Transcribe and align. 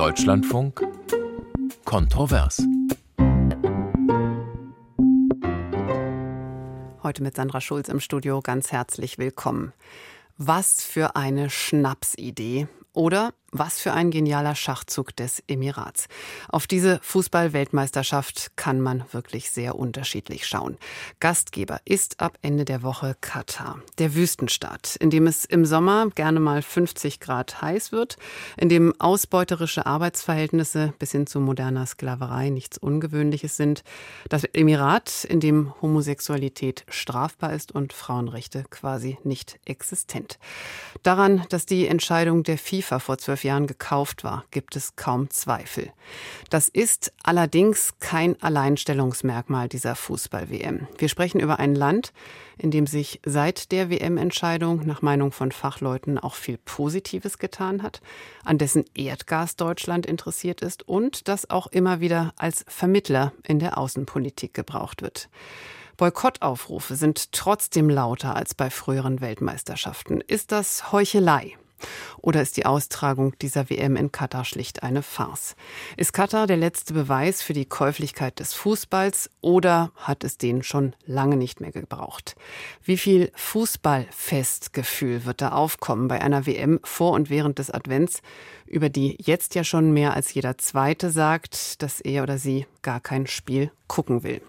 Deutschlandfunk 0.00 0.80
Kontrovers. 1.84 2.62
Heute 7.02 7.22
mit 7.22 7.36
Sandra 7.36 7.60
Schulz 7.60 7.90
im 7.90 8.00
Studio 8.00 8.40
ganz 8.40 8.72
herzlich 8.72 9.18
willkommen. 9.18 9.74
Was 10.38 10.82
für 10.82 11.16
eine 11.16 11.50
Schnapsidee. 11.50 12.66
Oder 12.94 13.34
was 13.52 13.80
für 13.80 13.92
ein 13.92 14.10
genialer 14.10 14.54
Schachzug 14.54 15.14
des 15.16 15.42
Emirats. 15.48 16.06
Auf 16.48 16.66
diese 16.66 17.00
Fußball-Weltmeisterschaft 17.02 18.52
kann 18.56 18.80
man 18.80 19.04
wirklich 19.12 19.50
sehr 19.50 19.76
unterschiedlich 19.76 20.46
schauen. 20.46 20.76
Gastgeber 21.18 21.80
ist 21.84 22.20
ab 22.20 22.38
Ende 22.42 22.64
der 22.64 22.82
Woche 22.82 23.16
Katar, 23.20 23.80
der 23.98 24.14
Wüstenstaat, 24.14 24.96
in 24.96 25.10
dem 25.10 25.26
es 25.26 25.44
im 25.44 25.64
Sommer 25.64 26.08
gerne 26.14 26.40
mal 26.40 26.62
50 26.62 27.20
Grad 27.20 27.60
heiß 27.60 27.92
wird, 27.92 28.16
in 28.56 28.68
dem 28.68 28.94
ausbeuterische 29.00 29.86
Arbeitsverhältnisse 29.86 30.92
bis 30.98 31.12
hin 31.12 31.26
zu 31.26 31.40
moderner 31.40 31.86
Sklaverei 31.86 32.50
nichts 32.50 32.78
Ungewöhnliches 32.78 33.56
sind. 33.56 33.82
Das 34.28 34.44
Emirat, 34.44 35.24
in 35.24 35.40
dem 35.40 35.74
Homosexualität 35.82 36.84
strafbar 36.88 37.52
ist 37.52 37.72
und 37.72 37.92
Frauenrechte 37.92 38.64
quasi 38.70 39.18
nicht 39.24 39.58
existent. 39.64 40.38
Daran, 41.02 41.44
dass 41.48 41.66
die 41.66 41.86
Entscheidung 41.86 42.42
der 42.42 42.58
FIFA 42.58 42.98
vor 42.98 43.18
zwölf 43.18 43.39
zwölf 43.40 43.44
Jahren 43.44 43.66
gekauft 43.66 44.24
war, 44.24 44.44
gibt 44.50 44.76
es 44.76 44.96
kaum 44.96 45.30
Zweifel. 45.30 45.92
Das 46.50 46.68
ist 46.68 47.12
allerdings 47.22 47.94
kein 47.98 48.40
Alleinstellungsmerkmal 48.42 49.68
dieser 49.68 49.94
Fußball-WM. 49.94 50.86
Wir 50.98 51.08
sprechen 51.08 51.40
über 51.40 51.58
ein 51.58 51.74
Land, 51.74 52.12
in 52.58 52.70
dem 52.70 52.86
sich 52.86 53.20
seit 53.24 53.72
der 53.72 53.88
WM-Entscheidung 53.88 54.86
nach 54.86 55.00
Meinung 55.00 55.32
von 55.32 55.52
Fachleuten 55.52 56.18
auch 56.18 56.34
viel 56.34 56.58
Positives 56.58 57.38
getan 57.38 57.82
hat, 57.82 58.02
an 58.44 58.58
dessen 58.58 58.84
Erdgas 58.94 59.56
Deutschland 59.56 60.04
interessiert 60.04 60.60
ist 60.60 60.86
und 60.86 61.28
das 61.28 61.48
auch 61.48 61.68
immer 61.68 62.00
wieder 62.00 62.34
als 62.36 62.64
Vermittler 62.68 63.32
in 63.46 63.58
der 63.58 63.78
Außenpolitik 63.78 64.52
gebraucht 64.52 65.00
wird. 65.00 65.30
Boykottaufrufe 65.96 66.96
sind 66.96 67.32
trotzdem 67.32 67.88
lauter 67.88 68.34
als 68.36 68.54
bei 68.54 68.70
früheren 68.70 69.20
Weltmeisterschaften. 69.20 70.20
Ist 70.26 70.52
das 70.52 70.92
Heuchelei? 70.92 71.56
Oder 72.18 72.42
ist 72.42 72.56
die 72.56 72.66
Austragung 72.66 73.38
dieser 73.38 73.70
WM 73.70 73.96
in 73.96 74.12
Katar 74.12 74.44
schlicht 74.44 74.82
eine 74.82 75.02
Farce? 75.02 75.56
Ist 75.96 76.12
Katar 76.12 76.46
der 76.46 76.56
letzte 76.56 76.94
Beweis 76.94 77.42
für 77.42 77.52
die 77.52 77.66
Käuflichkeit 77.66 78.40
des 78.40 78.54
Fußballs 78.54 79.30
oder 79.40 79.92
hat 79.96 80.24
es 80.24 80.38
den 80.38 80.62
schon 80.62 80.94
lange 81.06 81.36
nicht 81.36 81.60
mehr 81.60 81.72
gebraucht? 81.72 82.36
Wie 82.82 82.96
viel 82.96 83.32
Fußballfestgefühl 83.34 85.24
wird 85.24 85.40
da 85.40 85.52
aufkommen 85.52 86.08
bei 86.08 86.20
einer 86.20 86.46
WM 86.46 86.80
vor 86.84 87.12
und 87.12 87.30
während 87.30 87.58
des 87.58 87.70
Advents, 87.70 88.22
über 88.66 88.88
die 88.88 89.16
jetzt 89.20 89.54
ja 89.54 89.64
schon 89.64 89.92
mehr 89.92 90.14
als 90.14 90.32
jeder 90.34 90.58
Zweite 90.58 91.10
sagt, 91.10 91.82
dass 91.82 92.00
er 92.00 92.22
oder 92.22 92.38
sie 92.38 92.66
gar 92.82 93.00
kein 93.00 93.26
Spiel 93.26 93.70
gucken 93.86 94.22
will? 94.22 94.40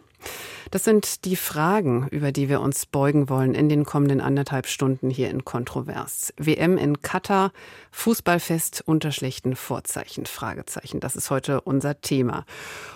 Das 0.72 0.86
sind 0.86 1.26
die 1.26 1.36
Fragen, 1.36 2.08
über 2.12 2.32
die 2.32 2.48
wir 2.48 2.62
uns 2.62 2.86
beugen 2.86 3.28
wollen 3.28 3.56
in 3.56 3.68
den 3.68 3.84
kommenden 3.84 4.22
anderthalb 4.22 4.68
Stunden 4.68 5.10
hier 5.10 5.30
in 5.30 5.44
Kontrovers. 5.44 6.34
WM 6.38 6.78
in 6.78 7.02
Katar, 7.02 7.52
Fußballfest 7.92 8.82
unter 8.86 9.12
schlechten 9.12 9.58
Vorzeichen, 9.58 10.26
Fragezeichen. 10.26 11.02
Das 11.02 11.18
ist 11.18 11.30
heute 11.30 11.60
unser 11.60 12.00
Thema. 12.00 12.46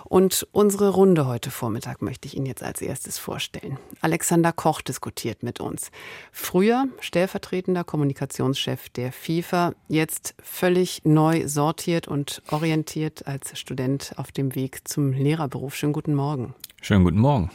Und 0.06 0.48
unsere 0.54 0.88
Runde 0.88 1.28
heute 1.28 1.52
Vormittag 1.52 2.02
möchte 2.02 2.30
ich 2.30 2.38
Ihnen 2.38 2.46
jetzt 2.46 2.64
als 2.64 2.82
erstes 2.82 3.18
vorstellen. 3.18 3.78
Alexander 4.00 4.54
Koch 4.54 4.80
diskutiert 4.80 5.44
mit 5.44 5.60
uns. 5.60 5.92
Früher 6.32 6.86
stellvertretender 7.02 7.84
Kommunikationschef 7.84 8.88
der 8.88 9.12
FIFA, 9.12 9.74
jetzt 9.90 10.34
völlig 10.42 11.02
neu 11.04 11.46
sortiert 11.50 12.08
und 12.08 12.42
orientiert 12.52 13.28
als 13.28 13.60
Student 13.60 14.14
auf 14.16 14.32
dem 14.32 14.56
Weg 14.56 14.88
zum 14.88 15.12
Lehrerberuf. 15.12 15.76
Schönen 15.76 15.92
guten 15.92 16.16
Morgen. 16.16 16.56
Schönen 16.86 17.04
guten 17.04 17.18
Morgen. 17.18 17.50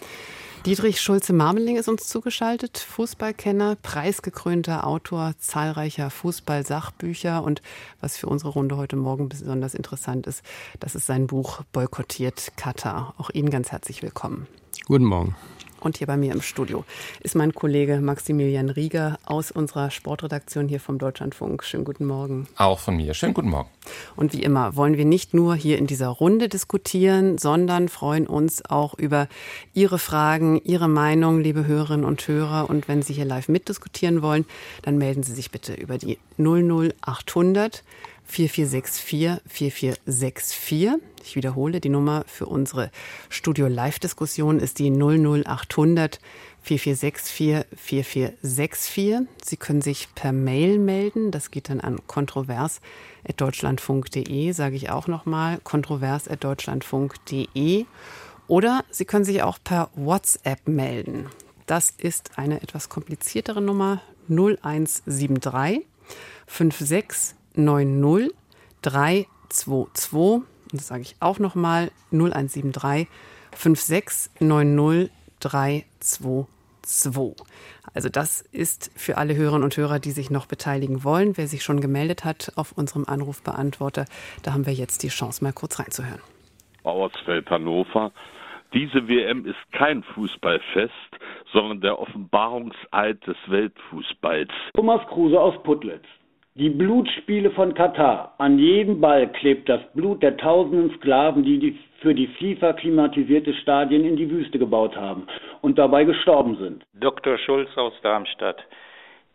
Dietrich 0.66 1.00
Schulze-Marmeling 1.00 1.78
ist 1.78 1.88
uns 1.88 2.06
zugeschaltet, 2.06 2.76
Fußballkenner, 2.76 3.76
preisgekrönter 3.76 4.86
Autor 4.86 5.32
zahlreicher 5.38 6.10
Fußballsachbücher 6.10 7.42
und 7.42 7.62
was 8.02 8.18
für 8.18 8.26
unsere 8.26 8.50
Runde 8.50 8.76
heute 8.76 8.96
Morgen 8.96 9.30
besonders 9.30 9.72
interessant 9.74 10.26
ist, 10.26 10.42
das 10.78 10.94
ist 10.94 11.06
sein 11.06 11.26
Buch 11.26 11.62
Boykottiert 11.72 12.52
Katar. 12.56 13.14
Auch 13.16 13.30
Ihnen 13.30 13.48
ganz 13.48 13.72
herzlich 13.72 14.02
willkommen. 14.02 14.46
Guten 14.86 15.06
Morgen. 15.06 15.34
Und 15.80 15.98
hier 15.98 16.06
bei 16.06 16.16
mir 16.16 16.32
im 16.32 16.42
Studio 16.42 16.84
ist 17.20 17.34
mein 17.34 17.54
Kollege 17.54 18.00
Maximilian 18.00 18.70
Rieger 18.70 19.18
aus 19.24 19.50
unserer 19.50 19.90
Sportredaktion 19.90 20.68
hier 20.68 20.80
vom 20.80 20.98
Deutschlandfunk. 20.98 21.64
Schönen 21.64 21.84
guten 21.84 22.06
Morgen. 22.06 22.46
Auch 22.56 22.78
von 22.78 22.96
mir. 22.96 23.14
Schönen 23.14 23.34
guten 23.34 23.50
Morgen. 23.50 23.68
Und 24.14 24.32
wie 24.32 24.42
immer 24.42 24.76
wollen 24.76 24.96
wir 24.96 25.04
nicht 25.04 25.34
nur 25.34 25.54
hier 25.54 25.78
in 25.78 25.86
dieser 25.86 26.08
Runde 26.08 26.48
diskutieren, 26.48 27.38
sondern 27.38 27.88
freuen 27.88 28.26
uns 28.26 28.64
auch 28.64 28.94
über 28.94 29.26
Ihre 29.74 29.98
Fragen, 29.98 30.60
Ihre 30.62 30.88
Meinung, 30.88 31.40
liebe 31.40 31.66
Hörerinnen 31.66 32.04
und 32.04 32.26
Hörer. 32.28 32.68
Und 32.68 32.86
wenn 32.86 33.02
Sie 33.02 33.14
hier 33.14 33.24
live 33.24 33.48
mitdiskutieren 33.48 34.22
wollen, 34.22 34.44
dann 34.82 34.98
melden 34.98 35.22
Sie 35.22 35.32
sich 35.32 35.50
bitte 35.50 35.74
über 35.74 35.98
die 35.98 36.18
00800 36.38 37.82
4464 38.30 39.42
4464. 39.46 40.90
Ich 41.24 41.36
wiederhole, 41.36 41.80
die 41.80 41.88
Nummer 41.88 42.24
für 42.26 42.44
unsere 42.46 42.90
Studio-Live-Diskussion 43.28 44.60
ist 44.60 44.78
die 44.78 44.90
00800 44.90 46.20
4464 46.62 47.66
4464. 47.76 49.26
Sie 49.44 49.56
können 49.56 49.82
sich 49.82 50.14
per 50.14 50.30
Mail 50.32 50.78
melden. 50.78 51.32
Das 51.32 51.50
geht 51.50 51.70
dann 51.70 51.80
an 51.80 51.98
kontrovers.deutschlandfunk.de, 52.06 54.52
sage 54.52 54.76
ich 54.76 54.90
auch 54.90 55.08
nochmal, 55.08 55.58
kontrovers.deutschlandfunk.de. 55.64 57.86
Oder 58.46 58.84
Sie 58.90 59.06
können 59.06 59.24
sich 59.24 59.42
auch 59.42 59.58
per 59.62 59.90
WhatsApp 59.94 60.66
melden. 60.68 61.26
Das 61.66 61.90
ist 61.90 62.38
eine 62.38 62.62
etwas 62.62 62.88
kompliziertere 62.88 63.60
Nummer 63.60 64.00
0173 64.28 65.84
56 66.46 67.39
90 67.54 68.32
322. 68.82 70.48
Und 70.72 70.72
das 70.72 70.88
sage 70.88 71.02
ich 71.02 71.16
auch 71.20 71.38
nochmal 71.38 71.90
0173 72.12 73.08
5690 73.52 75.10
322. 75.40 77.46
Also 77.92 78.08
das 78.08 78.42
ist 78.42 78.90
für 78.96 79.16
alle 79.16 79.34
Hörerinnen 79.34 79.64
und 79.64 79.76
Hörer, 79.76 79.98
die 79.98 80.12
sich 80.12 80.30
noch 80.30 80.46
beteiligen 80.46 81.04
wollen. 81.04 81.36
Wer 81.36 81.46
sich 81.46 81.62
schon 81.62 81.80
gemeldet 81.80 82.24
hat 82.24 82.52
auf 82.56 82.72
unserem 82.72 83.04
Anrufbeantworter, 83.06 84.04
da 84.42 84.52
haben 84.52 84.66
wir 84.66 84.72
jetzt 84.72 85.02
die 85.02 85.08
Chance, 85.08 85.42
mal 85.42 85.52
kurz 85.52 85.78
reinzuhören. 85.78 86.20
Bauersfeld 86.82 87.50
Hannover. 87.50 88.12
Diese 88.72 89.08
WM 89.08 89.46
ist 89.46 89.58
kein 89.72 90.04
Fußballfest, 90.04 90.92
sondern 91.52 91.80
der 91.80 91.98
Offenbarungseid 91.98 93.26
des 93.26 93.36
Weltfußballs. 93.48 94.50
Thomas 94.74 95.04
Kruse 95.08 95.40
aus 95.40 95.60
Putlitz. 95.64 96.04
Die 96.54 96.68
Blutspiele 96.68 97.52
von 97.52 97.74
Katar. 97.74 98.34
An 98.38 98.58
jedem 98.58 99.00
Ball 99.00 99.30
klebt 99.30 99.68
das 99.68 99.80
Blut 99.92 100.20
der 100.20 100.36
tausenden 100.36 100.90
Sklaven, 100.96 101.44
die 101.44 101.78
für 102.00 102.12
die 102.12 102.26
FIFA 102.26 102.72
klimatisierte 102.72 103.54
Stadien 103.54 104.04
in 104.04 104.16
die 104.16 104.28
Wüste 104.28 104.58
gebaut 104.58 104.96
haben 104.96 105.28
und 105.60 105.78
dabei 105.78 106.02
gestorben 106.02 106.56
sind. 106.56 106.84
Dr. 106.94 107.38
Schulz 107.38 107.70
aus 107.76 107.92
Darmstadt. 108.02 108.64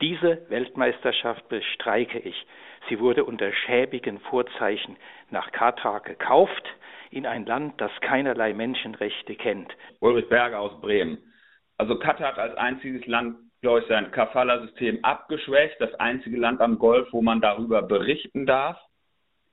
Diese 0.02 0.42
Weltmeisterschaft 0.50 1.48
bestreike 1.48 2.20
ich. 2.20 2.36
Sie 2.90 3.00
wurde 3.00 3.24
unter 3.24 3.54
schäbigen 3.54 4.20
Vorzeichen 4.20 4.98
nach 5.32 5.54
Katar 5.54 6.02
gekauft, 6.02 6.64
in 7.12 7.26
ein 7.26 7.46
Land, 7.46 7.80
das 7.80 7.92
keinerlei 8.02 8.54
Menschenrechte 8.54 9.36
kennt. 9.36 9.72
Ulrich 10.02 10.28
Berger 10.28 10.60
aus 10.60 10.82
Bremen. 10.82 11.18
Also 11.78 11.98
Katar 11.98 12.34
hat 12.34 12.40
als 12.40 12.58
einziges 12.58 13.06
Land 13.08 13.38
glaube 13.66 13.80
ich, 13.80 13.88
sein 13.88 14.12
Kafala-System 14.12 15.00
abgeschwächt. 15.02 15.82
Das 15.82 15.92
einzige 15.96 16.38
Land 16.38 16.62
am 16.62 16.78
Golf, 16.78 17.08
wo 17.12 17.24
man 17.24 17.42
darüber 17.42 17.82
berichten 17.82 18.46
darf. 18.46 18.78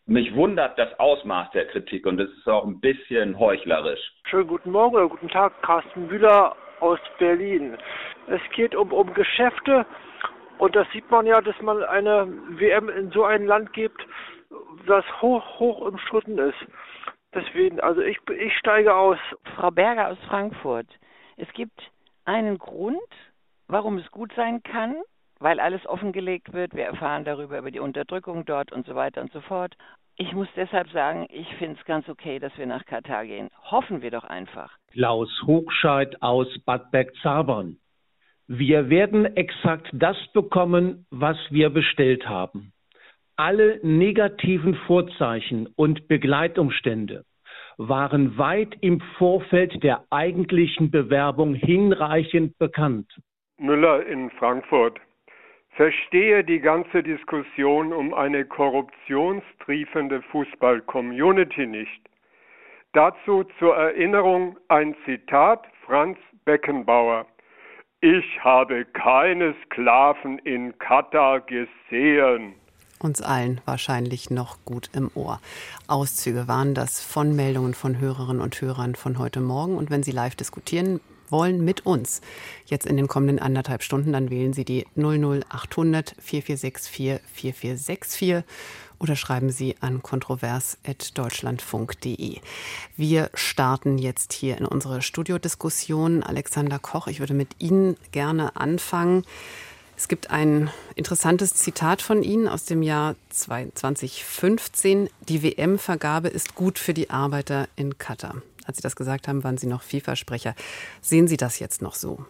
Mich 0.04 0.34
wundert 0.34 0.78
das 0.78 1.00
Ausmaß 1.00 1.50
der 1.52 1.66
Kritik 1.68 2.04
und 2.04 2.20
es 2.20 2.30
ist 2.30 2.46
auch 2.46 2.66
ein 2.66 2.78
bisschen 2.78 3.38
heuchlerisch. 3.38 4.12
Schönen 4.28 4.48
guten 4.48 4.70
Morgen 4.70 4.96
oder 4.96 5.08
guten 5.08 5.30
Tag, 5.30 5.62
Carsten 5.62 6.08
Müller 6.08 6.54
aus 6.80 6.98
Berlin. 7.18 7.78
Es 8.26 8.42
geht 8.54 8.74
um, 8.74 8.92
um 8.92 9.14
Geschäfte 9.14 9.86
und 10.58 10.76
das 10.76 10.86
sieht 10.92 11.10
man 11.10 11.24
ja, 11.24 11.40
dass 11.40 11.58
man 11.62 11.82
eine 11.82 12.26
WM 12.50 12.90
in 12.90 13.10
so 13.12 13.24
ein 13.24 13.46
Land 13.46 13.72
gibt, 13.72 14.06
das 14.86 15.06
hoch, 15.22 15.58
hoch 15.58 15.80
umstritten 15.80 16.36
ist. 16.36 16.66
Deswegen, 17.34 17.80
also 17.80 18.02
ich, 18.02 18.18
ich 18.28 18.54
steige 18.58 18.94
aus. 18.94 19.16
Frau 19.56 19.70
Berger 19.70 20.08
aus 20.08 20.18
Frankfurt. 20.28 20.88
Es 21.38 21.50
gibt 21.54 21.80
einen 22.26 22.58
Grund, 22.58 23.00
warum 23.72 23.98
es 23.98 24.10
gut 24.10 24.32
sein 24.36 24.62
kann, 24.62 24.96
weil 25.40 25.58
alles 25.58 25.84
offengelegt 25.86 26.52
wird. 26.52 26.74
Wir 26.74 26.84
erfahren 26.84 27.24
darüber, 27.24 27.58
über 27.58 27.70
die 27.70 27.80
Unterdrückung 27.80 28.44
dort 28.44 28.70
und 28.70 28.86
so 28.86 28.94
weiter 28.94 29.22
und 29.22 29.32
so 29.32 29.40
fort. 29.40 29.74
Ich 30.16 30.32
muss 30.34 30.48
deshalb 30.54 30.90
sagen, 30.90 31.26
ich 31.30 31.48
finde 31.56 31.78
es 31.80 31.86
ganz 31.86 32.08
okay, 32.08 32.38
dass 32.38 32.56
wir 32.58 32.66
nach 32.66 32.84
Katar 32.84 33.24
gehen. 33.26 33.48
Hoffen 33.70 34.02
wir 34.02 34.10
doch 34.10 34.24
einfach. 34.24 34.70
Klaus 34.92 35.30
Hochscheid 35.46 36.20
aus 36.22 36.46
Bad 36.66 36.90
Bergzabern. 36.90 37.78
Wir 38.46 38.90
werden 38.90 39.24
exakt 39.36 39.88
das 39.94 40.18
bekommen, 40.34 41.06
was 41.10 41.38
wir 41.50 41.70
bestellt 41.70 42.28
haben. 42.28 42.72
alle 43.36 43.80
negativen 43.82 44.74
Vorzeichen 44.86 45.66
und 45.76 46.06
Begleitumstände 46.08 47.24
waren 47.78 48.36
weit 48.38 48.76
im 48.80 49.00
Vorfeld 49.18 49.82
der 49.82 50.04
eigentlichen 50.10 50.90
Bewerbung 50.90 51.54
hinreichend 51.54 52.58
bekannt. 52.58 53.10
Müller 53.62 54.04
in 54.06 54.30
Frankfurt. 54.30 55.00
Verstehe 55.70 56.44
die 56.44 56.60
ganze 56.60 57.02
Diskussion 57.02 57.92
um 57.92 58.12
eine 58.12 58.44
korruptionstriefende 58.44 60.20
Fußball-Community 60.30 61.66
nicht. 61.66 62.02
Dazu 62.92 63.44
zur 63.58 63.74
Erinnerung 63.74 64.58
ein 64.68 64.94
Zitat 65.06 65.66
Franz 65.86 66.18
Beckenbauer. 66.44 67.26
Ich 68.02 68.24
habe 68.44 68.84
keine 68.84 69.54
Sklaven 69.64 70.38
in 70.40 70.76
Katar 70.78 71.40
gesehen. 71.40 72.54
Uns 72.98 73.22
allen 73.22 73.60
wahrscheinlich 73.64 74.30
noch 74.30 74.58
gut 74.64 74.90
im 74.94 75.10
Ohr. 75.14 75.40
Auszüge 75.88 76.48
waren 76.48 76.74
das 76.74 77.00
von 77.00 77.34
Meldungen 77.34 77.74
von 77.74 77.98
Hörerinnen 77.98 78.42
und 78.42 78.60
Hörern 78.60 78.94
von 78.94 79.18
heute 79.18 79.40
Morgen. 79.40 79.76
Und 79.76 79.90
wenn 79.90 80.02
Sie 80.02 80.12
live 80.12 80.36
diskutieren 80.36 81.00
wollen 81.32 81.64
mit 81.64 81.84
uns, 81.84 82.20
jetzt 82.66 82.86
in 82.86 82.96
den 82.96 83.08
kommenden 83.08 83.40
anderthalb 83.40 83.82
Stunden, 83.82 84.12
dann 84.12 84.30
wählen 84.30 84.52
Sie 84.52 84.64
die 84.64 84.86
00800 84.96 86.14
4464 86.20 87.20
4464 87.32 88.44
oder 89.02 89.16
schreiben 89.16 89.50
Sie 89.50 89.74
an 89.80 90.00
kontrovers.deutschlandfunk.de. 90.00 92.38
Wir 92.96 93.30
starten 93.34 93.98
jetzt 93.98 94.32
hier 94.32 94.56
in 94.58 94.64
unsere 94.64 95.02
Studiodiskussion. 95.02 96.22
Alexander 96.22 96.78
Koch, 96.78 97.08
ich 97.08 97.18
würde 97.18 97.34
mit 97.34 97.48
Ihnen 97.58 97.96
gerne 98.12 98.54
anfangen. 98.54 99.24
Es 99.96 100.06
gibt 100.08 100.30
ein 100.30 100.70
interessantes 100.94 101.54
Zitat 101.54 102.00
von 102.00 102.22
Ihnen 102.22 102.48
aus 102.48 102.64
dem 102.64 102.82
Jahr 102.82 103.16
2015. 103.30 105.10
Die 105.28 105.42
WM-Vergabe 105.42 106.28
ist 106.28 106.54
gut 106.54 106.78
für 106.78 106.94
die 106.94 107.10
Arbeiter 107.10 107.68
in 107.76 107.98
Katar. 107.98 108.40
Als 108.64 108.76
Sie 108.76 108.82
das 108.82 108.96
gesagt 108.96 109.28
haben, 109.28 109.44
waren 109.44 109.58
Sie 109.58 109.66
noch 109.66 109.82
FIFA-Sprecher. 109.82 110.54
Sehen 111.00 111.28
Sie 111.28 111.36
das 111.36 111.58
jetzt 111.58 111.82
noch 111.82 111.94
so? 111.94 112.24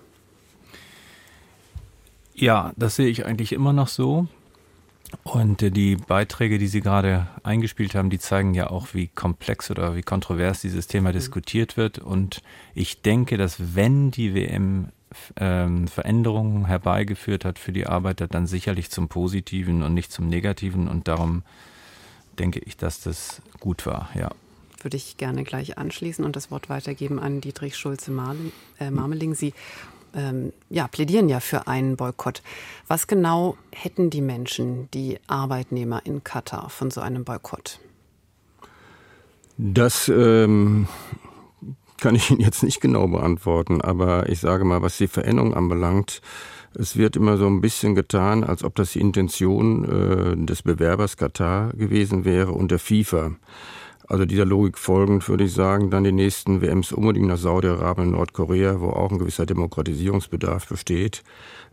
Ja, 2.35 2.73
das 2.77 2.97
sehe 2.97 3.09
ich 3.09 3.27
eigentlich 3.27 3.53
immer 3.53 3.73
noch 3.73 3.89
so. 3.89 4.27
Und 5.25 5.63
äh, 5.63 5.71
die 5.71 5.97
Beiträge, 5.97 6.59
die 6.59 6.67
Sie 6.67 6.81
gerade 6.81 7.29
eingespielt 7.43 7.95
haben, 7.95 8.11
die 8.11 8.19
zeigen 8.19 8.55
ja 8.55 8.71
auch, 8.71 8.95
wie 8.95 9.09
komplex 9.09 9.71
oder 9.71 9.95
wie 9.95 10.03
kontrovers 10.03 10.61
dieses 10.61 10.87
Thema 10.87 11.11
mhm. 11.11 11.15
diskutiert 11.15 11.77
wird. 11.77 11.99
Und 11.99 12.43
ich 12.75 13.03
denke, 13.03 13.37
dass 13.37 13.75
wenn 13.75 14.11
die 14.11 14.35
WM 14.35 14.89
ähm, 15.37 15.89
Veränderungen 15.89 16.67
herbeigeführt 16.67 17.45
hat 17.45 17.59
für 17.59 17.73
die 17.73 17.87
Arbeiter, 17.87 18.27
dann 18.27 18.47
sicherlich 18.47 18.91
zum 18.91 19.09
Positiven 19.09 19.83
und 19.83 19.93
nicht 19.95 20.11
zum 20.11 20.29
Negativen. 20.29 20.89
Und 20.89 21.09
darum 21.09 21.43
denke 22.39 22.61
ich, 22.61 22.77
dass 22.77 23.01
das 23.01 23.43
gut 23.61 23.85
war, 23.87 24.09
ja. 24.15 24.31
Würde 24.83 24.97
ich 24.97 25.17
gerne 25.17 25.45
gleich 25.45 25.79
anschließen 25.79 26.25
und 26.25 26.37
das 26.37 26.51
Wort 26.51 26.69
weitergeben 26.69 27.19
an 27.19 27.41
Dietrich 27.41 27.77
Schulze-Marmeling. 27.77 29.35
Sie 29.35 29.55
ähm, 30.15 30.53
ja, 30.69 30.89
plädieren 30.89 31.29
ja 31.29 31.41
für 31.41 31.67
einen 31.67 31.97
Boykott. 31.97 32.43
Was 32.89 33.07
genau 33.07 33.57
hätten 33.73 34.11
die 34.11 34.21
Menschen, 34.21 34.91
die 34.93 35.19
Arbeitnehmer 35.27 36.05
in 36.05 36.25
Katar 36.25 36.69
von 36.71 36.91
so 36.91 37.01
einem 37.01 37.25
Boykott? 37.25 37.79
Das 39.57 40.09
ähm, 40.09 40.89
kann 41.99 42.15
ich 42.15 42.31
Ihnen 42.31 42.41
jetzt 42.41 42.63
nicht 42.63 42.81
genau 42.81 43.07
beantworten, 43.07 43.81
aber 43.81 44.29
ich 44.29 44.41
sage 44.41 44.65
mal, 44.65 44.83
was 44.83 44.99
die 44.99 45.09
Veränderung 45.09 45.55
anbelangt, 45.55 46.21
es 46.75 46.97
wird 46.97 47.17
immer 47.17 47.37
so 47.37 47.47
ein 47.47 47.61
bisschen 47.61 47.95
getan, 47.95 48.45
als 48.45 48.65
ob 48.65 48.75
das 48.75 48.93
die 48.93 49.01
Intention 49.01 49.85
äh, 49.85 50.47
des 50.47 50.63
Bewerbers 50.63 51.17
Katar 51.17 51.73
gewesen 51.75 52.25
wäre 52.25 52.53
und 52.53 52.71
der 52.71 52.79
FIFA. 52.79 53.33
Also 54.13 54.27
dieser 54.27 54.45
Logik 54.45 54.77
folgend 54.77 55.27
würde 55.27 55.45
ich 55.45 55.55
sagen, 55.55 55.89
dann 55.89 56.05
die 56.05 56.13
nächsten 56.13 56.61
WMs 56.61 56.93
unbedingt 56.93 57.29
nach 57.29 57.39
Saudi-Arabien 57.39 58.09
und 58.09 58.13
Nordkorea, 58.13 58.79
wo 58.79 58.91
auch 58.91 59.11
ein 59.11 59.19
gewisser 59.19 59.47
Demokratisierungsbedarf 59.47 60.69
besteht. 60.69 61.23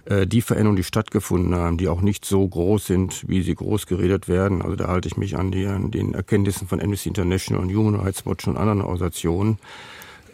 Äh, 0.05 0.25
die 0.25 0.39
Veränderungen, 0.39 0.77
die 0.77 0.85
stattgefunden 0.85 1.53
haben, 1.53 1.77
die 1.77 1.89
auch 1.89 1.99
nicht 1.99 2.23
so 2.23 2.47
groß 2.47 2.87
sind, 2.87 3.27
wie 3.27 3.41
sie 3.41 3.55
groß 3.55 3.87
geredet 3.87 4.29
werden. 4.29 4.61
Also 4.61 4.77
da 4.77 4.87
halte 4.87 5.09
ich 5.09 5.17
mich 5.17 5.35
an, 5.37 5.51
die, 5.51 5.65
an 5.65 5.91
den 5.91 6.13
Erkenntnissen 6.13 6.65
von 6.65 6.79
Amnesty 6.79 7.09
International 7.09 7.61
und 7.61 7.75
Human 7.75 7.95
Rights 7.95 8.25
Watch 8.25 8.47
und 8.47 8.55
anderen 8.55 8.79
Organisationen 8.83 9.59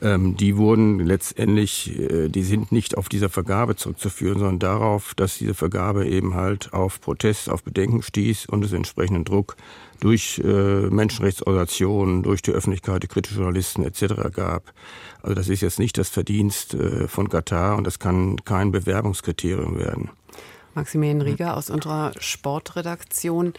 ähm, 0.02 0.36
die 0.38 0.58
wurden 0.58 1.00
letztendlich, 1.00 1.98
äh, 2.00 2.30
die 2.30 2.44
sind 2.44 2.72
nicht 2.72 2.98
auf 2.98 3.10
dieser 3.10 3.30
Vergabe 3.30 3.76
zurückzuführen, 3.76 4.40
sondern 4.40 4.60
darauf, 4.60 5.14
dass 5.16 5.38
diese 5.38 5.54
Vergabe 5.54 6.08
eben 6.08 6.36
halt 6.36 6.74
auf 6.74 7.02
Protest, 7.02 7.50
auf 7.50 7.64
Bedenken 7.64 8.02
stieß 8.02 8.48
und 8.48 8.64
es 8.64 8.74
entsprechenden 8.74 9.26
Druck 9.26 9.56
durch 10.00 10.42
äh, 10.44 10.48
Menschenrechtsorganisationen, 10.48 12.24
durch 12.24 12.42
die 12.42 12.52
Öffentlichkeit, 12.52 13.04
die 13.04 13.08
kritische 13.08 13.38
Journalisten 13.38 13.84
etc. 13.84 14.34
gab. 14.34 14.74
Also 15.22 15.36
das 15.36 15.48
ist 15.48 15.62
jetzt 15.62 15.80
nicht 15.80 15.98
das 15.98 16.10
Verdienst 16.10 16.74
äh, 16.74 17.08
von 17.08 17.30
Katar 17.30 17.78
und 17.78 17.86
das 17.86 18.00
kann 18.00 18.38
kein 18.46 18.72
Bewerbungskriterium 18.72 19.80
werden. 19.80 20.10
Maximilian 20.74 21.22
Rieger 21.22 21.56
aus 21.56 21.70
unserer 21.70 22.12
Sportredaktion. 22.20 23.54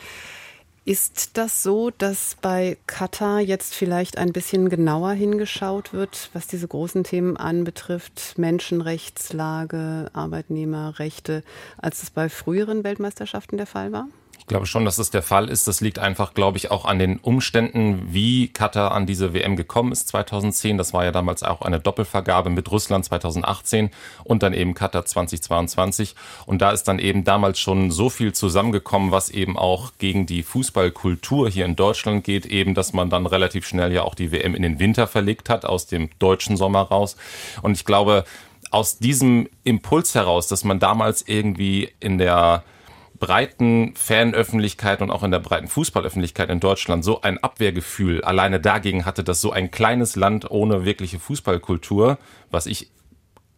Ist 0.87 1.37
das 1.37 1.65
so, 1.65 1.91
dass 1.91 2.37
bei 2.41 2.77
Katar 2.87 3.41
jetzt 3.41 3.75
vielleicht 3.75 4.19
ein 4.19 4.33
bisschen 4.33 4.69
genauer 4.69 5.15
hingeschaut 5.15 5.93
wird, 5.93 6.31
was 6.33 6.47
diese 6.47 6.69
großen 6.69 7.03
Themen 7.03 7.37
anbetrifft, 7.37 8.39
Menschenrechtslage, 8.39 10.09
Arbeitnehmerrechte, 10.13 11.43
als 11.77 12.05
es 12.05 12.11
bei 12.11 12.29
früheren 12.29 12.85
Weltmeisterschaften 12.85 13.57
der 13.57 13.67
Fall 13.67 13.91
war? 13.91 14.07
Ich 14.47 14.49
glaube 14.49 14.67
schon, 14.67 14.85
dass 14.85 14.95
das 14.95 15.11
der 15.11 15.25
Fall 15.25 15.49
ist. 15.49 15.67
Das 15.67 15.81
liegt 15.81 15.99
einfach, 15.99 16.33
glaube 16.33 16.57
ich, 16.57 16.71
auch 16.71 16.85
an 16.85 17.01
den 17.01 17.17
Umständen, 17.17 18.15
wie 18.15 18.47
Katar 18.47 18.93
an 18.93 19.05
diese 19.05 19.35
WM 19.35 19.57
gekommen 19.57 19.91
ist 19.91 20.07
2010. 20.07 20.79
Das 20.79 20.93
war 20.93 21.05
ja 21.05 21.11
damals 21.11 21.43
auch 21.43 21.63
eine 21.63 21.81
Doppelvergabe 21.81 22.49
mit 22.49 22.71
Russland 22.71 23.05
2018 23.05 23.91
und 24.23 24.45
dann 24.45 24.53
eben 24.55 24.75
Katar 24.75 25.05
2022. 25.05 26.15
Und 26.47 26.63
da 26.63 26.71
ist 26.71 26.85
dann 26.85 27.01
eben 27.01 27.25
damals 27.25 27.59
schon 27.59 27.91
so 27.91 28.09
viel 28.09 28.35
zusammengekommen, 28.35 29.11
was 29.11 29.31
eben 29.31 29.59
auch 29.59 29.95
gegen 29.99 30.27
die 30.27 30.45
Fußballkultur 30.45 31.51
hier 31.51 31.65
in 31.65 31.75
Deutschland 31.75 32.23
geht, 32.23 32.47
eben, 32.47 32.75
dass 32.75 32.93
man 32.93 33.11
dann 33.11 33.27
relativ 33.27 33.67
schnell 33.67 33.93
ja 33.93 34.05
auch 34.05 34.15
die 34.15 34.31
WM 34.31 34.55
in 34.55 34.63
den 34.63 34.79
Winter 34.79 35.09
verlegt 35.09 35.51
hat, 35.51 35.65
aus 35.65 35.89
dem 35.89 36.09
deutschen 36.21 36.57
Sommer 36.57 36.83
raus. 36.83 37.17
Und 37.63 37.73
ich 37.73 37.85
glaube, 37.85 38.25
aus 38.71 38.99
diesem 38.99 39.49
Impuls 39.65 40.15
heraus, 40.15 40.47
dass 40.47 40.63
man 40.63 40.79
damals 40.79 41.23
irgendwie 41.27 41.91
in 41.99 42.19
der 42.19 42.63
breiten 43.19 43.95
Fanöffentlichkeit 43.97 45.01
und 45.03 45.11
auch 45.11 45.23
in 45.23 45.31
der 45.31 45.39
breiten 45.39 45.69
Fußballöffentlichkeit 45.69 46.51
in 46.51 46.61
Deutschland 46.61 47.05
so 47.05 47.23
ein 47.23 47.39
Abwehrgefühl 47.39 48.23
alleine 48.23 48.61
dagegen 48.61 49.05
hatte, 49.05 49.25
dass 49.25 49.41
so 49.41 49.53
ein 49.53 49.71
kleines 49.71 50.17
Land 50.17 50.51
ohne 50.51 50.85
wirkliche 50.85 51.19
Fußballkultur, 51.19 52.19
was 52.51 52.67
ich 52.67 52.91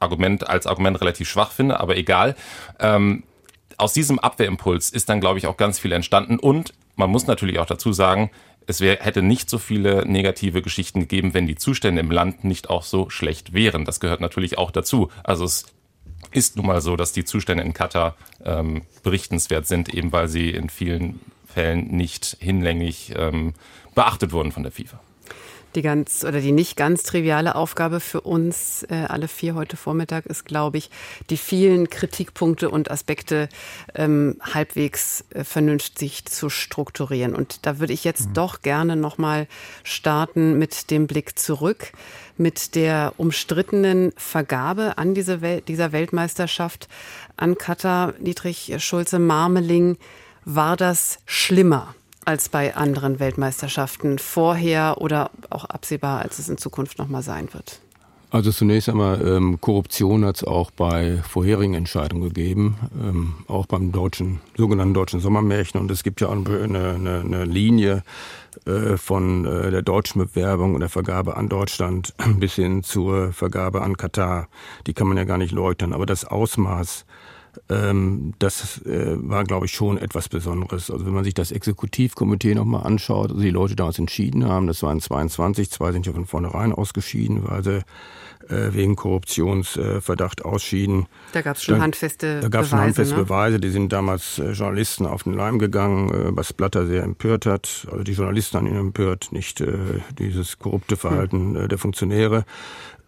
Argument 0.00 0.48
als 0.48 0.66
Argument 0.66 1.00
relativ 1.00 1.28
schwach 1.28 1.50
finde, 1.50 1.80
aber 1.80 1.96
egal. 1.96 2.36
Ähm, 2.78 3.24
aus 3.76 3.92
diesem 3.92 4.18
Abwehrimpuls 4.18 4.90
ist 4.90 5.08
dann, 5.08 5.20
glaube 5.20 5.38
ich, 5.38 5.46
auch 5.46 5.56
ganz 5.56 5.78
viel 5.78 5.92
entstanden. 5.92 6.38
Und 6.38 6.74
man 6.96 7.10
muss 7.10 7.26
natürlich 7.26 7.58
auch 7.58 7.66
dazu 7.66 7.92
sagen, 7.92 8.30
es 8.66 8.80
wär, 8.80 8.98
hätte 9.00 9.22
nicht 9.22 9.48
so 9.48 9.58
viele 9.58 10.06
negative 10.06 10.62
Geschichten 10.62 11.00
gegeben, 11.00 11.32
wenn 11.32 11.46
die 11.46 11.54
Zustände 11.54 12.00
im 12.00 12.10
Land 12.10 12.44
nicht 12.44 12.68
auch 12.68 12.82
so 12.82 13.08
schlecht 13.08 13.52
wären. 13.52 13.84
Das 13.84 13.98
gehört 13.98 14.20
natürlich 14.20 14.58
auch 14.58 14.70
dazu. 14.70 15.10
Also 15.24 15.44
es 15.44 15.66
ist 16.30 16.56
nun 16.56 16.66
mal 16.66 16.80
so, 16.80 16.96
dass 16.96 17.12
die 17.12 17.24
Zustände 17.24 17.64
in 17.64 17.72
Katar 17.72 18.16
ähm, 18.44 18.82
berichtenswert 19.02 19.66
sind, 19.66 19.92
eben 19.92 20.12
weil 20.12 20.28
sie 20.28 20.50
in 20.50 20.70
vielen 20.70 21.20
Fällen 21.46 21.88
nicht 21.88 22.36
hinlänglich 22.40 23.12
ähm, 23.16 23.54
beachtet 23.94 24.32
wurden 24.32 24.52
von 24.52 24.62
der 24.62 24.72
FIFA. 24.72 25.00
Die 25.78 25.82
ganz 25.82 26.24
oder 26.24 26.40
die 26.40 26.50
nicht 26.50 26.76
ganz 26.76 27.04
triviale 27.04 27.54
Aufgabe 27.54 28.00
für 28.00 28.22
uns 28.22 28.82
äh, 28.90 29.04
alle 29.06 29.28
vier 29.28 29.54
heute 29.54 29.76
Vormittag 29.76 30.26
ist, 30.26 30.44
glaube 30.44 30.76
ich, 30.76 30.90
die 31.30 31.36
vielen 31.36 31.88
Kritikpunkte 31.88 32.68
und 32.68 32.90
Aspekte 32.90 33.48
ähm, 33.94 34.38
halbwegs 34.40 35.24
äh, 35.30 35.44
vernünftig 35.44 36.24
zu 36.24 36.50
strukturieren. 36.50 37.32
Und 37.32 37.64
da 37.64 37.78
würde 37.78 37.92
ich 37.92 38.02
jetzt 38.02 38.30
mhm. 38.30 38.34
doch 38.34 38.62
gerne 38.62 38.96
noch 38.96 39.18
mal 39.18 39.46
starten 39.84 40.58
mit 40.58 40.90
dem 40.90 41.06
Blick 41.06 41.38
zurück 41.38 41.92
mit 42.36 42.74
der 42.74 43.12
umstrittenen 43.16 44.10
Vergabe 44.16 44.98
an 44.98 45.14
diese 45.14 45.42
Welt, 45.42 45.68
dieser 45.68 45.92
Weltmeisterschaft 45.92 46.88
an 47.36 47.56
Katar, 47.56 48.14
Dietrich 48.18 48.74
Schulze-Marmeling, 48.78 49.96
war 50.44 50.76
das 50.76 51.20
schlimmer 51.24 51.94
als 52.28 52.50
bei 52.50 52.76
anderen 52.76 53.20
Weltmeisterschaften 53.20 54.18
vorher 54.18 55.00
oder 55.00 55.30
auch 55.48 55.64
absehbar, 55.64 56.20
als 56.20 56.38
es 56.38 56.50
in 56.50 56.58
Zukunft 56.58 56.98
noch 56.98 57.08
mal 57.08 57.22
sein 57.22 57.48
wird? 57.54 57.80
Also 58.30 58.52
zunächst 58.52 58.90
einmal 58.90 59.26
ähm, 59.26 59.58
Korruption 59.62 60.26
hat 60.26 60.36
es 60.36 60.44
auch 60.44 60.70
bei 60.70 61.22
vorherigen 61.26 61.72
Entscheidungen 61.72 62.24
gegeben, 62.24 62.76
ähm, 63.02 63.34
auch 63.46 63.64
beim 63.64 63.92
deutschen 63.92 64.40
sogenannten 64.58 64.92
deutschen 64.92 65.20
Sommermärchen. 65.20 65.80
Und 65.80 65.90
es 65.90 66.02
gibt 66.02 66.20
ja 66.20 66.28
auch 66.28 66.32
eine, 66.32 66.92
eine, 66.92 67.22
eine 67.24 67.44
Linie 67.46 68.02
äh, 68.66 68.98
von 68.98 69.46
äh, 69.46 69.70
der 69.70 69.80
deutschen 69.80 70.20
Bewerbung 70.20 70.74
und 70.74 70.80
der 70.80 70.90
Vergabe 70.90 71.38
an 71.38 71.48
Deutschland 71.48 72.14
bis 72.38 72.56
hin 72.56 72.82
zur 72.82 73.32
Vergabe 73.32 73.80
an 73.80 73.96
Katar. 73.96 74.48
Die 74.86 74.92
kann 74.92 75.06
man 75.08 75.16
ja 75.16 75.24
gar 75.24 75.38
nicht 75.38 75.52
leugnen. 75.52 75.94
Aber 75.94 76.04
das 76.04 76.26
Ausmaß 76.26 77.06
das 77.68 78.82
äh, 78.86 79.16
war, 79.16 79.44
glaube 79.44 79.66
ich, 79.66 79.72
schon 79.72 79.98
etwas 79.98 80.28
Besonderes. 80.28 80.90
Also 80.90 81.06
wenn 81.06 81.14
man 81.14 81.24
sich 81.24 81.34
das 81.34 81.50
Exekutivkomitee 81.50 82.54
nochmal 82.54 82.86
anschaut, 82.86 83.30
also 83.30 83.42
die 83.42 83.50
Leute 83.50 83.76
damals 83.76 83.98
entschieden 83.98 84.46
haben, 84.46 84.66
das 84.66 84.82
waren 84.82 85.00
22, 85.00 85.70
zwei 85.70 85.92
sind 85.92 86.06
ja 86.06 86.12
von 86.12 86.26
vornherein 86.26 86.72
ausgeschieden, 86.72 87.42
weil 87.48 87.64
sie 87.64 87.82
wegen 88.48 88.96
Korruptionsverdacht 88.96 90.44
ausschieden. 90.44 91.06
Da 91.32 91.42
gab 91.42 91.56
es 91.56 91.64
schon 91.64 91.80
handfeste 91.80 92.26
Beweise. 92.26 92.40
Da 92.40 92.48
gab 92.48 92.62
es 92.62 92.70
schon 92.70 92.80
handfeste 92.80 93.14
ne? 93.14 93.22
Beweise. 93.22 93.60
Die 93.60 93.70
sind 93.70 93.92
damals 93.92 94.38
äh, 94.38 94.52
Journalisten 94.52 95.06
auf 95.06 95.24
den 95.24 95.34
Leim 95.34 95.58
gegangen, 95.58 96.10
äh, 96.10 96.36
was 96.36 96.52
Blatter 96.52 96.86
sehr 96.86 97.02
empört 97.02 97.46
hat. 97.46 97.86
Also 97.90 98.02
die 98.02 98.12
Journalisten 98.12 98.56
haben 98.58 98.66
ihn 98.66 98.76
empört, 98.76 99.32
nicht 99.32 99.62
dieses 100.18 100.58
korrupte 100.58 100.96
Verhalten 100.96 101.56
hm. 101.56 101.68
der 101.68 101.78
Funktionäre. 101.78 102.44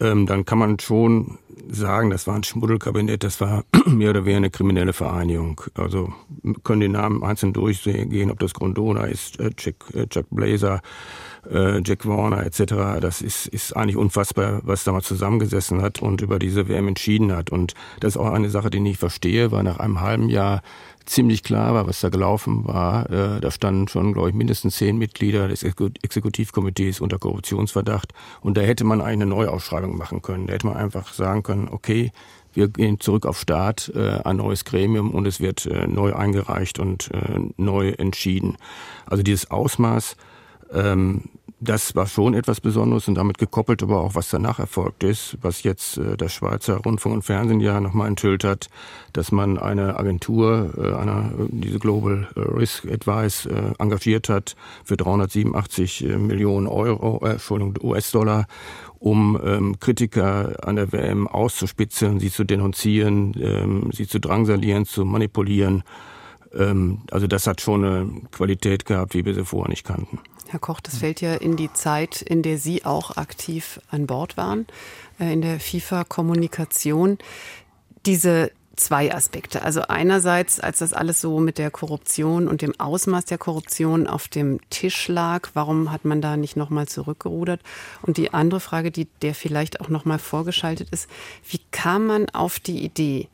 Ähm, 0.01 0.27
dann 0.27 0.45
kann 0.45 0.59
man 0.59 0.79
schon 0.79 1.39
sagen, 1.69 2.11
das 2.11 2.27
war 2.27 2.35
ein 2.35 2.43
Schmuddelkabinett, 2.43 3.23
das 3.23 3.41
war 3.41 3.65
mehr 3.87 4.11
oder 4.11 4.25
weniger 4.25 4.39
eine 4.39 4.51
kriminelle 4.51 4.93
Vereinigung. 4.93 5.61
Also 5.75 6.13
können 6.65 6.81
die 6.81 6.89
Namen 6.89 7.23
einzeln 7.23 7.53
durchgehen, 7.53 8.31
ob 8.31 8.39
das 8.39 8.55
Grondona 8.55 9.05
ist, 9.05 9.39
Jack 9.59 10.27
Blazer, 10.31 10.81
äh, 11.51 11.81
Jack 11.85 12.07
Warner 12.07 12.45
etc. 12.45 13.01
Das 13.01 13.23
ist, 13.23 13.47
ist 13.47 13.77
eigentlich 13.77 13.97
unfassbar, 13.97 14.61
was 14.65 14.85
da 14.85 14.93
mal 14.93 15.03
zusammengesessen 15.03 15.83
hat 15.83 16.03
und 16.03 16.21
über 16.21 16.39
diese 16.39 16.69
WM 16.69 16.89
entschieden 16.89 17.35
hat. 17.35 17.51
Und 17.51 17.75
das 18.01 18.15
ist 18.15 18.17
auch 18.17 18.31
eine 18.31 18.51
Sache, 18.51 18.71
die 18.71 18.79
ich 18.79 18.83
nicht 18.83 19.01
verstehe, 19.01 19.53
weil 19.53 19.63
nach 19.63 19.79
einem 19.79 20.01
halben 20.01 20.29
Jahr 20.29 20.63
ziemlich 21.07 21.43
klar 21.43 21.75
war, 21.75 21.87
was 21.87 22.01
da 22.01 22.09
gelaufen 22.09 22.67
war. 22.67 23.11
Äh, 23.11 23.41
da 23.41 23.51
standen 23.51 23.89
schon, 23.89 24.13
glaube 24.13 24.31
ich, 24.31 24.35
mindestens 24.35 24.77
zehn 24.77 24.97
Mitglieder 24.97 25.49
des 25.49 25.63
Exekutivkomitees 25.63 27.01
unter 27.01 27.19
Korruptionsverdacht. 27.19 28.13
Und 28.41 28.57
da 28.57 28.61
hätte 28.61 28.85
man 28.85 29.01
eine 29.01 29.27
Neuausschreibung 29.27 29.97
machen 29.97 30.23
können. 30.23 30.47
Da 30.47 30.55
hätte 30.55 30.67
man 30.67 30.77
einfach 30.77 31.13
sagen 31.13 31.43
können, 31.43 31.69
okay, 31.71 32.13
wir 32.53 32.69
gehen 32.69 32.99
zurück 33.01 33.27
auf 33.27 33.39
Start, 33.39 33.93
äh, 33.95 34.21
ein 34.25 34.37
neues 34.37 34.65
Gremium 34.65 35.11
und 35.13 35.27
es 35.27 35.41
wird 35.41 35.67
äh, 35.67 35.87
neu 35.87 36.15
eingereicht 36.15 36.79
und 36.79 37.11
äh, 37.13 37.41
neu 37.57 37.91
entschieden. 37.91 38.57
Also 39.07 39.23
dieses 39.23 39.51
Ausmaß 39.51 40.17
ähm, 40.73 41.25
das 41.63 41.95
war 41.95 42.07
schon 42.07 42.33
etwas 42.33 42.61
Besonderes 42.61 43.07
und 43.07 43.17
damit 43.17 43.37
gekoppelt 43.37 43.83
aber 43.83 44.01
auch, 44.01 44.15
was 44.15 44.31
danach 44.31 44.59
erfolgt 44.59 45.05
ist, 45.05 45.37
was 45.43 45.63
jetzt 45.63 45.99
äh, 45.99 46.17
der 46.17 46.31
Schweizer 46.31 46.79
Rundfunk 46.79 47.17
und 47.17 47.23
Fernsehen 47.23 47.61
ja 47.61 47.81
nochmal 47.81 48.09
enthüllt 48.09 48.45
hat, 48.45 48.69
dass 49.13 49.31
man 49.31 49.59
eine 49.59 49.99
Agentur, 49.99 50.73
äh, 50.79 50.95
eine, 50.95 51.49
diese 51.51 51.79
Global 51.79 52.29
Risk 52.35 52.87
Advice, 52.87 53.45
äh, 53.47 53.73
engagiert 53.79 54.31
hat 54.31 54.57
für 54.85 54.97
387 54.97 56.05
äh, 56.05 56.17
Millionen 56.17 56.67
Euro, 56.67 57.21
äh, 57.27 57.33
Entschuldigung, 57.33 57.75
US-Dollar, 57.83 58.47
um 58.99 59.39
ähm, 59.45 59.79
Kritiker 59.81 60.67
an 60.67 60.77
der 60.77 60.93
WM 60.93 61.29
auszuspitzeln, 61.29 62.21
sie 62.21 62.31
zu 62.31 62.45
denunzieren, 62.45 63.35
ähm, 63.39 63.91
sie 63.93 64.07
zu 64.07 64.19
drangsalieren, 64.19 64.87
zu 64.87 65.05
manipulieren. 65.05 65.83
Ähm, 66.55 67.03
also 67.11 67.27
das 67.27 67.47
hat 67.47 67.61
schon 67.61 67.85
eine 67.85 68.11
Qualität 68.31 68.87
gehabt, 68.87 69.15
wie 69.15 69.27
wir 69.27 69.35
sie 69.35 69.45
vorher 69.45 69.69
nicht 69.69 69.85
kannten. 69.85 70.19
Herr 70.51 70.61
Koch, 70.61 70.81
das 70.81 70.99
fällt 70.99 71.21
ja 71.21 71.35
in 71.35 71.57
die 71.57 71.73
Zeit, 71.73 72.23
in 72.23 72.43
der 72.43 72.59
Sie 72.59 72.85
auch 72.85 73.17
aktiv 73.17 73.81
an 73.89 74.07
Bord 74.07 74.37
waren, 74.37 74.67
äh, 75.21 75.33
in 75.33 75.43
der 75.43 75.61
FIFA-Kommunikation. 75.61 77.19
Diese 78.05 78.51
zwei 78.75 79.15
Aspekte. 79.15 79.63
Also 79.63 79.83
einerseits, 79.83 80.59
als 80.59 80.79
das 80.79 80.93
alles 80.93 81.21
so 81.21 81.39
mit 81.39 81.59
der 81.59 81.71
Korruption 81.71 82.49
und 82.49 82.63
dem 82.63 82.79
Ausmaß 82.81 83.27
der 83.27 83.39
Korruption 83.39 84.07
auf 84.07 84.27
dem 84.27 84.59
Tisch 84.71 85.07
lag, 85.09 85.51
warum 85.55 85.93
hat 85.93 86.05
man 86.05 86.21
da 86.21 86.37
nicht 86.37 86.57
nochmal 86.57 86.89
zurückgerudert? 86.89 87.61
Und 88.03 88.17
die 88.17 88.33
andere 88.33 88.59
Frage, 88.59 88.91
die 88.91 89.07
der 89.23 89.35
vielleicht 89.35 89.81
auch 89.81 89.89
nochmal 89.89 90.19
vorgeschaltet 90.19 90.89
ist, 90.91 91.09
wie 91.49 91.61
kam 91.71 92.07
man 92.07 92.29
auf 92.31 92.59
die 92.59 92.83
Idee, 92.83 93.29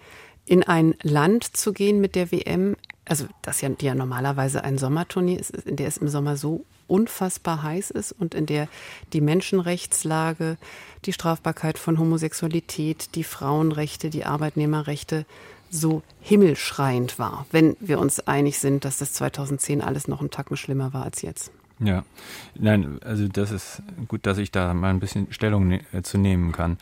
in 0.45 0.63
ein 0.63 0.95
Land 1.03 1.57
zu 1.57 1.73
gehen 1.73 2.01
mit 2.01 2.15
der 2.15 2.31
WM, 2.31 2.77
also 3.07 3.27
das 3.43 3.61
ja, 3.61 3.69
die 3.69 3.87
ja 3.87 3.95
normalerweise 3.95 4.65
ein 4.65 4.79
Sommerturnier 4.79 5.39
ist, 5.39 5.51
in 5.51 5.77
der 5.77 5.89
es 5.89 5.97
im 5.97 6.09
Sommer 6.09 6.37
so 6.37 6.65
unfassbar 6.89 7.63
heiß 7.63 7.91
ist 7.91 8.13
und 8.13 8.35
in 8.35 8.47
der 8.47 8.69
die 9.13 9.21
Menschenrechtslage, 9.21 10.57
die 11.05 11.13
Strafbarkeit 11.13 11.79
von 11.79 11.99
Homosexualität, 11.99 13.15
die 13.15 13.25
Frauenrechte, 13.25 14.11
die 14.11 14.25
Arbeitnehmerrechte 14.25 15.25
so 15.71 16.03
himmelschreiend 16.21 17.19
war, 17.19 17.47
wenn 17.51 17.77
wir 17.81 17.99
uns 17.99 18.21
einig 18.21 18.59
sind, 18.59 18.85
dass 18.85 18.99
das 18.99 19.13
2010 19.15 19.81
alles 19.81 20.09
noch 20.09 20.21
einen 20.21 20.31
Tacken 20.31 20.57
schlimmer 20.57 20.93
war 20.93 21.05
als 21.05 21.23
jetzt. 21.23 21.51
Ja, 21.79 22.05
nein, 22.55 22.99
also 23.05 23.29
das 23.29 23.51
ist 23.51 23.83
gut, 24.09 24.25
dass 24.25 24.39
ich 24.39 24.51
da 24.51 24.73
mal 24.73 24.91
ein 24.91 25.01
bisschen 25.01 25.33
Stellung 25.33 25.69
ne 25.69 25.83
zu 26.03 26.19
nehmen 26.19 26.53
kann. 26.53 26.79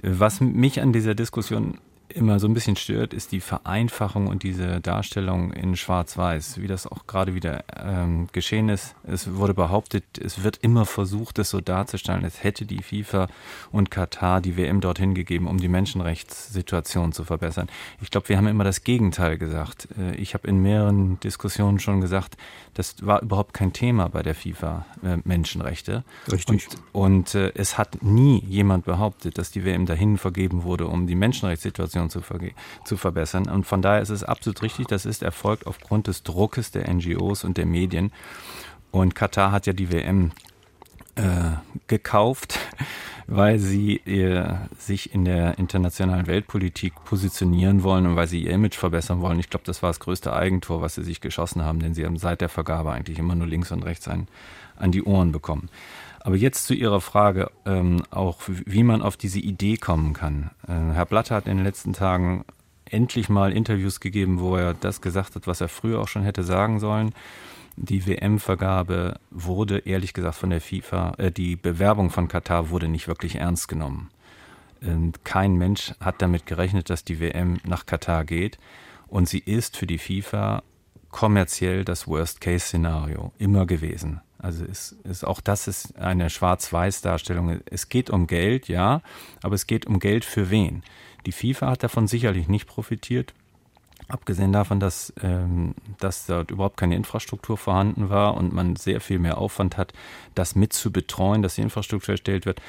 Was 0.00 0.40
mich 0.40 0.80
an 0.80 0.92
dieser 0.92 1.14
Diskussion 1.14 1.78
immer 2.08 2.38
so 2.38 2.46
ein 2.46 2.54
bisschen 2.54 2.76
stört, 2.76 3.12
ist 3.12 3.32
die 3.32 3.40
Vereinfachung 3.40 4.26
und 4.26 4.42
diese 4.42 4.80
Darstellung 4.80 5.52
in 5.52 5.76
Schwarz-Weiß, 5.76 6.60
wie 6.60 6.66
das 6.66 6.86
auch 6.86 7.06
gerade 7.06 7.34
wieder 7.34 7.64
ähm, 7.76 8.28
geschehen 8.32 8.68
ist. 8.68 8.94
Es 9.04 9.34
wurde 9.34 9.54
behauptet, 9.54 10.04
es 10.18 10.42
wird 10.42 10.58
immer 10.62 10.86
versucht, 10.86 11.38
es 11.38 11.50
so 11.50 11.60
darzustellen, 11.60 12.24
als 12.24 12.42
hätte 12.42 12.66
die 12.66 12.82
FIFA 12.82 13.28
und 13.72 13.90
Katar 13.90 14.40
die 14.40 14.56
WM 14.56 14.80
dorthin 14.80 15.14
gegeben, 15.14 15.46
um 15.46 15.58
die 15.58 15.68
Menschenrechtssituation 15.68 17.12
zu 17.12 17.24
verbessern. 17.24 17.68
Ich 18.00 18.10
glaube, 18.10 18.28
wir 18.28 18.36
haben 18.36 18.46
immer 18.46 18.64
das 18.64 18.84
Gegenteil 18.84 19.38
gesagt. 19.38 19.88
Äh, 19.98 20.14
ich 20.16 20.34
habe 20.34 20.48
in 20.48 20.62
mehreren 20.62 21.20
Diskussionen 21.20 21.78
schon 21.78 22.00
gesagt, 22.00 22.36
das 22.74 23.04
war 23.04 23.22
überhaupt 23.22 23.54
kein 23.54 23.72
Thema 23.72 24.08
bei 24.08 24.22
der 24.22 24.36
FIFA 24.36 24.86
äh, 25.02 25.18
Menschenrechte. 25.24 26.04
Richtig. 26.30 26.68
Und, 26.92 27.08
und 27.08 27.34
äh, 27.34 27.52
es 27.54 27.76
hat 27.76 28.02
nie 28.02 28.42
jemand 28.46 28.84
behauptet, 28.84 29.36
dass 29.36 29.50
die 29.50 29.64
WM 29.64 29.84
dahin 29.84 30.16
vergeben 30.16 30.62
wurde, 30.62 30.86
um 30.86 31.06
die 31.06 31.16
Menschenrechtssituation 31.16 31.97
Situation 32.06 32.10
zu, 32.10 32.20
zu 32.84 32.96
verbessern. 32.96 33.48
Und 33.48 33.64
von 33.64 33.82
daher 33.82 34.02
ist 34.02 34.10
es 34.10 34.24
absolut 34.24 34.62
richtig, 34.62 34.86
das 34.86 35.06
ist 35.06 35.22
erfolgt 35.22 35.66
aufgrund 35.66 36.06
des 36.06 36.22
Druckes 36.22 36.70
der 36.70 36.92
NGOs 36.92 37.44
und 37.44 37.56
der 37.56 37.66
Medien. 37.66 38.12
Und 38.90 39.14
Katar 39.14 39.52
hat 39.52 39.66
ja 39.66 39.72
die 39.72 39.92
WM 39.92 40.32
äh, 41.16 41.56
gekauft, 41.88 42.58
weil 43.26 43.58
sie 43.58 43.96
äh, 44.06 44.54
sich 44.78 45.12
in 45.14 45.24
der 45.24 45.58
internationalen 45.58 46.26
Weltpolitik 46.26 46.94
positionieren 47.04 47.82
wollen 47.82 48.06
und 48.06 48.16
weil 48.16 48.28
sie 48.28 48.44
ihr 48.44 48.52
Image 48.52 48.76
verbessern 48.76 49.20
wollen. 49.20 49.38
Ich 49.38 49.50
glaube, 49.50 49.66
das 49.66 49.82
war 49.82 49.90
das 49.90 50.00
größte 50.00 50.32
Eigentor, 50.32 50.80
was 50.80 50.94
sie 50.94 51.04
sich 51.04 51.20
geschossen 51.20 51.62
haben, 51.62 51.80
denn 51.80 51.94
sie 51.94 52.06
haben 52.06 52.16
seit 52.16 52.40
der 52.40 52.48
Vergabe 52.48 52.92
eigentlich 52.92 53.18
immer 53.18 53.34
nur 53.34 53.46
links 53.46 53.70
und 53.70 53.84
rechts 53.84 54.08
ein, 54.08 54.28
an 54.76 54.92
die 54.92 55.02
Ohren 55.02 55.32
bekommen. 55.32 55.68
Aber 56.28 56.36
jetzt 56.36 56.66
zu 56.66 56.74
Ihrer 56.74 57.00
Frage, 57.00 57.50
ähm, 57.64 58.02
auch 58.10 58.40
wie 58.46 58.82
man 58.82 59.00
auf 59.00 59.16
diese 59.16 59.38
Idee 59.38 59.78
kommen 59.78 60.12
kann. 60.12 60.50
Äh, 60.68 60.92
Herr 60.92 61.06
Blatter 61.06 61.36
hat 61.36 61.46
in 61.46 61.56
den 61.56 61.64
letzten 61.64 61.94
Tagen 61.94 62.44
endlich 62.84 63.30
mal 63.30 63.50
Interviews 63.50 63.98
gegeben, 63.98 64.38
wo 64.38 64.54
er 64.54 64.74
das 64.74 65.00
gesagt 65.00 65.36
hat, 65.36 65.46
was 65.46 65.62
er 65.62 65.68
früher 65.68 66.02
auch 66.02 66.08
schon 66.08 66.24
hätte 66.24 66.42
sagen 66.42 66.80
sollen. 66.80 67.14
Die 67.76 68.06
WM-Vergabe 68.06 69.18
wurde 69.30 69.78
ehrlich 69.78 70.12
gesagt 70.12 70.34
von 70.34 70.50
der 70.50 70.60
FIFA, 70.60 71.14
äh, 71.16 71.32
die 71.32 71.56
Bewerbung 71.56 72.10
von 72.10 72.28
Katar 72.28 72.68
wurde 72.68 72.88
nicht 72.88 73.08
wirklich 73.08 73.36
ernst 73.36 73.66
genommen. 73.66 74.10
Ähm, 74.82 75.12
kein 75.24 75.54
Mensch 75.56 75.94
hat 75.98 76.20
damit 76.20 76.44
gerechnet, 76.44 76.90
dass 76.90 77.04
die 77.04 77.20
WM 77.20 77.58
nach 77.64 77.86
Katar 77.86 78.26
geht. 78.26 78.58
Und 79.06 79.30
sie 79.30 79.38
ist 79.38 79.78
für 79.78 79.86
die 79.86 79.96
FIFA 79.96 80.62
kommerziell 81.10 81.84
das 81.84 82.06
Worst-Case-Szenario 82.06 83.32
immer 83.38 83.66
gewesen. 83.66 84.20
Also 84.38 84.64
ist, 84.64 84.92
ist 85.04 85.26
auch 85.26 85.40
das 85.40 85.66
ist 85.66 85.98
eine 85.98 86.30
Schwarz-Weiß-Darstellung. 86.30 87.60
Es 87.66 87.88
geht 87.88 88.08
um 88.08 88.26
Geld, 88.26 88.68
ja, 88.68 89.02
aber 89.42 89.54
es 89.54 89.66
geht 89.66 89.86
um 89.86 89.98
Geld 89.98 90.24
für 90.24 90.50
wen? 90.50 90.84
Die 91.26 91.32
FIFA 91.32 91.70
hat 91.70 91.82
davon 91.82 92.06
sicherlich 92.06 92.48
nicht 92.48 92.68
profitiert. 92.68 93.34
Abgesehen 94.06 94.52
davon, 94.52 94.80
dass, 94.80 95.12
ähm, 95.22 95.74
dass 95.98 96.26
dort 96.26 96.50
überhaupt 96.50 96.76
keine 96.76 96.94
Infrastruktur 96.94 97.58
vorhanden 97.58 98.08
war 98.08 98.36
und 98.36 98.54
man 98.54 98.76
sehr 98.76 99.00
viel 99.00 99.18
mehr 99.18 99.38
Aufwand 99.38 99.76
hat, 99.76 99.92
das 100.34 100.54
mit 100.54 100.72
zu 100.72 100.92
betreuen, 100.92 101.42
dass 101.42 101.56
die 101.56 101.62
Infrastruktur 101.62 102.12
erstellt 102.14 102.46
wird 102.46 102.62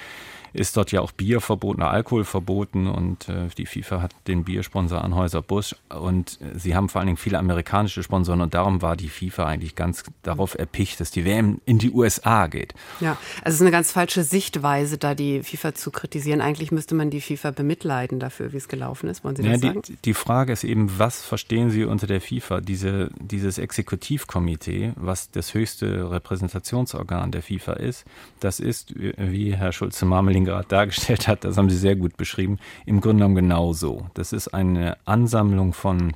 ist 0.53 0.77
dort 0.77 0.91
ja 0.91 1.01
auch 1.01 1.11
Bier 1.11 1.41
verboten, 1.41 1.81
Alkohol 1.81 2.23
verboten 2.23 2.87
und 2.87 3.29
äh, 3.29 3.47
die 3.57 3.65
FIFA 3.65 4.01
hat 4.01 4.15
den 4.27 4.43
Biersponsor 4.43 5.03
Anhäuser 5.03 5.41
Busch 5.41 5.75
und 5.89 6.39
äh, 6.41 6.57
sie 6.57 6.75
haben 6.75 6.89
vor 6.89 6.99
allen 6.99 7.07
Dingen 7.07 7.17
viele 7.17 7.37
amerikanische 7.37 8.03
Sponsoren 8.03 8.41
und 8.41 8.53
darum 8.53 8.81
war 8.81 8.95
die 8.95 9.09
FIFA 9.09 9.45
eigentlich 9.47 9.75
ganz 9.75 10.03
darauf 10.23 10.57
erpicht, 10.57 10.99
dass 10.99 11.11
die 11.11 11.25
WM 11.25 11.61
in 11.65 11.77
die 11.77 11.91
USA 11.91 12.47
geht. 12.47 12.73
Ja, 12.99 13.17
also 13.43 13.49
es 13.49 13.55
ist 13.55 13.61
eine 13.61 13.71
ganz 13.71 13.91
falsche 13.91 14.23
Sichtweise, 14.23 14.97
da 14.97 15.15
die 15.15 15.43
FIFA 15.43 15.73
zu 15.73 15.91
kritisieren. 15.91 16.41
Eigentlich 16.41 16.71
müsste 16.71 16.95
man 16.95 17.09
die 17.09 17.21
FIFA 17.21 17.51
bemitleiden 17.51 18.19
dafür, 18.19 18.53
wie 18.53 18.57
es 18.57 18.67
gelaufen 18.67 19.09
ist. 19.09 19.23
Wollen 19.23 19.35
Sie 19.35 19.43
das 19.43 19.51
ja, 19.51 19.59
sagen? 19.59 19.81
Die, 19.87 19.97
die 19.97 20.13
Frage 20.13 20.53
ist 20.53 20.63
eben, 20.63 20.97
was 20.97 21.21
verstehen 21.21 21.69
Sie 21.69 21.83
unter 21.83 22.07
der 22.07 22.21
FIFA? 22.21 22.61
Diese, 22.61 23.09
dieses 23.19 23.57
Exekutivkomitee, 23.57 24.93
was 24.95 25.31
das 25.31 25.53
höchste 25.53 26.11
Repräsentationsorgan 26.11 27.31
der 27.31 27.41
FIFA 27.41 27.73
ist, 27.73 28.05
das 28.39 28.59
ist, 28.59 28.93
wie 28.95 29.55
Herr 29.55 29.71
Schulze-Marmeling 29.71 30.38
ihn 30.39 30.45
gerade 30.45 30.67
dargestellt 30.67 31.27
hat, 31.27 31.43
das 31.43 31.57
haben 31.57 31.69
Sie 31.69 31.77
sehr 31.77 31.95
gut 31.95 32.17
beschrieben, 32.17 32.57
im 32.85 33.01
Grunde 33.01 33.17
genommen 33.17 33.35
genauso. 33.35 34.07
Das 34.13 34.33
ist 34.33 34.49
eine 34.49 34.97
Ansammlung 35.05 35.73
von 35.73 36.13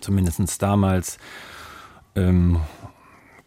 zumindest 0.00 0.62
damals 0.62 1.18
ähm, 2.14 2.60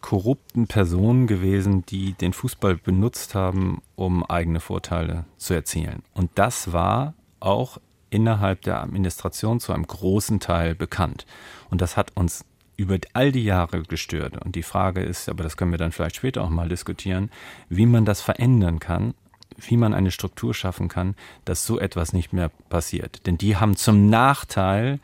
korrupten 0.01 0.67
Personen 0.67 1.27
gewesen, 1.27 1.86
die 1.86 2.13
den 2.13 2.33
Fußball 2.33 2.75
benutzt 2.75 3.36
haben, 3.36 3.81
um 3.95 4.24
eigene 4.25 4.60
Vorteile 4.60 5.25
zu 5.38 5.53
erzielen. 5.53 6.03
Und 6.13 6.31
das 6.36 6.74
war 6.74 7.13
auch 7.39 7.79
innerhalb 8.10 8.62
der 8.62 8.81
Administration 8.81 9.60
zu 9.60 9.74
einem 9.74 9.88
großen 9.88 10.39
Teil 10.39 10.75
bekannt. 10.75 11.25
Und 11.69 11.81
das 11.81 11.98
hat 11.98 12.12
uns 12.15 12.45
über 12.75 12.98
all 13.13 13.31
die 13.31 13.43
Jahre 13.43 13.83
gestört. 13.83 14.38
Und 14.43 14.55
die 14.55 14.63
Frage 14.63 15.01
ist, 15.01 15.29
aber 15.29 15.43
das 15.43 15.57
können 15.57 15.72
wir 15.72 15.77
dann 15.77 15.91
vielleicht 15.91 16.17
später 16.17 16.43
auch 16.43 16.50
mal 16.50 16.69
diskutieren, 16.69 17.31
wie 17.69 17.86
man 17.86 18.05
das 18.05 18.22
verändern 18.22 18.79
kann, 18.79 19.13
wie 19.57 19.77
man 19.77 19.93
eine 19.93 20.12
Struktur 20.12 20.53
schaffen 20.53 20.88
kann, 20.88 21.15
dass 21.45 21.65
so 21.65 21.79
etwas 21.79 22.13
nicht 22.13 22.33
mehr 22.33 22.50
passiert. 22.69 23.25
Denn 23.25 23.38
die 23.38 23.57
haben 23.57 23.75
zum 23.75 24.10
Nachteil 24.10 25.00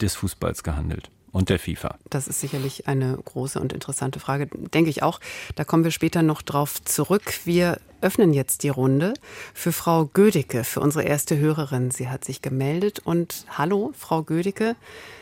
des 0.00 0.14
Fußballs 0.14 0.62
gehandelt 0.62 1.10
und 1.32 1.50
der 1.50 1.58
FIFA? 1.58 1.96
Das 2.08 2.28
ist 2.28 2.40
sicherlich 2.40 2.88
eine 2.88 3.18
große 3.22 3.60
und 3.60 3.72
interessante 3.72 4.20
Frage, 4.20 4.46
denke 4.46 4.88
ich 4.88 5.02
auch. 5.02 5.20
Da 5.54 5.64
kommen 5.64 5.84
wir 5.84 5.90
später 5.90 6.22
noch 6.22 6.42
drauf 6.42 6.82
zurück. 6.82 7.44
Wir 7.44 7.78
öffnen 8.00 8.32
jetzt 8.32 8.62
die 8.62 8.68
Runde 8.68 9.14
für 9.52 9.72
Frau 9.72 10.06
Gödicke, 10.06 10.64
für 10.64 10.80
unsere 10.80 11.04
erste 11.04 11.38
Hörerin. 11.38 11.90
Sie 11.90 12.08
hat 12.08 12.24
sich 12.24 12.40
gemeldet 12.40 13.00
und 13.04 13.46
hallo, 13.56 13.92
Frau 13.94 14.22
Gödicke. 14.22 14.76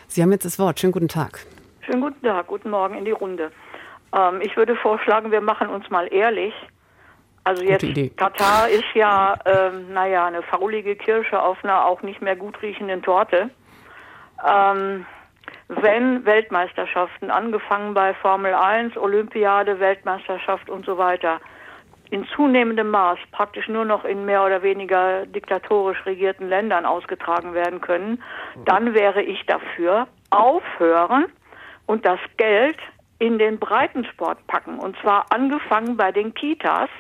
Sie 0.06 0.22
haben 0.22 0.32
jetzt 0.32 0.44
das 0.44 0.58
Wort. 0.58 0.78
Schönen 0.78 0.92
guten 0.92 1.08
Tag. 1.08 1.46
Schönen 1.84 2.00
guten 2.00 2.22
Tag, 2.22 2.46
guten 2.46 2.70
Morgen 2.70 2.96
in 2.96 3.04
die 3.04 3.10
Runde. 3.10 3.50
Ähm, 4.16 4.40
ich 4.40 4.56
würde 4.56 4.76
vorschlagen, 4.76 5.32
wir 5.32 5.40
machen 5.40 5.68
uns 5.68 5.90
mal 5.90 6.06
ehrlich. 6.12 6.54
Also 7.44 7.62
jetzt, 7.62 8.16
Katar 8.16 8.68
ist 8.70 8.94
ja, 8.94 9.38
ähm, 9.44 9.92
naja, 9.92 10.26
eine 10.26 10.42
faulige 10.42 10.96
Kirsche 10.96 11.40
auf 11.40 11.62
einer 11.62 11.84
auch 11.84 12.00
nicht 12.02 12.22
mehr 12.22 12.36
gut 12.36 12.60
riechenden 12.62 13.02
Torte. 13.02 13.50
Ähm, 14.46 15.04
wenn 15.68 16.24
Weltmeisterschaften, 16.24 17.30
angefangen 17.30 17.92
bei 17.92 18.14
Formel 18.14 18.54
1, 18.54 18.96
Olympiade, 18.96 19.78
Weltmeisterschaft 19.78 20.70
und 20.70 20.86
so 20.86 20.96
weiter, 20.96 21.40
in 22.10 22.26
zunehmendem 22.34 22.90
Maß 22.90 23.18
praktisch 23.32 23.68
nur 23.68 23.84
noch 23.84 24.04
in 24.04 24.24
mehr 24.24 24.44
oder 24.44 24.62
weniger 24.62 25.26
diktatorisch 25.26 26.04
regierten 26.06 26.48
Ländern 26.48 26.86
ausgetragen 26.86 27.54
werden 27.54 27.80
können, 27.80 28.22
dann 28.64 28.94
wäre 28.94 29.22
ich 29.22 29.44
dafür, 29.46 30.06
aufhören 30.30 31.26
und 31.86 32.06
das 32.06 32.20
Geld 32.36 32.78
in 33.18 33.38
den 33.38 33.58
Breitensport 33.58 34.46
packen. 34.46 34.78
Und 34.78 34.96
zwar 35.00 35.26
angefangen 35.30 35.96
bei 35.96 36.12
den 36.12 36.34
Kitas 36.34 36.90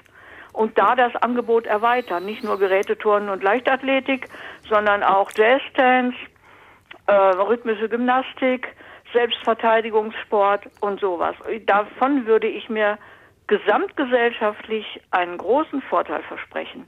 und 0.54 0.78
da 0.78 0.94
das 0.94 1.14
Angebot 1.16 1.66
erweitern. 1.66 2.24
Nicht 2.24 2.42
nur 2.42 2.58
Geräteturnen 2.58 3.28
und 3.28 3.42
Leichtathletik, 3.42 4.28
sondern 4.68 5.02
auch 5.02 5.30
Jazz-Dance, 5.36 6.16
äh, 7.06 7.12
rhythmische 7.12 7.88
Gymnastik, 7.88 8.68
Selbstverteidigungssport 9.12 10.64
und 10.80 11.00
sowas. 11.00 11.34
Davon 11.66 12.26
würde 12.26 12.46
ich 12.46 12.68
mir 12.70 12.98
gesamtgesellschaftlich 13.46 14.86
einen 15.10 15.36
großen 15.36 15.82
Vorteil 15.82 16.22
versprechen. 16.22 16.86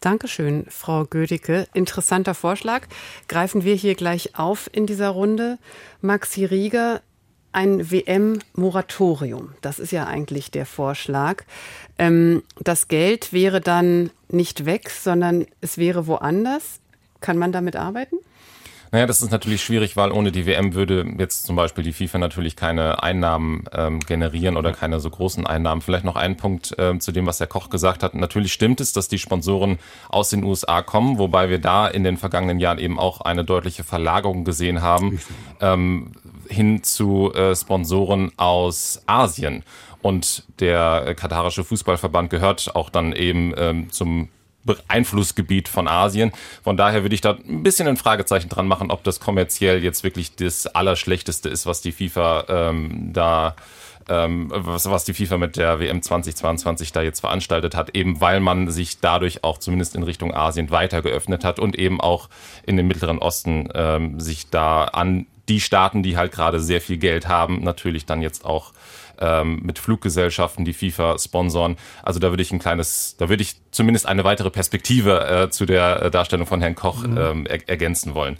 Dankeschön, 0.00 0.66
Frau 0.68 1.04
Gödicke. 1.04 1.66
Interessanter 1.72 2.34
Vorschlag. 2.34 2.82
Greifen 3.28 3.64
wir 3.64 3.74
hier 3.74 3.94
gleich 3.94 4.38
auf 4.38 4.68
in 4.72 4.86
dieser 4.86 5.08
Runde. 5.08 5.58
Maxi 6.00 6.44
Rieger, 6.44 7.00
ein 7.56 7.90
WM-Moratorium. 7.90 9.54
Das 9.62 9.78
ist 9.78 9.90
ja 9.90 10.06
eigentlich 10.06 10.50
der 10.50 10.66
Vorschlag. 10.66 11.44
Ähm, 11.98 12.42
das 12.60 12.88
Geld 12.88 13.32
wäre 13.32 13.62
dann 13.62 14.10
nicht 14.28 14.66
weg, 14.66 14.90
sondern 14.90 15.46
es 15.62 15.78
wäre 15.78 16.06
woanders. 16.06 16.80
Kann 17.22 17.38
man 17.38 17.52
damit 17.52 17.74
arbeiten? 17.74 18.16
Naja, 18.92 19.06
das 19.06 19.20
ist 19.20 19.30
natürlich 19.30 19.64
schwierig, 19.64 19.96
weil 19.96 20.12
ohne 20.12 20.32
die 20.32 20.46
WM 20.46 20.74
würde 20.74 21.04
jetzt 21.18 21.46
zum 21.46 21.56
Beispiel 21.56 21.82
die 21.82 21.92
FIFA 21.92 22.18
natürlich 22.18 22.56
keine 22.56 23.02
Einnahmen 23.02 23.64
ähm, 23.72 24.00
generieren 24.00 24.56
oder 24.56 24.72
keine 24.72 25.00
so 25.00 25.10
großen 25.10 25.46
Einnahmen. 25.46 25.80
Vielleicht 25.80 26.04
noch 26.04 26.16
ein 26.16 26.36
Punkt 26.36 26.74
ähm, 26.78 27.00
zu 27.00 27.10
dem, 27.10 27.26
was 27.26 27.40
Herr 27.40 27.46
Koch 27.46 27.70
gesagt 27.70 28.02
hat. 28.02 28.14
Natürlich 28.14 28.52
stimmt 28.52 28.80
es, 28.80 28.92
dass 28.92 29.08
die 29.08 29.18
Sponsoren 29.18 29.78
aus 30.08 30.28
den 30.30 30.44
USA 30.44 30.82
kommen, 30.82 31.18
wobei 31.18 31.48
wir 31.48 31.58
da 31.58 31.88
in 31.88 32.04
den 32.04 32.16
vergangenen 32.16 32.60
Jahren 32.60 32.78
eben 32.78 32.98
auch 32.98 33.22
eine 33.22 33.44
deutliche 33.44 33.82
Verlagerung 33.82 34.44
gesehen 34.44 34.82
haben 34.82 35.20
ähm, 35.60 36.12
hin 36.48 36.82
zu 36.82 37.32
äh, 37.34 37.54
Sponsoren 37.54 38.32
aus 38.36 39.02
Asien. 39.06 39.62
Und 40.02 40.44
der 40.60 41.14
katarische 41.14 41.64
Fußballverband 41.64 42.30
gehört 42.30 42.74
auch 42.76 42.90
dann 42.90 43.12
eben 43.12 43.52
ähm, 43.56 43.90
zum 43.90 44.28
Einflussgebiet 44.88 45.68
von 45.68 45.88
Asien. 45.88 46.32
Von 46.62 46.76
daher 46.76 47.02
würde 47.02 47.14
ich 47.14 47.20
da 47.20 47.36
ein 47.48 47.62
bisschen 47.62 47.88
ein 47.88 47.96
Fragezeichen 47.96 48.48
dran 48.48 48.68
machen, 48.68 48.90
ob 48.90 49.04
das 49.04 49.20
kommerziell 49.20 49.82
jetzt 49.82 50.04
wirklich 50.04 50.34
das 50.34 50.66
Allerschlechteste 50.66 51.48
ist, 51.48 51.66
was 51.66 51.80
die 51.80 51.92
FIFA 51.92 52.44
ähm, 52.48 53.10
da 53.12 53.56
ähm, 54.08 54.52
was, 54.54 54.88
was 54.88 55.04
die 55.04 55.14
FIFA 55.14 55.38
mit 55.38 55.56
der 55.56 55.80
WM 55.80 56.00
2022 56.00 56.92
da 56.92 57.02
jetzt 57.02 57.20
veranstaltet 57.20 57.74
hat, 57.74 57.96
eben 57.96 58.20
weil 58.20 58.40
man 58.40 58.70
sich 58.70 59.00
dadurch 59.00 59.42
auch 59.42 59.58
zumindest 59.58 59.96
in 59.96 60.04
Richtung 60.04 60.32
Asien 60.32 60.70
weiter 60.70 61.02
geöffnet 61.02 61.44
hat 61.44 61.58
und 61.58 61.76
eben 61.76 62.00
auch 62.00 62.28
in 62.64 62.76
den 62.76 62.86
Mittleren 62.86 63.18
Osten 63.18 63.68
ähm, 63.74 64.20
sich 64.20 64.48
da 64.48 64.84
an 64.84 65.26
die 65.48 65.60
Staaten, 65.60 66.02
die 66.02 66.16
halt 66.16 66.32
gerade 66.32 66.60
sehr 66.60 66.80
viel 66.80 66.98
Geld 66.98 67.28
haben, 67.28 67.62
natürlich 67.62 68.06
dann 68.06 68.22
jetzt 68.22 68.44
auch 68.44 68.72
ähm, 69.18 69.60
mit 69.62 69.78
Fluggesellschaften, 69.78 70.64
die 70.64 70.74
FIFA 70.74 71.18
sponsoren. 71.18 71.76
Also 72.02 72.20
da 72.20 72.30
würde 72.30 72.42
ich 72.42 72.52
ein 72.52 72.58
kleines, 72.58 73.16
da 73.18 73.28
würde 73.28 73.42
ich 73.42 73.56
zumindest 73.70 74.06
eine 74.06 74.24
weitere 74.24 74.50
Perspektive 74.50 75.26
äh, 75.26 75.50
zu 75.50 75.66
der 75.66 76.02
äh, 76.02 76.10
Darstellung 76.10 76.46
von 76.46 76.60
Herrn 76.60 76.74
Koch 76.74 77.06
mhm. 77.06 77.16
ähm, 77.16 77.46
er 77.46 77.68
ergänzen 77.68 78.14
wollen. 78.14 78.38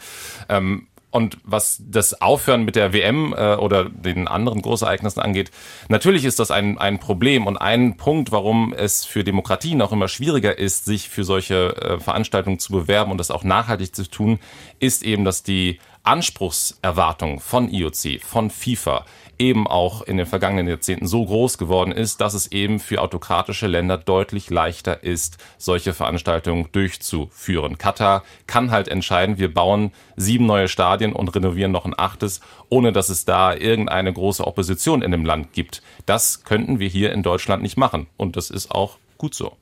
Ähm, 0.49 0.89
und 1.17 1.39
was 1.45 1.81
das 1.81 2.21
Aufhören 2.21 2.67
mit 2.67 2.77
der 2.77 2.93
WM 2.93 3.33
äh, 3.35 3.55
oder 3.55 3.89
den 3.89 4.29
anderen 4.29 4.61
Großereignissen 4.61 5.23
angeht, 5.23 5.51
natürlich 5.89 6.27
ist 6.27 6.39
das 6.39 6.51
ein, 6.51 6.77
ein 6.77 6.99
Problem 6.99 7.47
und 7.47 7.57
ein 7.57 7.97
Punkt, 7.97 8.33
warum 8.33 8.75
es 8.75 9.07
für 9.07 9.25
Demokratien 9.25 9.81
auch 9.81 9.93
immer 9.93 10.09
schwieriger 10.09 10.59
ist, 10.59 10.85
sich 10.85 11.09
für 11.09 11.25
solche 11.25 11.75
äh, 11.77 12.01
Veranstaltungen 12.01 12.59
zu 12.59 12.73
bewerben 12.73 13.13
und 13.13 13.19
das 13.19 13.31
auch 13.31 13.45
nachhaltig 13.45 13.95
zu 13.95 14.11
tun, 14.11 14.41
ist 14.79 15.05
eben, 15.05 15.25
dass 15.25 15.43
die 15.43 15.79
Anspruchserwartung 16.07 17.41
von 17.41 17.69
IOC, 17.69 18.23
von 18.23 18.51
FIFA 18.51 19.05
eben 19.39 19.67
auch 19.67 20.03
in 20.03 20.17
den 20.17 20.27
vergangenen 20.27 20.69
Jahrzehnten 20.69 21.07
so 21.07 21.25
groß 21.25 21.59
geworden 21.59 21.93
ist, 21.93 22.21
dass 22.21 22.35
es 22.35 22.53
eben 22.53 22.79
für 22.81 23.03
autokratische 23.03 23.67
Länder 23.67 23.99
deutlich 23.99 24.51
leichter 24.51 25.03
ist, 25.03 25.39
solche 25.59 25.93
Veranstaltungen 25.93 26.69
durchzuführen. 26.73 27.79
Katar 27.79 28.23
kann 28.47 28.71
halt 28.71 28.89
entscheiden, 28.89 29.39
wir 29.39 29.53
bauen 29.53 29.93
sieben 30.17 30.47
neue 30.47 30.69
Stadien 30.69 31.13
und 31.13 31.35
renovieren 31.35 31.73
noch 31.73 31.85
ein 31.85 31.99
achtes, 31.99 32.41
ohne 32.69 32.93
dass 32.93 33.09
es 33.09 33.25
da 33.25 33.55
irgendeine 33.55 34.13
große 34.13 34.47
Opposition 34.47 35.03
in 35.03 35.11
dem 35.11 35.25
Land 35.25 35.53
gibt. 35.53 35.83
Das 36.07 36.45
könnten 36.45 36.79
wir 36.79 36.89
hier 36.89 37.13
in 37.13 37.23
Deutschland 37.23 37.63
nicht 37.63 37.77
machen. 37.77 38.07
Und 38.17 38.37
das 38.37 38.51
ist 38.51 38.71
auch 38.71 38.97
gut 39.19 39.35
so. 39.35 39.57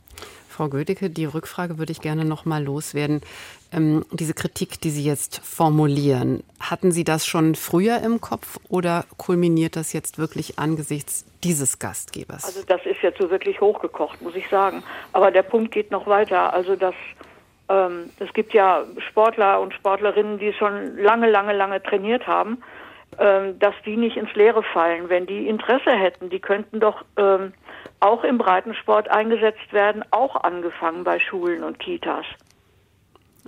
Frau 0.54 0.68
Gödecke, 0.68 1.10
die 1.10 1.24
Rückfrage 1.24 1.78
würde 1.78 1.90
ich 1.90 2.00
gerne 2.00 2.24
noch 2.24 2.44
mal 2.44 2.62
loswerden. 2.62 3.22
Ähm, 3.74 4.04
diese 4.10 4.34
Kritik, 4.34 4.80
die 4.80 4.90
Sie 4.90 5.04
jetzt 5.04 5.44
formulieren, 5.44 6.42
hatten 6.60 6.92
Sie 6.92 7.04
das 7.04 7.26
schon 7.26 7.54
früher 7.54 8.00
im 8.02 8.20
Kopf 8.20 8.58
oder 8.68 9.04
kulminiert 9.16 9.76
das 9.76 9.92
jetzt 9.92 10.18
wirklich 10.18 10.58
angesichts 10.58 11.24
dieses 11.42 11.78
Gastgebers? 11.78 12.44
Also 12.44 12.62
das 12.66 12.84
ist 12.86 13.02
jetzt 13.02 13.20
so 13.20 13.30
wirklich 13.30 13.60
hochgekocht, 13.60 14.22
muss 14.22 14.36
ich 14.36 14.48
sagen. 14.48 14.82
Aber 15.12 15.30
der 15.30 15.42
Punkt 15.42 15.72
geht 15.72 15.90
noch 15.90 16.06
weiter. 16.06 16.52
Also 16.52 16.76
das 16.76 16.94
ähm, 17.68 18.10
es 18.18 18.32
gibt 18.32 18.52
ja 18.52 18.84
Sportler 19.08 19.60
und 19.60 19.74
Sportlerinnen, 19.74 20.38
die 20.38 20.52
schon 20.52 20.96
lange, 20.98 21.30
lange, 21.30 21.54
lange 21.54 21.82
trainiert 21.82 22.26
haben, 22.26 22.62
ähm, 23.18 23.58
dass 23.58 23.74
die 23.84 23.96
nicht 23.96 24.16
ins 24.16 24.34
Leere 24.34 24.62
fallen. 24.62 25.08
Wenn 25.08 25.26
die 25.26 25.48
Interesse 25.48 25.90
hätten, 25.92 26.30
die 26.30 26.40
könnten 26.40 26.80
doch 26.80 27.04
ähm, 27.16 27.54
auch 28.00 28.24
im 28.24 28.38
Breitensport 28.38 29.08
eingesetzt 29.10 29.72
werden, 29.72 30.04
auch 30.10 30.36
angefangen 30.36 31.04
bei 31.04 31.18
Schulen 31.18 31.62
und 31.62 31.78
Kitas. 31.78 32.26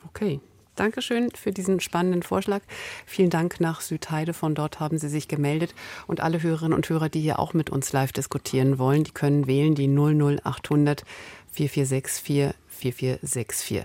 Okay. 0.08 0.40
Dankeschön 0.76 1.30
für 1.30 1.52
diesen 1.52 1.80
spannenden 1.80 2.22
Vorschlag. 2.22 2.60
Vielen 3.06 3.30
Dank 3.30 3.60
nach 3.60 3.80
Südheide. 3.80 4.34
Von 4.34 4.54
dort 4.54 4.78
haben 4.78 4.98
Sie 4.98 5.08
sich 5.08 5.26
gemeldet. 5.26 5.74
Und 6.06 6.20
alle 6.20 6.42
Hörerinnen 6.42 6.74
und 6.74 6.88
Hörer, 6.88 7.08
die 7.08 7.20
hier 7.20 7.38
auch 7.38 7.54
mit 7.54 7.70
uns 7.70 7.92
live 7.94 8.12
diskutieren 8.12 8.78
wollen, 8.78 9.02
die 9.02 9.12
können 9.12 9.46
wählen 9.46 9.74
die 9.74 9.88
00800 9.88 11.04
4464 11.50 12.54
4464. 12.68 13.84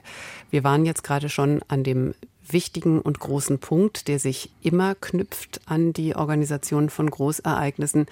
Wir 0.49 0.63
waren 0.65 0.85
jetzt 0.85 1.03
gerade 1.05 1.29
schon 1.29 1.61
an 1.69 1.85
dem 1.85 2.13
wichtigen 2.53 3.01
und 3.01 3.19
großen 3.19 3.59
Punkt, 3.59 4.07
der 4.07 4.19
sich 4.19 4.51
immer 4.61 4.95
knüpft 4.95 5.61
an 5.65 5.93
die 5.93 6.15
Organisation 6.15 6.89
von 6.89 7.09
Großereignissen 7.09 8.07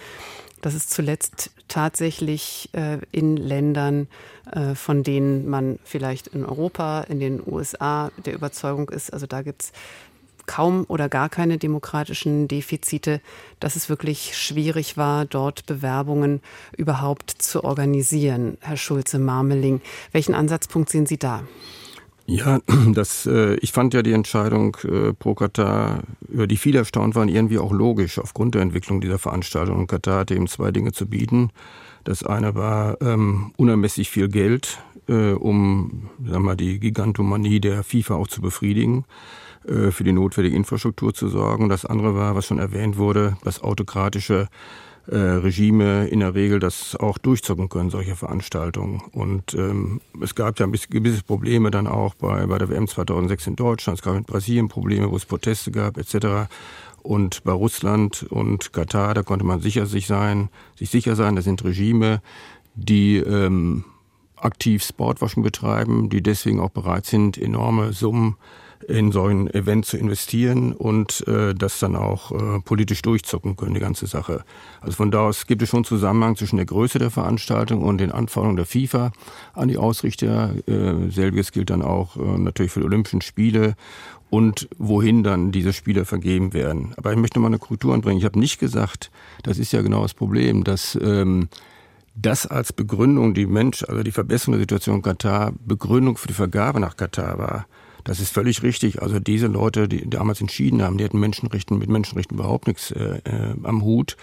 dass 0.62 0.74
es 0.74 0.88
zuletzt 0.88 1.52
tatsächlich 1.68 2.70
äh, 2.74 3.00
in 3.12 3.38
Ländern, 3.38 4.08
äh, 4.52 4.76
von 4.76 5.04
denen 5.04 5.50
man 5.50 5.80
vielleicht 5.84 6.28
in 6.28 6.46
Europa, 6.46 7.02
in 7.02 7.20
den 7.20 7.42
USA 7.46 8.12
der 8.26 8.34
Überzeugung 8.34 8.90
ist, 8.90 9.14
also 9.14 9.26
da 9.26 9.42
gibt 9.42 9.64
es 9.64 9.72
kaum 10.46 10.86
oder 10.88 11.10
gar 11.10 11.30
keine 11.30 11.60
demokratischen 11.60 12.48
Defizite, 12.48 13.22
dass 13.60 13.76
es 13.76 13.88
wirklich 13.88 14.36
schwierig 14.36 14.98
war, 14.98 15.26
dort 15.26 15.68
Bewerbungen 15.68 16.42
überhaupt 16.76 17.30
zu 17.30 17.64
organisieren. 17.64 18.58
Herr 18.62 18.78
Schulze-Marmeling, 18.78 19.82
welchen 20.12 20.34
Ansatzpunkt 20.34 20.90
sehen 20.90 21.06
Sie 21.06 21.20
da? 21.20 21.44
Ja, 22.30 22.60
das, 22.94 23.26
äh, 23.26 23.56
ich 23.56 23.72
fand 23.72 23.96
ja 23.96 24.04
die 24.04 24.14
Entscheidung 24.14 24.78
äh, 24.84 25.14
pro 25.14 25.34
Katar, 25.34 26.04
über 26.28 26.46
die 26.46 26.58
viele 26.58 26.80
erstaunt 26.80 27.16
waren, 27.16 27.28
irgendwie 27.28 27.58
auch 27.58 27.72
logisch 27.72 28.20
aufgrund 28.20 28.54
der 28.54 28.62
Entwicklung 28.62 29.02
dieser 29.02 29.18
Veranstaltung. 29.18 29.80
Und 29.80 29.88
Katar 29.88 30.20
hatte 30.20 30.36
eben 30.36 30.48
zwei 30.48 30.72
Dinge 30.72 30.92
zu 30.92 31.08
bieten. 31.08 31.50
Das 32.04 32.24
eine 32.24 32.54
war 32.54 33.02
ähm, 33.02 33.52
unermesslich 33.58 34.12
viel 34.12 34.30
Geld, 34.30 34.78
äh, 35.08 35.32
um 35.32 36.10
sagen 36.20 36.32
wir 36.32 36.40
mal, 36.40 36.56
die 36.56 36.80
Gigantomanie 36.80 37.60
der 37.60 37.84
FIFA 37.84 38.16
auch 38.16 38.28
zu 38.28 38.42
befriedigen, 38.42 39.06
äh, 39.68 39.90
für 39.90 40.04
die 40.04 40.14
notwendige 40.14 40.56
Infrastruktur 40.56 41.16
zu 41.16 41.30
sorgen. 41.30 41.68
Das 41.68 41.84
andere 41.84 42.14
war, 42.14 42.36
was 42.36 42.46
schon 42.46 42.60
erwähnt 42.60 42.98
wurde, 42.98 43.38
das 43.44 43.64
autokratische 43.64 44.50
äh, 45.12 45.18
Regime 45.18 46.08
in 46.08 46.20
der 46.20 46.36
Regel 46.36 46.60
das 46.60 46.96
auch 46.96 47.18
durchzocken 47.18 47.70
können, 47.70 47.90
solche 47.90 48.16
Veranstaltungen. 48.16 49.02
Und 49.12 49.54
ähm, 49.54 50.02
es 50.22 50.36
gab 50.36 50.60
ja 50.60 50.66
ein 50.66 50.72
bisschen, 50.72 50.92
gewisse 50.92 51.24
Probleme 51.24 51.72
dann 51.72 51.88
auch 51.88 52.14
bei, 52.14 52.46
bei 52.46 52.58
der 52.58 52.70
WM 52.70 52.88
2006 52.88 53.48
in 53.48 53.56
Deutschland, 53.56 54.00
es 54.00 54.04
gab 54.04 54.16
in 54.16 54.24
Brasilien 54.24 54.68
Probleme, 54.68 55.10
wo 55.12 55.16
es 55.16 55.26
Proteste 55.26 55.72
gab 55.72 55.98
etc. 55.98 56.50
Und 57.02 57.44
bei 57.44 57.52
Russland 57.52 58.24
und 58.30 58.74
Katar, 58.74 59.14
da 59.14 59.24
konnte 59.24 59.46
man 59.46 59.62
sicher 59.62 59.86
sich 59.86 60.06
sein, 60.06 60.50
sich 60.76 60.90
sicher 60.90 61.16
sein, 61.16 61.36
das 61.36 61.46
sind 61.46 61.64
Regime, 61.64 62.22
die 62.76 63.18
ähm, 63.18 63.86
aktiv 64.36 64.84
Sportwaschen 64.84 65.44
betreiben, 65.44 66.10
die 66.10 66.22
deswegen 66.22 66.60
auch 66.60 66.70
bereit 66.70 67.06
sind, 67.06 67.38
enorme 67.38 67.94
Summen 67.94 68.36
in 68.88 69.12
so 69.12 69.26
ein 69.26 69.54
Event 69.54 69.86
zu 69.86 69.98
investieren 69.98 70.74
und 70.74 71.28
äh, 71.28 71.54
das 71.54 71.80
dann 71.80 71.96
auch 71.96 72.32
äh, 72.32 72.60
politisch 72.62 73.02
durchzucken 73.02 73.56
können, 73.56 73.74
die 73.74 73.80
ganze 73.80 74.08
Sache. 74.08 74.44
Also 74.82 74.96
von 74.96 75.12
da 75.12 75.28
aus 75.28 75.48
gibt 75.48 75.62
es 75.62 75.70
schon 75.70 75.84
Zusammenhang 75.84 76.36
zwischen 76.36 76.58
der 76.58 76.66
Größe 76.66 77.00
der 77.00 77.12
Veranstaltung 77.12 77.82
und 77.82 78.00
den 78.00 78.12
Anforderungen 78.12 78.58
der 78.58 78.66
FIFA 78.66 79.12
an 79.54 79.68
die 79.68 79.78
Ausrichter. 79.78 80.54
Äh, 80.68 81.10
selbiges 81.10 81.52
gilt 81.52 81.70
dann 81.70 81.82
auch 81.82 82.16
äh, 82.16 82.38
natürlich 82.38 82.72
für 82.72 82.80
die 82.80 82.86
Olympischen 82.86 83.22
Spiele 83.22 83.76
und 84.30 84.70
wohin 84.78 85.24
dann 85.24 85.52
diese 85.52 85.74
Spiele 85.74 86.06
vergeben 86.06 86.54
werden. 86.54 86.94
Aber 86.98 87.12
ich 87.12 87.18
möchte 87.18 87.40
mal 87.40 87.48
eine 87.48 87.60
Kultur 87.60 87.94
anbringen. 87.94 88.20
Ich 88.20 88.26
habe 88.26 88.40
nicht 88.40 88.60
gesagt, 88.60 89.12
das 89.44 89.58
ist 89.58 89.74
ja 89.74 89.82
genau 89.82 90.04
das 90.04 90.14
Problem, 90.14 90.64
dass 90.64 90.98
ähm, 91.02 91.50
das 92.16 92.46
als 92.46 92.74
Begründung 92.74 93.34
die 93.34 93.46
Mensch, 93.46 93.84
also 93.84 94.04
die 94.04 94.12
Verbesserung 94.12 94.54
der 94.54 94.62
Situation 94.62 94.98
in 94.98 95.02
Katar, 95.02 95.54
Begründung 95.66 96.18
für 96.18 96.28
die 96.28 96.34
Vergabe 96.34 96.80
nach 96.80 96.98
Katar 96.98 97.38
war. 97.38 97.66
Das 98.10 98.20
ist 98.20 98.34
völlig 98.34 98.64
richtig. 98.64 99.04
Also 99.04 99.20
diese 99.20 99.46
Leute, 99.46 99.88
die 99.88 100.10
damals 100.10 100.42
entschieden 100.42 100.82
haben, 100.82 100.98
die 100.98 101.04
hatten 101.04 101.20
Menschenrechten 101.20 101.78
mit 101.78 101.90
Menschenrechten 101.90 102.40
überhaupt 102.40 102.66
nichts 102.66 102.90
äh, 102.90 103.20
äh, 103.24 103.54
am 103.62 103.84
Hut. 103.84 104.18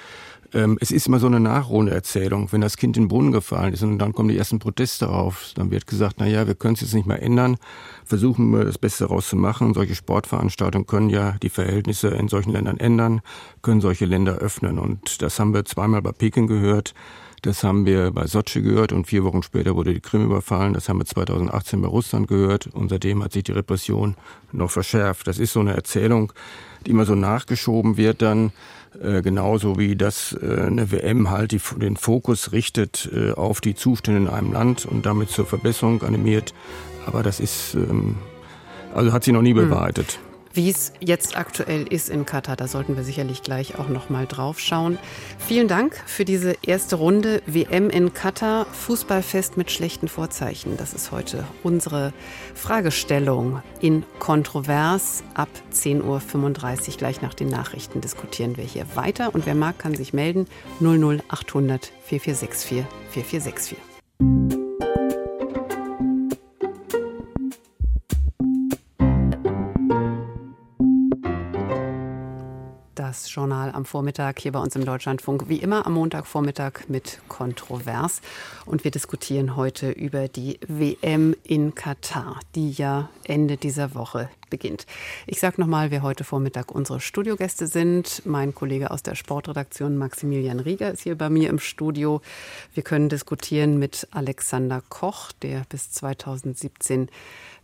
Ähm, 0.52 0.76
es 0.80 0.90
ist 0.90 1.06
immer 1.06 1.20
so 1.20 1.28
eine 1.28 1.38
Nachrunde-Erzählung. 1.38 2.50
Wenn 2.50 2.62
das 2.62 2.76
Kind 2.78 2.96
in 2.96 3.04
den 3.04 3.08
Brunnen 3.08 3.30
gefallen 3.30 3.72
ist 3.72 3.84
und 3.84 4.00
dann 4.00 4.12
kommen 4.12 4.28
die 4.28 4.36
ersten 4.36 4.58
Proteste 4.58 5.08
auf, 5.08 5.52
dann 5.54 5.70
wird 5.70 5.86
gesagt, 5.86 6.16
na 6.18 6.26
ja, 6.26 6.48
wir 6.48 6.56
können 6.56 6.74
es 6.74 6.80
jetzt 6.80 6.94
nicht 6.94 7.06
mehr 7.06 7.22
ändern. 7.22 7.58
Versuchen 8.04 8.50
wir 8.50 8.64
das 8.64 8.76
Beste 8.76 9.04
daraus 9.04 9.28
zu 9.28 9.36
machen. 9.36 9.72
Solche 9.72 9.94
Sportveranstaltungen 9.94 10.88
können 10.88 11.08
ja 11.08 11.36
die 11.40 11.48
Verhältnisse 11.48 12.08
in 12.08 12.26
solchen 12.26 12.50
Ländern 12.50 12.78
ändern, 12.78 13.20
können 13.62 13.80
solche 13.80 14.06
Länder 14.06 14.32
öffnen. 14.32 14.80
Und 14.80 15.22
das 15.22 15.38
haben 15.38 15.54
wir 15.54 15.64
zweimal 15.64 16.02
bei 16.02 16.10
Peking 16.10 16.48
gehört. 16.48 16.92
Das 17.42 17.62
haben 17.62 17.86
wir 17.86 18.10
bei 18.10 18.26
Sochi 18.26 18.62
gehört 18.62 18.92
und 18.92 19.06
vier 19.06 19.22
Wochen 19.24 19.42
später 19.42 19.76
wurde 19.76 19.94
die 19.94 20.00
Krim 20.00 20.24
überfallen. 20.24 20.74
Das 20.74 20.88
haben 20.88 20.98
wir 20.98 21.04
2018 21.04 21.80
bei 21.80 21.88
Russland 21.88 22.28
gehört 22.28 22.66
und 22.66 22.88
seitdem 22.88 23.22
hat 23.22 23.32
sich 23.32 23.44
die 23.44 23.52
Repression 23.52 24.16
noch 24.52 24.70
verschärft. 24.70 25.26
Das 25.26 25.38
ist 25.38 25.52
so 25.52 25.60
eine 25.60 25.74
Erzählung, 25.74 26.32
die 26.84 26.90
immer 26.90 27.04
so 27.04 27.14
nachgeschoben 27.14 27.96
wird 27.96 28.22
dann, 28.22 28.52
äh, 29.00 29.22
genauso 29.22 29.78
wie 29.78 29.96
das 29.96 30.36
äh, 30.40 30.62
eine 30.62 30.90
WM 30.90 31.30
halt 31.30 31.52
die, 31.52 31.60
den 31.76 31.96
Fokus 31.96 32.52
richtet 32.52 33.10
äh, 33.14 33.32
auf 33.32 33.60
die 33.60 33.74
Zustände 33.74 34.20
in 34.22 34.28
einem 34.28 34.52
Land 34.52 34.86
und 34.86 35.06
damit 35.06 35.30
zur 35.30 35.46
Verbesserung 35.46 36.02
animiert. 36.02 36.54
Aber 37.06 37.22
das 37.22 37.40
ist, 37.40 37.74
ähm, 37.74 38.16
also 38.94 39.12
hat 39.12 39.24
sich 39.24 39.34
noch 39.34 39.42
nie 39.42 39.54
hm. 39.54 40.06
Wie 40.56 40.70
es 40.70 40.94
jetzt 41.00 41.36
aktuell 41.36 41.86
ist 41.86 42.08
in 42.08 42.24
Katar, 42.24 42.56
da 42.56 42.66
sollten 42.66 42.96
wir 42.96 43.04
sicherlich 43.04 43.42
gleich 43.42 43.78
auch 43.78 43.90
noch 43.90 44.08
mal 44.08 44.26
drauf 44.26 44.58
schauen. 44.58 44.98
Vielen 45.38 45.68
Dank 45.68 46.02
für 46.06 46.24
diese 46.24 46.54
erste 46.62 46.96
Runde 46.96 47.42
WM 47.44 47.90
in 47.90 48.14
Katar, 48.14 48.64
Fußballfest 48.64 49.58
mit 49.58 49.70
schlechten 49.70 50.08
Vorzeichen. 50.08 50.78
Das 50.78 50.94
ist 50.94 51.12
heute 51.12 51.44
unsere 51.62 52.14
Fragestellung 52.54 53.60
in 53.82 54.04
Kontrovers. 54.18 55.24
Ab 55.34 55.50
10.35 55.74 56.88
Uhr 56.88 56.96
gleich 56.96 57.20
nach 57.20 57.34
den 57.34 57.48
Nachrichten 57.48 58.00
diskutieren 58.00 58.56
wir 58.56 58.64
hier 58.64 58.86
weiter 58.94 59.34
und 59.34 59.44
wer 59.44 59.54
mag, 59.54 59.78
kann 59.78 59.94
sich 59.94 60.14
melden 60.14 60.46
00800 60.80 61.92
4464 62.06 62.86
4464. 63.10 64.55
das 73.16 73.34
Journal 73.34 73.70
am 73.72 73.86
Vormittag 73.86 74.40
hier 74.40 74.52
bei 74.52 74.58
uns 74.58 74.76
im 74.76 74.84
Deutschlandfunk. 74.84 75.48
Wie 75.48 75.56
immer 75.56 75.86
am 75.86 75.94
Montagvormittag 75.94 76.88
mit 76.88 77.20
Kontrovers. 77.28 78.20
Und 78.66 78.84
wir 78.84 78.90
diskutieren 78.90 79.56
heute 79.56 79.90
über 79.90 80.28
die 80.28 80.60
WM 80.68 81.34
in 81.42 81.74
Katar, 81.74 82.40
die 82.54 82.72
ja 82.72 83.08
Ende 83.24 83.56
dieser 83.56 83.94
Woche 83.94 84.28
beginnt. 84.50 84.86
Ich 85.26 85.40
sage 85.40 85.60
nochmal, 85.60 85.90
wer 85.90 86.02
heute 86.02 86.24
Vormittag 86.24 86.70
unsere 86.72 87.00
Studiogäste 87.00 87.66
sind. 87.66 88.22
Mein 88.24 88.54
Kollege 88.54 88.90
aus 88.90 89.02
der 89.02 89.14
Sportredaktion 89.14 89.96
Maximilian 89.96 90.60
Rieger 90.60 90.90
ist 90.90 91.02
hier 91.02 91.16
bei 91.16 91.30
mir 91.30 91.50
im 91.50 91.58
Studio. 91.58 92.20
Wir 92.74 92.82
können 92.82 93.08
diskutieren 93.08 93.78
mit 93.78 94.08
Alexander 94.10 94.82
Koch, 94.88 95.32
der 95.32 95.64
bis 95.68 95.90
2017 95.92 97.08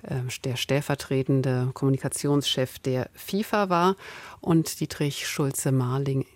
äh, 0.02 0.14
der 0.44 0.56
stellvertretende 0.56 1.70
Kommunikationschef 1.74 2.78
der 2.78 3.08
FIFA 3.14 3.68
war 3.68 3.96
und 4.40 4.80
Dietrich 4.80 5.26
Schulze-Marling. 5.26 6.26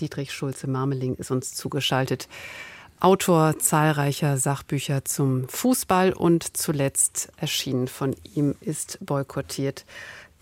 Dietrich 0.00 0.32
Schulze-Marmeling 0.32 1.16
ist 1.16 1.30
uns 1.30 1.54
zugeschaltet. 1.54 2.28
Autor 2.98 3.58
zahlreicher 3.58 4.38
Sachbücher 4.38 5.04
zum 5.04 5.48
Fußball 5.48 6.14
und 6.14 6.56
zuletzt 6.56 7.30
erschienen 7.36 7.88
von 7.88 8.16
ihm 8.34 8.54
ist 8.60 8.98
boykottiert 9.02 9.84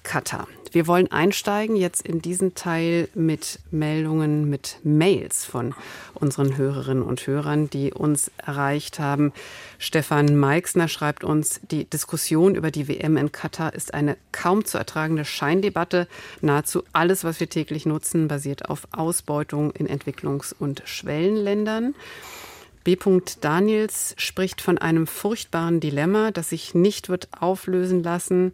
Katar. 0.04 0.46
Wir 0.70 0.86
wollen 0.86 1.10
einsteigen 1.10 1.76
jetzt 1.76 2.06
in 2.06 2.20
diesen 2.20 2.54
Teil 2.54 3.08
mit 3.14 3.60
Meldungen, 3.70 4.50
mit 4.50 4.78
Mails 4.82 5.44
von 5.44 5.74
unseren 6.14 6.56
Hörerinnen 6.56 7.02
und 7.02 7.26
Hörern, 7.26 7.70
die 7.70 7.92
uns 7.92 8.30
erreicht 8.36 8.98
haben. 8.98 9.32
Stefan 9.78 10.36
Meixner 10.36 10.88
schreibt 10.88 11.24
uns, 11.24 11.60
die 11.70 11.84
Diskussion 11.84 12.54
über 12.54 12.70
die 12.70 12.88
WM 12.88 13.16
in 13.16 13.32
Katar 13.32 13.72
ist 13.72 13.94
eine 13.94 14.16
kaum 14.32 14.64
zu 14.64 14.76
ertragende 14.78 15.24
Scheindebatte. 15.24 16.08
Nahezu 16.40 16.82
alles, 16.92 17.22
was 17.22 17.40
wir 17.40 17.48
täglich 17.48 17.86
nutzen, 17.86 18.28
basiert 18.28 18.68
auf 18.68 18.88
Ausbeutung 18.90 19.70
in 19.72 19.88
Entwicklungs- 19.88 20.54
und 20.58 20.82
Schwellenländern. 20.84 21.94
B. 22.84 22.96
Daniels 23.40 24.14
spricht 24.18 24.60
von 24.60 24.76
einem 24.76 25.06
furchtbaren 25.06 25.80
Dilemma, 25.80 26.30
das 26.30 26.50
sich 26.50 26.74
nicht 26.74 27.08
wird 27.08 27.28
auflösen 27.38 28.02
lassen. 28.02 28.52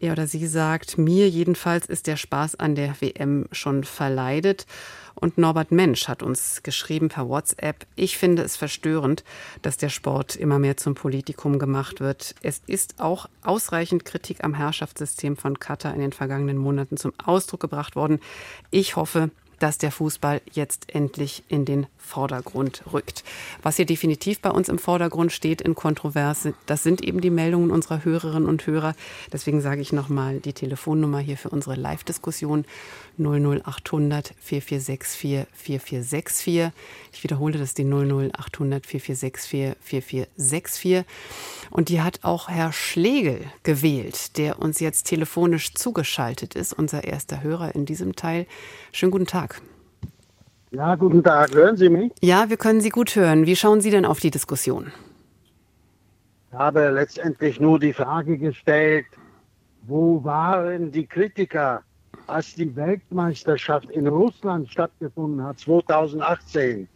Er 0.00 0.12
oder 0.12 0.26
sie 0.26 0.46
sagt, 0.48 0.98
mir 0.98 1.28
jedenfalls 1.28 1.86
ist 1.86 2.08
der 2.08 2.16
Spaß 2.16 2.56
an 2.56 2.74
der 2.74 3.00
WM 3.00 3.46
schon 3.52 3.84
verleidet. 3.84 4.66
Und 5.20 5.36
Norbert 5.36 5.72
Mensch 5.72 6.06
hat 6.06 6.22
uns 6.22 6.62
geschrieben 6.62 7.08
per 7.08 7.28
WhatsApp, 7.28 7.86
ich 7.96 8.18
finde 8.18 8.42
es 8.42 8.56
verstörend, 8.56 9.24
dass 9.62 9.76
der 9.76 9.88
Sport 9.88 10.36
immer 10.36 10.60
mehr 10.60 10.76
zum 10.76 10.94
Politikum 10.94 11.58
gemacht 11.58 12.00
wird. 12.00 12.36
Es 12.42 12.62
ist 12.66 13.00
auch 13.00 13.28
ausreichend 13.42 14.04
Kritik 14.04 14.44
am 14.44 14.54
Herrschaftssystem 14.54 15.36
von 15.36 15.58
Katar 15.58 15.92
in 15.92 16.00
den 16.00 16.12
vergangenen 16.12 16.56
Monaten 16.56 16.96
zum 16.96 17.12
Ausdruck 17.24 17.60
gebracht 17.60 17.96
worden. 17.96 18.20
Ich 18.70 18.94
hoffe, 18.94 19.30
dass 19.58 19.78
der 19.78 19.92
Fußball 19.92 20.40
jetzt 20.52 20.94
endlich 20.94 21.42
in 21.48 21.64
den 21.64 21.86
Vordergrund 21.96 22.82
rückt. 22.92 23.24
Was 23.62 23.76
hier 23.76 23.86
definitiv 23.86 24.40
bei 24.40 24.50
uns 24.50 24.68
im 24.68 24.78
Vordergrund 24.78 25.32
steht 25.32 25.60
in 25.60 25.74
Kontroverse, 25.74 26.54
das 26.66 26.82
sind 26.82 27.02
eben 27.02 27.20
die 27.20 27.30
Meldungen 27.30 27.70
unserer 27.70 28.04
Hörerinnen 28.04 28.48
und 28.48 28.66
Hörer. 28.66 28.94
Deswegen 29.32 29.60
sage 29.60 29.80
ich 29.80 29.92
nochmal 29.92 30.40
die 30.40 30.52
Telefonnummer 30.52 31.18
hier 31.18 31.36
für 31.36 31.50
unsere 31.50 31.74
Live-Diskussion 31.74 32.64
00800 33.18 34.34
4464 34.38 35.46
4464. 35.52 36.70
Ich 37.12 37.24
wiederhole 37.24 37.58
das 37.58 37.74
die 37.74 37.84
00800 37.84 38.86
4464 38.86 39.76
4464. 39.80 41.04
Und 41.70 41.88
die 41.88 42.00
hat 42.00 42.20
auch 42.22 42.48
Herr 42.48 42.72
Schlegel 42.72 43.40
gewählt, 43.62 44.36
der 44.38 44.58
uns 44.60 44.80
jetzt 44.80 45.04
telefonisch 45.04 45.74
zugeschaltet 45.74 46.54
ist, 46.54 46.72
unser 46.72 47.04
erster 47.04 47.42
Hörer 47.42 47.74
in 47.74 47.84
diesem 47.84 48.16
Teil. 48.16 48.46
Schönen 48.92 49.12
guten 49.12 49.26
Tag. 49.26 49.60
Ja, 50.70 50.94
guten 50.96 51.22
Tag. 51.22 51.54
Hören 51.54 51.76
Sie 51.76 51.88
mich? 51.88 52.12
Ja, 52.20 52.50
wir 52.50 52.58
können 52.58 52.80
Sie 52.80 52.90
gut 52.90 53.16
hören. 53.16 53.46
Wie 53.46 53.56
schauen 53.56 53.80
Sie 53.80 53.90
denn 53.90 54.04
auf 54.04 54.20
die 54.20 54.30
Diskussion? 54.30 54.92
Ich 56.50 56.58
habe 56.58 56.90
letztendlich 56.90 57.60
nur 57.60 57.78
die 57.78 57.92
Frage 57.92 58.38
gestellt, 58.38 59.06
wo 59.82 60.22
waren 60.24 60.92
die 60.92 61.06
Kritiker, 61.06 61.82
als 62.26 62.54
die 62.54 62.74
Weltmeisterschaft 62.76 63.90
in 63.90 64.06
Russland 64.06 64.68
stattgefunden 64.70 65.42
hat, 65.42 65.58
2018? 65.60 66.88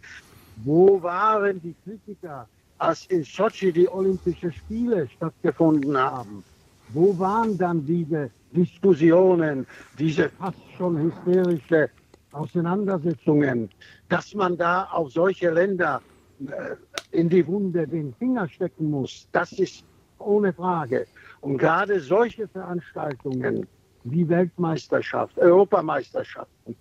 Wo 0.57 1.03
waren 1.03 1.61
die 1.63 1.75
Kritiker, 1.85 2.49
als 2.79 3.07
in 3.07 3.25
Sochi 3.25 3.73
die 3.73 3.89
Olympischen 3.89 4.53
Spiele 4.53 5.09
stattgefunden 5.09 5.97
haben? 5.97 6.45
Wo 6.89 7.19
waren 7.19 7.57
dann 7.57 7.85
diese 7.87 8.31
Diskussionen, 8.51 9.67
diese 9.99 10.29
fast 10.29 10.59
schon 10.77 10.99
hysterische 10.99 11.91
Auseinandersetzungen, 12.33 13.71
dass 14.09 14.35
man 14.35 14.57
da 14.57 14.85
auf 14.85 15.11
solche 15.13 15.51
Länder 15.51 16.03
äh, 16.47 16.77
in 17.11 17.29
die 17.29 17.47
Wunde 17.47 17.87
den 17.87 18.15
Finger 18.15 18.49
stecken 18.49 18.91
muss, 18.91 19.29
das 19.33 19.53
ist 19.53 19.85
ohne 20.19 20.53
Frage. 20.53 21.07
Und 21.41 21.59
gerade 21.59 22.01
solche 22.01 22.49
Veranstaltungen 22.49 23.67
wie 24.05 24.29
Weltmeisterschaft, 24.29 25.39
Europameisterschaften, 25.39 26.77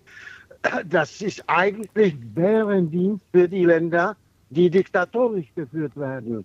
das 0.86 1.20
ist 1.20 1.42
eigentlich 1.48 2.14
Bärendienst 2.34 3.24
für 3.32 3.48
die 3.48 3.64
Länder, 3.64 4.16
die 4.50 4.70
diktatorisch 4.70 5.52
geführt 5.54 5.96
werden. 5.96 6.44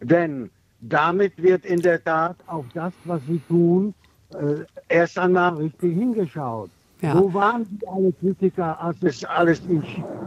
Denn 0.00 0.50
damit 0.80 1.40
wird 1.42 1.64
in 1.64 1.80
der 1.80 2.02
Tat 2.02 2.36
auf 2.46 2.64
das, 2.74 2.92
was 3.04 3.20
sie 3.26 3.40
tun, 3.48 3.94
äh, 4.30 4.64
erst 4.88 5.18
einmal 5.18 5.54
richtig 5.54 5.94
hingeschaut. 5.94 6.70
Ja. 7.00 7.18
Wo 7.18 7.32
waren 7.32 7.66
die 7.68 7.86
alle 7.88 8.12
Kritiker, 8.12 8.80
als 8.80 8.96
es 9.02 9.24
alles 9.24 9.60
in, 9.68 9.82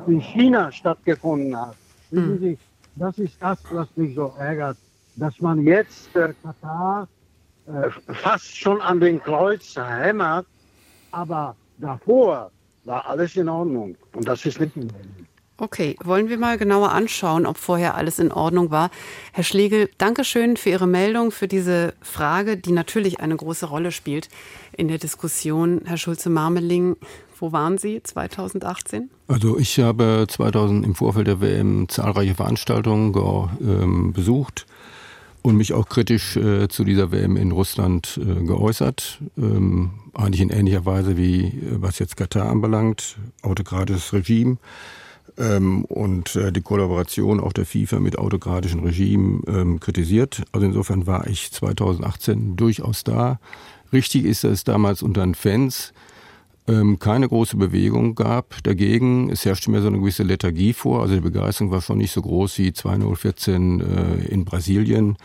in 0.07 0.21
China 0.21 0.71
stattgefunden 0.71 1.55
hat? 1.55 1.75
Wissen 2.11 2.33
hm. 2.33 2.39
Sie, 2.39 2.57
das 2.95 3.17
ist 3.19 3.41
das, 3.41 3.59
was 3.71 3.87
mich 3.95 4.15
so 4.15 4.33
ärgert, 4.37 4.77
dass 5.15 5.39
man 5.41 5.65
jetzt 5.65 6.15
äh, 6.15 6.33
Katar 6.41 7.07
fast 8.13 8.57
schon 8.57 8.81
an 8.81 8.99
den 8.99 9.21
Kreuz 9.21 9.75
hämmert, 9.75 10.45
aber 11.12 11.55
davor 11.77 12.51
war 12.84 13.05
alles 13.07 13.36
in 13.36 13.49
Ordnung 13.49 13.95
und 14.13 14.27
das 14.27 14.45
ist 14.45 14.60
Ordnung. 14.60 14.91
Okay, 15.57 15.95
wollen 16.03 16.27
wir 16.27 16.39
mal 16.39 16.57
genauer 16.57 16.91
anschauen, 16.91 17.45
ob 17.45 17.55
vorher 17.55 17.93
alles 17.93 18.17
in 18.17 18.31
Ordnung 18.31 18.71
war. 18.71 18.89
Herr 19.31 19.43
Schlegel, 19.43 19.91
danke 19.99 20.23
schön 20.23 20.57
für 20.57 20.71
Ihre 20.71 20.88
Meldung, 20.88 21.29
für 21.29 21.47
diese 21.47 21.93
Frage, 22.01 22.57
die 22.57 22.71
natürlich 22.71 23.19
eine 23.19 23.36
große 23.36 23.67
Rolle 23.67 23.91
spielt 23.91 24.29
in 24.75 24.88
der 24.88 24.97
Diskussion. 24.97 25.81
Herr 25.86 25.97
Schulze-Marmeling, 25.97 26.95
wo 27.39 27.51
waren 27.51 27.77
Sie 27.77 28.01
2018? 28.01 29.12
Also 29.27 29.60
ich 29.60 29.79
habe 29.79 30.25
2000 30.27 30.84
im 30.84 30.95
Vorfeld 30.95 31.27
der 31.27 31.41
WM 31.41 31.88
zahlreiche 31.89 32.34
Veranstaltungen 32.34 33.13
äh, 33.62 34.12
besucht 34.13 34.65
und 35.41 35.58
mich 35.58 35.73
auch 35.73 35.88
kritisch 35.89 36.38
äh, 36.38 36.67
zu 36.67 36.84
dieser 36.84 37.12
WM 37.12 37.36
in 37.38 37.51
Russland 37.51 38.19
äh, 38.21 38.43
geäußert. 38.43 39.19
Ähm, 39.38 39.91
eigentlich 40.13 40.41
in 40.41 40.49
ähnlicher 40.49 40.86
Weise 40.86 41.17
wie 41.17 41.45
äh, 41.45 41.51
was 41.77 41.99
jetzt 41.99 42.17
Katar 42.17 42.49
anbelangt, 42.49 43.17
autokratisches 43.41 44.13
Regime 44.13 44.58
ähm, 45.38 45.86
und 45.86 46.36
äh, 46.36 46.51
die 46.51 46.62
Kollaboration 46.62 47.39
auch 47.39 47.54
der 47.54 47.65
FIFA 47.65 47.99
mit 47.99 48.17
autokratischen 48.17 48.82
Regimen 48.82 49.43
ähm, 49.47 49.80
kritisiert. 49.80 50.43
Also 50.51 50.65
insofern 50.65 51.08
war 51.08 51.27
ich 51.27 51.51
2018 51.51 52.56
durchaus 52.56 53.04
da. 53.04 53.39
Richtig 53.93 54.25
ist, 54.25 54.43
dass 54.43 54.51
es 54.51 54.63
damals 54.63 55.01
unter 55.01 55.21
den 55.21 55.36
Fans 55.36 55.93
ähm, 56.67 57.00
keine 57.00 57.28
große 57.28 57.58
Bewegung 57.58 58.15
gab 58.15 58.62
dagegen. 58.63 59.30
Es 59.30 59.45
herrschte 59.45 59.71
mir 59.71 59.82
so 59.82 59.88
eine 59.88 60.00
gewisse 60.00 60.24
Lethargie 60.24 60.74
vor. 60.74 61.02
Also 61.02 61.15
die 61.15 61.21
Begeisterung 61.21 61.71
war 61.71 61.82
schon 61.82 61.97
nicht 61.97 62.12
so 62.12 62.21
groß 62.21 62.58
wie 62.60 62.74
2014 62.74 63.82
äh, 63.82 64.26
in 64.28 64.45
Brasilien. 64.45 65.17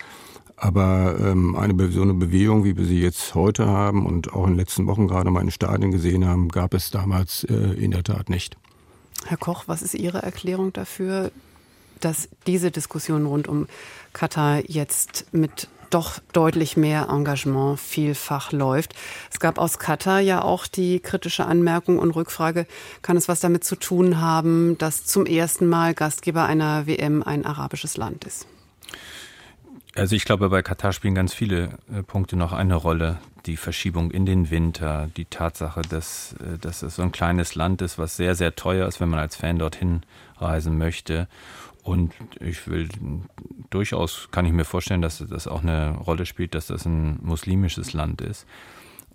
Aber 0.57 1.16
ähm, 1.20 1.55
eine, 1.55 1.90
so 1.90 2.01
eine 2.01 2.14
Bewegung, 2.14 2.64
wie 2.64 2.77
wir 2.77 2.87
sie 2.87 3.01
jetzt 3.01 3.35
heute 3.35 3.66
haben 3.66 4.07
und 4.07 4.33
auch 4.33 4.44
in 4.44 4.53
den 4.53 4.59
letzten 4.59 4.87
Wochen 4.87 5.07
gerade 5.07 5.31
mal 5.31 5.42
in 5.42 5.51
Stadien 5.51 5.90
gesehen 5.92 6.27
haben, 6.27 6.49
gab 6.49 6.72
es 6.72 6.90
damals 6.90 7.44
äh, 7.44 7.55
in 7.55 7.90
der 7.90 8.03
Tat 8.03 8.31
nicht. 8.31 8.57
Herr 9.27 9.37
Koch, 9.37 9.64
was 9.66 9.83
ist 9.83 9.94
Ihre 9.94 10.22
Erklärung 10.22 10.72
dafür, 10.72 11.31
dass 12.01 12.29
diese 12.46 12.70
Diskussion 12.70 13.27
rund 13.27 13.49
um 13.49 13.66
Katar 14.12 14.62
jetzt 14.66 15.27
mit 15.33 15.68
doch 15.90 16.18
deutlich 16.33 16.77
mehr 16.77 17.09
Engagement 17.11 17.79
vielfach 17.79 18.53
läuft. 18.53 18.94
Es 19.33 19.40
gab 19.40 19.59
aus 19.59 19.79
Katar 19.79 20.20
ja 20.20 20.42
auch 20.42 20.66
die 20.66 21.01
kritische 21.01 21.46
Anmerkung 21.46 21.99
und 21.99 22.11
Rückfrage, 22.11 22.66
kann 23.03 23.16
es 23.16 23.29
was 23.29 23.40
damit 23.40 23.64
zu 23.64 23.77
tun 23.77 24.20
haben, 24.20 24.79
dass 24.79 25.05
zum 25.05 25.27
ersten 25.27 25.66
Mal 25.66 25.94
Gastgeber 25.94 26.44
einer 26.44 26.87
WM 26.87 27.22
ein 27.22 27.44
arabisches 27.44 27.96
Land 27.96 28.25
ist? 28.25 28.46
Also 29.96 30.14
ich 30.14 30.27
glaube, 30.27 30.51
bei 30.51 30.61
Katar 30.61 30.92
spielen 30.92 31.14
ganz 31.14 31.33
viele 31.33 31.79
äh, 31.90 32.03
Punkte 32.03 32.37
noch 32.37 32.53
eine 32.53 32.75
Rolle. 32.75 33.18
Die 33.46 33.57
Verschiebung 33.57 34.11
in 34.11 34.27
den 34.27 34.51
Winter, 34.51 35.09
die 35.16 35.25
Tatsache, 35.25 35.81
dass, 35.81 36.35
äh, 36.35 36.59
dass 36.59 36.83
es 36.83 36.96
so 36.96 37.03
ein 37.03 37.12
kleines 37.12 37.55
Land 37.55 37.81
ist, 37.81 37.99
was 37.99 38.14
sehr, 38.16 38.35
sehr 38.35 38.55
teuer 38.55 38.87
ist, 38.87 39.01
wenn 39.01 39.09
man 39.09 39.20
als 39.20 39.37
Fan 39.37 39.59
dorthin 39.59 40.03
reisen 40.38 40.77
möchte. 40.77 41.29
Und 41.87 42.14
ich 42.40 42.66
will 42.66 42.88
durchaus, 43.70 44.29
kann 44.33 44.44
ich 44.44 44.53
mir 44.53 44.64
vorstellen, 44.64 45.03
dass 45.03 45.18
das 45.18 45.46
auch 45.46 45.62
eine 45.62 45.96
Rolle 45.99 46.27
spielt, 46.27 46.57
dass 46.57 46.66
das 46.66 46.85
ein 46.85 47.20
muslimisches 47.22 47.92
Land 47.92 48.22
ist. 48.22 48.44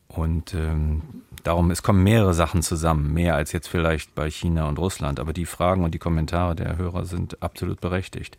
Und 0.08 0.54
ähm, 0.54 1.02
darum, 1.44 1.70
es 1.72 1.84
kommen 1.84 2.02
mehrere 2.02 2.34
Sachen 2.34 2.62
zusammen, 2.62 3.12
mehr 3.14 3.36
als 3.36 3.52
jetzt 3.52 3.68
vielleicht 3.68 4.16
bei 4.16 4.32
China 4.32 4.70
und 4.70 4.80
Russland. 4.80 5.20
Aber 5.20 5.34
die 5.34 5.46
Fragen 5.46 5.84
und 5.84 5.94
die 5.94 6.00
Kommentare 6.00 6.56
der 6.56 6.78
Hörer 6.78 7.04
sind 7.04 7.44
absolut 7.44 7.82
berechtigt. 7.82 8.38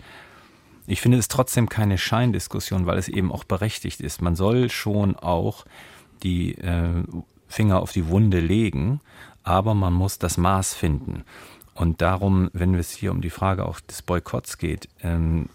Ich 0.86 1.02
finde 1.02 1.18
es 1.18 1.28
trotzdem 1.28 1.68
keine 1.68 1.98
Scheindiskussion, 1.98 2.86
weil 2.86 2.96
es 2.96 3.08
eben 3.08 3.30
auch 3.30 3.44
berechtigt 3.44 4.00
ist. 4.00 4.22
Man 4.22 4.34
soll 4.34 4.70
schon 4.70 5.14
auch 5.14 5.66
die 6.22 6.54
äh, 6.54 7.04
Finger 7.48 7.82
auf 7.82 7.92
die 7.92 8.08
Wunde 8.08 8.40
legen, 8.40 9.02
aber 9.42 9.74
man 9.74 9.92
muss 9.92 10.18
das 10.18 10.38
Maß 10.38 10.72
finden. 10.72 11.24
Und 11.74 12.02
darum, 12.02 12.50
wenn 12.52 12.74
es 12.74 12.90
hier 12.90 13.12
um 13.12 13.20
die 13.20 13.30
Frage 13.30 13.66
auch 13.66 13.80
des 13.80 14.02
Boykotts 14.02 14.58
geht, 14.58 14.88
ähm, 15.02 15.48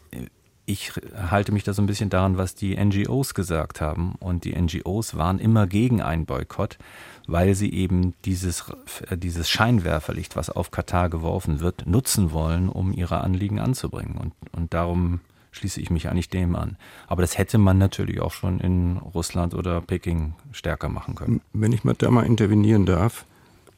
ich 0.70 0.92
halte 1.16 1.54
mich 1.54 1.64
da 1.64 1.74
so 1.74 1.82
ein 1.82 1.86
bisschen 1.86 2.10
daran, 2.10 2.38
was 2.38 2.54
die 2.54 2.76
NGOs 2.76 3.34
gesagt 3.34 3.80
haben. 3.80 4.16
Und 4.20 4.44
die 4.44 4.54
NGOs 4.54 5.16
waren 5.16 5.40
immer 5.40 5.66
gegen 5.66 6.02
einen 6.02 6.26
Boykott, 6.26 6.78
weil 7.26 7.56
sie 7.56 7.72
eben 7.72 8.14
dieses, 8.26 8.66
äh, 9.10 9.18
dieses 9.18 9.50
Scheinwerferlicht, 9.50 10.36
was 10.36 10.50
auf 10.50 10.70
Katar 10.70 11.10
geworfen 11.10 11.62
wird, 11.62 11.88
nutzen 11.88 12.34
wollen, 12.34 12.68
um 12.68 12.92
ihre 12.92 13.22
Anliegen 13.22 13.60
anzubringen. 13.60 14.18
Und, 14.18 14.34
und 14.52 14.74
darum 14.74 15.22
schließe 15.52 15.80
ich 15.80 15.90
mich 15.90 16.10
eigentlich 16.10 16.30
dem 16.30 16.56
an. 16.58 16.76
Aber 17.08 17.22
das 17.22 17.38
hätte 17.38 17.58
man 17.58 17.78
natürlich 17.78 18.20
auch 18.20 18.34
schon 18.34 18.60
in 18.60 18.98
Russland 18.98 19.54
oder 19.54 19.80
Peking 19.80 20.34
stärker 20.52 20.90
machen 20.90 21.16
können. 21.16 21.40
Wenn 21.54 21.72
ich 21.72 21.86
mal 21.86 21.96
da 21.98 22.12
mal 22.12 22.26
intervenieren 22.26 22.86
darf, 22.86 23.26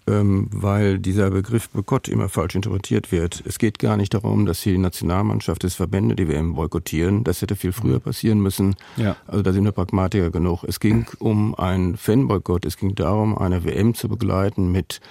weil 0.09 0.99
dieser 0.99 1.29
Begriff 1.31 1.69
Boykott 1.69 2.07
immer 2.07 2.29
falsch 2.29 2.55
interpretiert 2.55 3.11
wird. 3.11 3.43
Es 3.45 3.59
geht 3.59 3.79
gar 3.79 3.97
nicht 3.97 4.13
darum, 4.13 4.45
dass 4.45 4.61
die 4.61 4.77
Nationalmannschaft 4.77 5.63
des 5.63 5.75
Verbände 5.75 6.15
die 6.15 6.27
WM 6.27 6.55
boykottieren. 6.55 7.23
Das 7.23 7.41
hätte 7.41 7.55
viel 7.55 7.71
früher 7.71 7.99
passieren 7.99 8.39
müssen. 8.39 8.75
Ja. 8.97 9.15
Also 9.27 9.43
da 9.43 9.53
sind 9.53 9.63
wir 9.63 9.71
Pragmatiker 9.71 10.31
genug. 10.31 10.63
Es 10.63 10.79
ging 10.79 11.05
um 11.19 11.55
einen 11.55 11.97
Fanboykott. 11.97 12.65
Es 12.65 12.77
ging 12.77 12.95
darum, 12.95 13.37
eine 13.37 13.63
WM 13.63 13.93
zu 13.93 14.09
begleiten 14.09 14.71
mit 14.71 15.01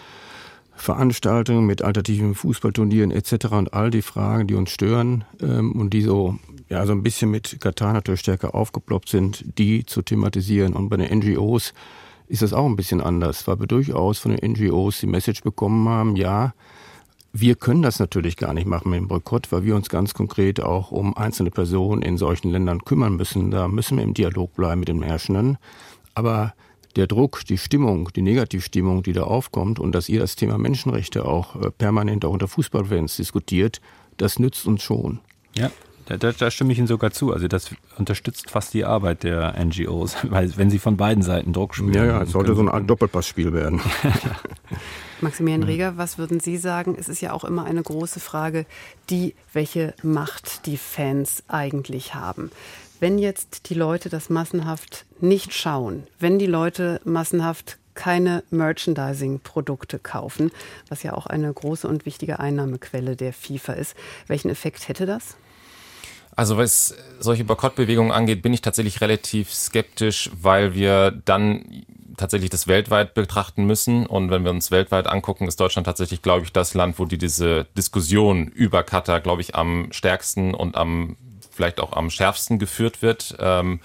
Veranstaltungen, 0.75 1.67
mit 1.67 1.83
alternativen 1.83 2.35
Fußballturnieren 2.35 3.11
etc. 3.11 3.47
und 3.51 3.75
all 3.75 3.91
die 3.91 4.03
Fragen, 4.03 4.47
die 4.47 4.55
uns 4.55 4.71
stören 4.71 5.25
ähm, 5.43 5.73
und 5.73 5.91
die 5.91 6.03
so 6.03 6.39
ja 6.69 6.85
so 6.87 6.93
ein 6.93 7.03
bisschen 7.03 7.31
mit 7.31 7.61
Katar 7.61 7.93
natürlich 7.93 8.21
stärker 8.21 8.55
aufgeploppt 8.55 9.09
sind, 9.09 9.45
die 9.59 9.85
zu 9.87 10.03
thematisieren. 10.03 10.75
Und 10.75 10.89
bei 10.89 10.97
den 10.97 11.19
NGOs 11.19 11.73
ist 12.29 12.43
das 12.43 12.53
auch 12.53 12.67
ein 12.67 12.77
bisschen 12.77 13.01
anders, 13.01 13.47
weil 13.47 13.59
wir 13.59 13.67
durchaus 13.67 14.19
von 14.19 14.37
den 14.37 14.53
NGOs 14.53 15.01
die 15.01 15.07
Message 15.07 15.43
bekommen 15.43 15.89
haben, 15.89 16.17
ja, 16.17 16.55
wir 17.33 17.57
können 17.57 17.83
das 17.83 17.99
natürlich 17.99 18.37
gar 18.37 18.55
nicht 18.55 18.67
machen 18.67 18.91
mit 18.91 19.01
dem 19.01 19.09
Boykott, 19.09 19.53
weil 19.53 19.65
wir 19.65 19.77
uns 19.77 19.89
ganz 19.89 20.15
konkret 20.15 20.61
auch 20.61 20.91
um 20.91 21.17
einzelne 21.17 21.51
Personen 21.51 22.03
in 22.03 22.17
solchen 22.17 22.51
Ländern 22.51 22.85
kümmern 22.85 23.17
müssen. 23.17 23.51
Da 23.51 23.69
müssen 23.69 23.99
wir 23.99 24.05
im 24.05 24.15
Dialog 24.15 24.55
bleiben 24.55 24.81
mit 24.81 24.89
den 24.89 25.03
Herrschenden. 25.03 25.59
Aber 26.15 26.55
der 26.97 27.07
Druck, 27.07 27.45
die 27.45 27.59
Stimmung, 27.59 28.11
die 28.17 28.23
Negativstimmung, 28.23 29.03
die 29.03 29.13
da 29.13 29.23
aufkommt 29.25 29.79
und 29.79 29.93
dass 29.95 30.09
ihr 30.09 30.21
das 30.21 30.37
Thema 30.37 30.59
Menschenrechte 30.59 31.27
auch 31.27 31.55
äh, 31.57 31.71
permanent 31.71 32.25
auch 32.25 32.33
unter 32.33 32.49
Fußballfans 32.49 33.17
diskutiert, 33.17 33.81
das 34.17 34.39
nützt 34.39 34.67
uns 34.67 34.83
schon. 34.83 35.21
Ja, 35.55 35.71
da, 36.09 36.17
da, 36.17 36.33
da, 36.33 36.51
stimme 36.51 36.73
ich 36.73 36.79
Ihnen 36.79 36.87
sogar 36.87 37.11
zu. 37.11 37.33
Also 37.35 37.49
das 37.49 37.71
unterstützt 37.99 38.51
fast 38.51 38.73
die 38.73 38.85
Arbeit 38.85 39.25
der 39.25 39.55
NGOs, 39.63 40.17
weil 40.31 40.57
wenn 40.57 40.71
sie 40.71 40.79
von 40.79 40.97
beiden 40.97 41.23
Seiten 41.23 41.53
Druck 41.53 41.75
spielen. 41.75 41.93
Ja, 41.93 42.05
ja, 42.05 42.23
es 42.23 42.33
sollte 42.33 42.55
so 42.55 42.63
eine 42.63 42.73
Art 42.73 42.89
Doppelpassspiel 42.89 43.53
werden. 43.53 43.81
Maximilian 45.21 45.65
Reger, 45.65 45.97
was 45.97 46.17
würden 46.17 46.41
Sie 46.41 46.57
sagen? 46.57 46.97
Es 46.99 47.09
ist 47.09 47.21
ja 47.21 47.33
auch 47.33 47.45
immer 47.45 47.65
eine 47.65 47.83
große 47.83 48.21
Frage, 48.21 48.65
die, 49.11 49.35
welche 49.53 49.95
Macht 50.03 50.65
die 50.67 50.77
Fans 50.77 51.43
eigentlich 51.49 52.15
haben. 52.15 52.51
Wenn 53.01 53.19
jetzt 53.19 53.69
die 53.69 53.75
Leute 53.75 54.09
das 54.09 54.31
massenhaft 54.31 55.05
nicht 55.21 55.53
schauen, 55.53 56.07
wenn 56.19 56.39
die 56.39 56.47
Leute 56.47 57.01
massenhaft 57.05 57.79
keine 57.95 58.45
Merchandising-Produkte 58.51 59.99
kaufen, 59.99 60.53
was 60.89 61.03
ja 61.03 61.15
auch 61.15 61.27
eine 61.27 61.53
große 61.53 61.87
und 61.87 62.07
wichtige 62.07 62.39
Einnahmequelle 62.39 63.17
der 63.17 63.33
FIFA 63.33 63.73
ist, 63.75 63.97
welchen 64.29 64.51
Effekt 64.51 64.89
hätte 64.89 65.05
das? 65.05 65.37
Also 66.39 66.57
was 66.57 66.95
solche 67.19 67.43
Boykottbewegungen 67.43 68.13
angeht, 68.13 68.43
bin 68.43 68.53
ich 68.53 68.61
tatsächlich 68.61 69.01
relativ 69.01 69.53
skeptisch, 69.53 70.31
weil 70.41 70.73
wir 70.73 71.11
dann 71.25 71.85
tatsächlich 72.17 72.49
das 72.49 72.69
weltweit 72.69 73.13
betrachten 73.13 73.65
müssen. 73.65 74.07
Und 74.07 74.31
wenn 74.31 74.45
wir 74.45 74.53
uns 74.53 74.71
weltweit 74.71 75.09
angucken, 75.09 75.49
ist 75.49 75.59
Deutschland 75.59 75.87
tatsächlich, 75.87 76.23
glaube 76.23 76.45
ich, 76.45 76.53
das 76.53 76.75
Land, 76.75 77.01
wo 77.01 77.07
die 77.07 77.19
diese 77.19 77.67
Diskussion 77.77 78.47
über 78.47 78.85
Katar, 78.85 79.19
glaube 79.21 79.43
ich, 79.43 79.57
am 79.57 79.89
stärksten 79.91 80.55
und 80.55 80.77
am 80.77 81.17
vielleicht 81.51 81.81
auch 81.81 81.93
am 81.93 82.09
schärfsten 82.09 82.61
geführt 82.61 83.03
wird. 83.03 83.35
Ähm, 83.41 83.81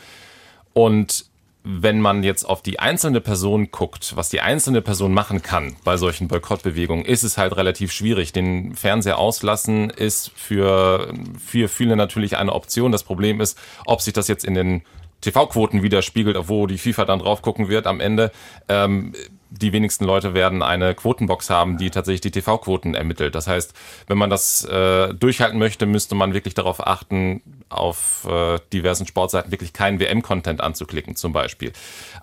und 0.74 1.26
wenn 1.64 2.02
man 2.02 2.24
jetzt 2.24 2.44
auf 2.44 2.62
die 2.62 2.80
einzelne 2.80 3.22
Person 3.22 3.72
guckt, 3.72 4.16
was 4.16 4.30
die 4.30 4.42
einzelne 4.42 4.82
Person 4.82 5.14
machen 5.14 5.42
kann 5.42 5.76
bei 5.84 5.96
solchen 5.96 6.28
Boykottbewegungen, 6.28 7.06
ist 7.06 7.24
es 7.24 7.38
halt 7.38 7.56
relativ 7.56 7.92
schwierig. 7.92 8.34
Den 8.34 8.76
Fernseher 8.76 9.18
auslassen 9.18 9.90
ist 9.90 10.32
für, 10.36 11.14
für 11.44 11.70
viele 11.70 11.96
natürlich 11.96 12.38
eine 12.38 12.54
Option. 12.54 12.92
Das 12.92 13.04
Problem 13.04 13.40
ist, 13.40 13.58
ob 13.86 14.02
sich 14.02 14.14
das 14.14 14.28
jetzt 14.28 14.44
in 14.44 14.56
den 14.56 14.82
TV-Quoten 15.22 15.84
widerspiegelt, 15.84 16.38
wo 16.50 16.68
die 16.68 16.78
FIFA 16.78 17.06
dann 17.06 17.20
drauf 17.20 17.42
gucken 17.42 17.70
wird 17.70 17.88
am 17.88 18.02
Ende. 18.02 18.32
Ähm, 18.68 19.14
die 19.60 19.72
wenigsten 19.72 20.06
Leute 20.06 20.34
werden 20.34 20.64
eine 20.64 20.96
Quotenbox 20.96 21.50
haben, 21.50 21.78
die 21.78 21.92
tatsächlich 21.92 22.22
die 22.22 22.32
TV-Quoten 22.32 22.96
ermittelt. 22.96 23.36
Das 23.36 23.48
heißt, 23.48 23.74
wenn 24.08 24.18
man 24.18 24.30
das 24.30 24.66
äh, 24.66 25.14
durchhalten 25.14 25.60
möchte, 25.60 25.86
müsste 25.86 26.16
man 26.16 26.34
wirklich 26.34 26.56
darauf 26.56 26.86
achten, 26.86 27.42
auf 27.70 28.28
äh, 28.30 28.60
diversen 28.72 29.06
Sportseiten 29.06 29.52
wirklich 29.52 29.74
keinen 29.74 30.00
WM-Content 30.00 30.60
anzuklicken, 30.62 31.16
zum 31.16 31.34
Beispiel. 31.34 31.72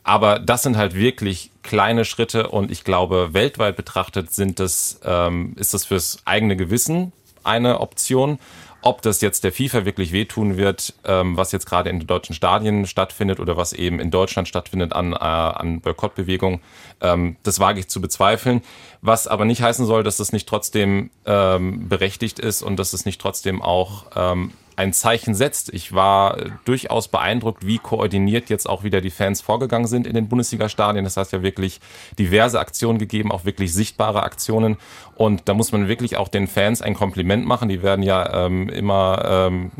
Aber 0.02 0.40
das 0.40 0.62
sind 0.62 0.76
halt 0.76 0.94
wirklich 0.94 1.50
kleine 1.62 2.04
Schritte 2.04 2.48
und 2.48 2.70
ich 2.70 2.82
glaube, 2.82 3.30
weltweit 3.32 3.76
betrachtet 3.76 4.32
sind 4.32 4.58
das, 4.58 5.00
ähm, 5.04 5.54
ist 5.56 5.72
das 5.72 5.84
fürs 5.84 6.22
eigene 6.24 6.56
Gewissen 6.56 7.12
eine 7.44 7.80
Option. 7.80 8.38
Ob 8.82 9.02
das 9.02 9.20
jetzt 9.20 9.44
der 9.44 9.52
FIFA 9.52 9.84
wirklich 9.84 10.12
wehtun 10.12 10.56
wird, 10.56 10.94
ähm, 11.04 11.36
was 11.36 11.52
jetzt 11.52 11.66
gerade 11.66 11.90
in 11.90 11.98
den 11.98 12.06
deutschen 12.06 12.34
Stadien 12.34 12.86
stattfindet 12.86 13.38
oder 13.38 13.56
was 13.56 13.74
eben 13.74 14.00
in 14.00 14.10
Deutschland 14.10 14.48
stattfindet 14.48 14.94
an, 14.94 15.12
äh, 15.12 15.16
an 15.16 15.80
Boykottbewegungen, 15.80 16.60
ähm, 17.02 17.36
das 17.42 17.60
wage 17.60 17.80
ich 17.80 17.88
zu 17.88 18.00
bezweifeln. 18.00 18.62
Was 19.02 19.26
aber 19.26 19.44
nicht 19.44 19.60
heißen 19.60 19.84
soll, 19.84 20.02
dass 20.02 20.16
das 20.16 20.32
nicht 20.32 20.48
trotzdem 20.48 21.10
ähm, 21.26 21.88
berechtigt 21.88 22.38
ist 22.38 22.62
und 22.62 22.76
dass 22.76 22.94
es 22.94 23.04
nicht 23.04 23.20
trotzdem 23.20 23.60
auch 23.60 24.06
ähm, 24.16 24.52
ein 24.76 24.92
Zeichen 24.92 25.34
setzt. 25.34 25.72
Ich 25.72 25.92
war 25.92 26.36
durchaus 26.64 27.08
beeindruckt, 27.08 27.66
wie 27.66 27.78
koordiniert 27.78 28.50
jetzt 28.50 28.68
auch 28.68 28.84
wieder 28.84 29.00
die 29.00 29.10
Fans 29.10 29.40
vorgegangen 29.40 29.86
sind 29.86 30.06
in 30.06 30.14
den 30.14 30.28
Bundesliga-Stadien. 30.28 31.04
Das 31.04 31.16
heißt 31.16 31.32
ja 31.32 31.42
wirklich 31.42 31.80
diverse 32.18 32.58
Aktionen 32.58 32.98
gegeben, 32.98 33.32
auch 33.32 33.44
wirklich 33.44 33.72
sichtbare 33.72 34.22
Aktionen. 34.22 34.76
Und 35.16 35.48
da 35.48 35.54
muss 35.54 35.72
man 35.72 35.88
wirklich 35.88 36.16
auch 36.16 36.28
den 36.28 36.46
Fans 36.46 36.82
ein 36.82 36.94
Kompliment 36.94 37.46
machen. 37.46 37.68
Die 37.68 37.82
werden 37.82 38.02
ja 38.02 38.46
ähm, 38.46 38.68
immer 38.68 39.22
ähm, 39.24 39.70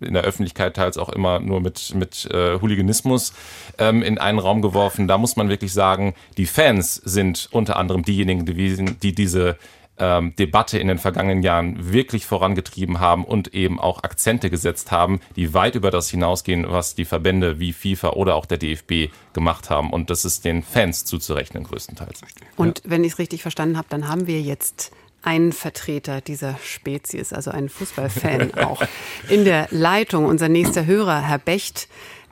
in 0.00 0.14
der 0.14 0.22
Öffentlichkeit 0.22 0.76
teils 0.76 0.96
auch 0.98 1.08
immer 1.08 1.40
nur 1.40 1.60
mit, 1.60 1.94
mit 1.94 2.28
äh, 2.32 2.60
Hooliganismus 2.60 3.32
ähm, 3.78 4.02
in 4.02 4.18
einen 4.18 4.38
Raum 4.38 4.62
geworfen. 4.62 5.08
Da 5.08 5.18
muss 5.18 5.36
man 5.36 5.48
wirklich 5.48 5.72
sagen, 5.72 6.14
die 6.36 6.46
Fans 6.46 6.94
sind 6.94 7.48
unter 7.50 7.76
anderem 7.76 8.04
diejenigen, 8.04 8.46
die, 8.46 8.92
die 8.92 9.14
diese 9.14 9.56
ähm, 9.98 10.34
Debatte 10.36 10.78
in 10.78 10.88
den 10.88 10.98
vergangenen 10.98 11.42
Jahren 11.42 11.92
wirklich 11.92 12.26
vorangetrieben 12.26 13.00
haben 13.00 13.24
und 13.24 13.54
eben 13.54 13.80
auch 13.80 14.02
Akzente 14.02 14.50
gesetzt 14.50 14.90
haben, 14.90 15.20
die 15.36 15.54
weit 15.54 15.74
über 15.74 15.90
das 15.90 16.08
hinausgehen, 16.08 16.66
was 16.68 16.94
die 16.94 17.04
Verbände 17.04 17.58
wie 17.58 17.72
FIFA 17.72 18.10
oder 18.10 18.34
auch 18.34 18.46
der 18.46 18.58
DFB 18.58 19.12
gemacht 19.32 19.70
haben. 19.70 19.92
Und 19.92 20.10
das 20.10 20.24
ist 20.24 20.44
den 20.44 20.62
Fans 20.62 21.04
zuzurechnen 21.04 21.64
größtenteils. 21.64 22.22
Und 22.56 22.82
wenn 22.84 23.04
ich 23.04 23.12
es 23.12 23.18
richtig 23.18 23.42
verstanden 23.42 23.76
habe, 23.76 23.88
dann 23.90 24.08
haben 24.08 24.26
wir 24.26 24.40
jetzt 24.40 24.92
einen 25.22 25.52
Vertreter 25.52 26.20
dieser 26.20 26.56
Spezies, 26.62 27.32
also 27.32 27.50
einen 27.50 27.68
Fußballfan 27.68 28.54
auch 28.64 28.82
in 29.28 29.44
der 29.44 29.68
Leitung. 29.70 30.26
Unser 30.26 30.48
nächster 30.48 30.86
Hörer, 30.86 31.20
Herr 31.20 31.38
Becht, 31.38 31.88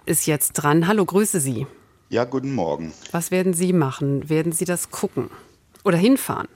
ist 0.07 0.27
jetzt 0.27 0.53
dran. 0.53 0.87
Hallo, 0.87 1.05
grüße 1.05 1.41
Sie. 1.41 1.67
Ja, 2.09 2.25
guten 2.25 2.55
Morgen. 2.55 2.93
Was 3.11 3.31
werden 3.31 3.53
Sie 3.53 3.73
machen? 3.73 4.29
Werden 4.29 4.53
Sie 4.53 4.65
das 4.65 4.91
gucken 4.91 5.29
oder 5.83 5.99
hinfahren? 5.99 6.49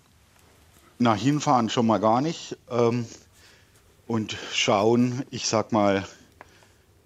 Na, 1.02 1.14
hinfahren 1.14 1.70
schon 1.70 1.86
mal 1.86 1.98
gar 1.98 2.20
nicht. 2.20 2.58
Ähm, 2.70 3.06
und 4.06 4.36
schauen, 4.52 5.24
ich 5.30 5.46
sag 5.48 5.72
mal, 5.72 6.04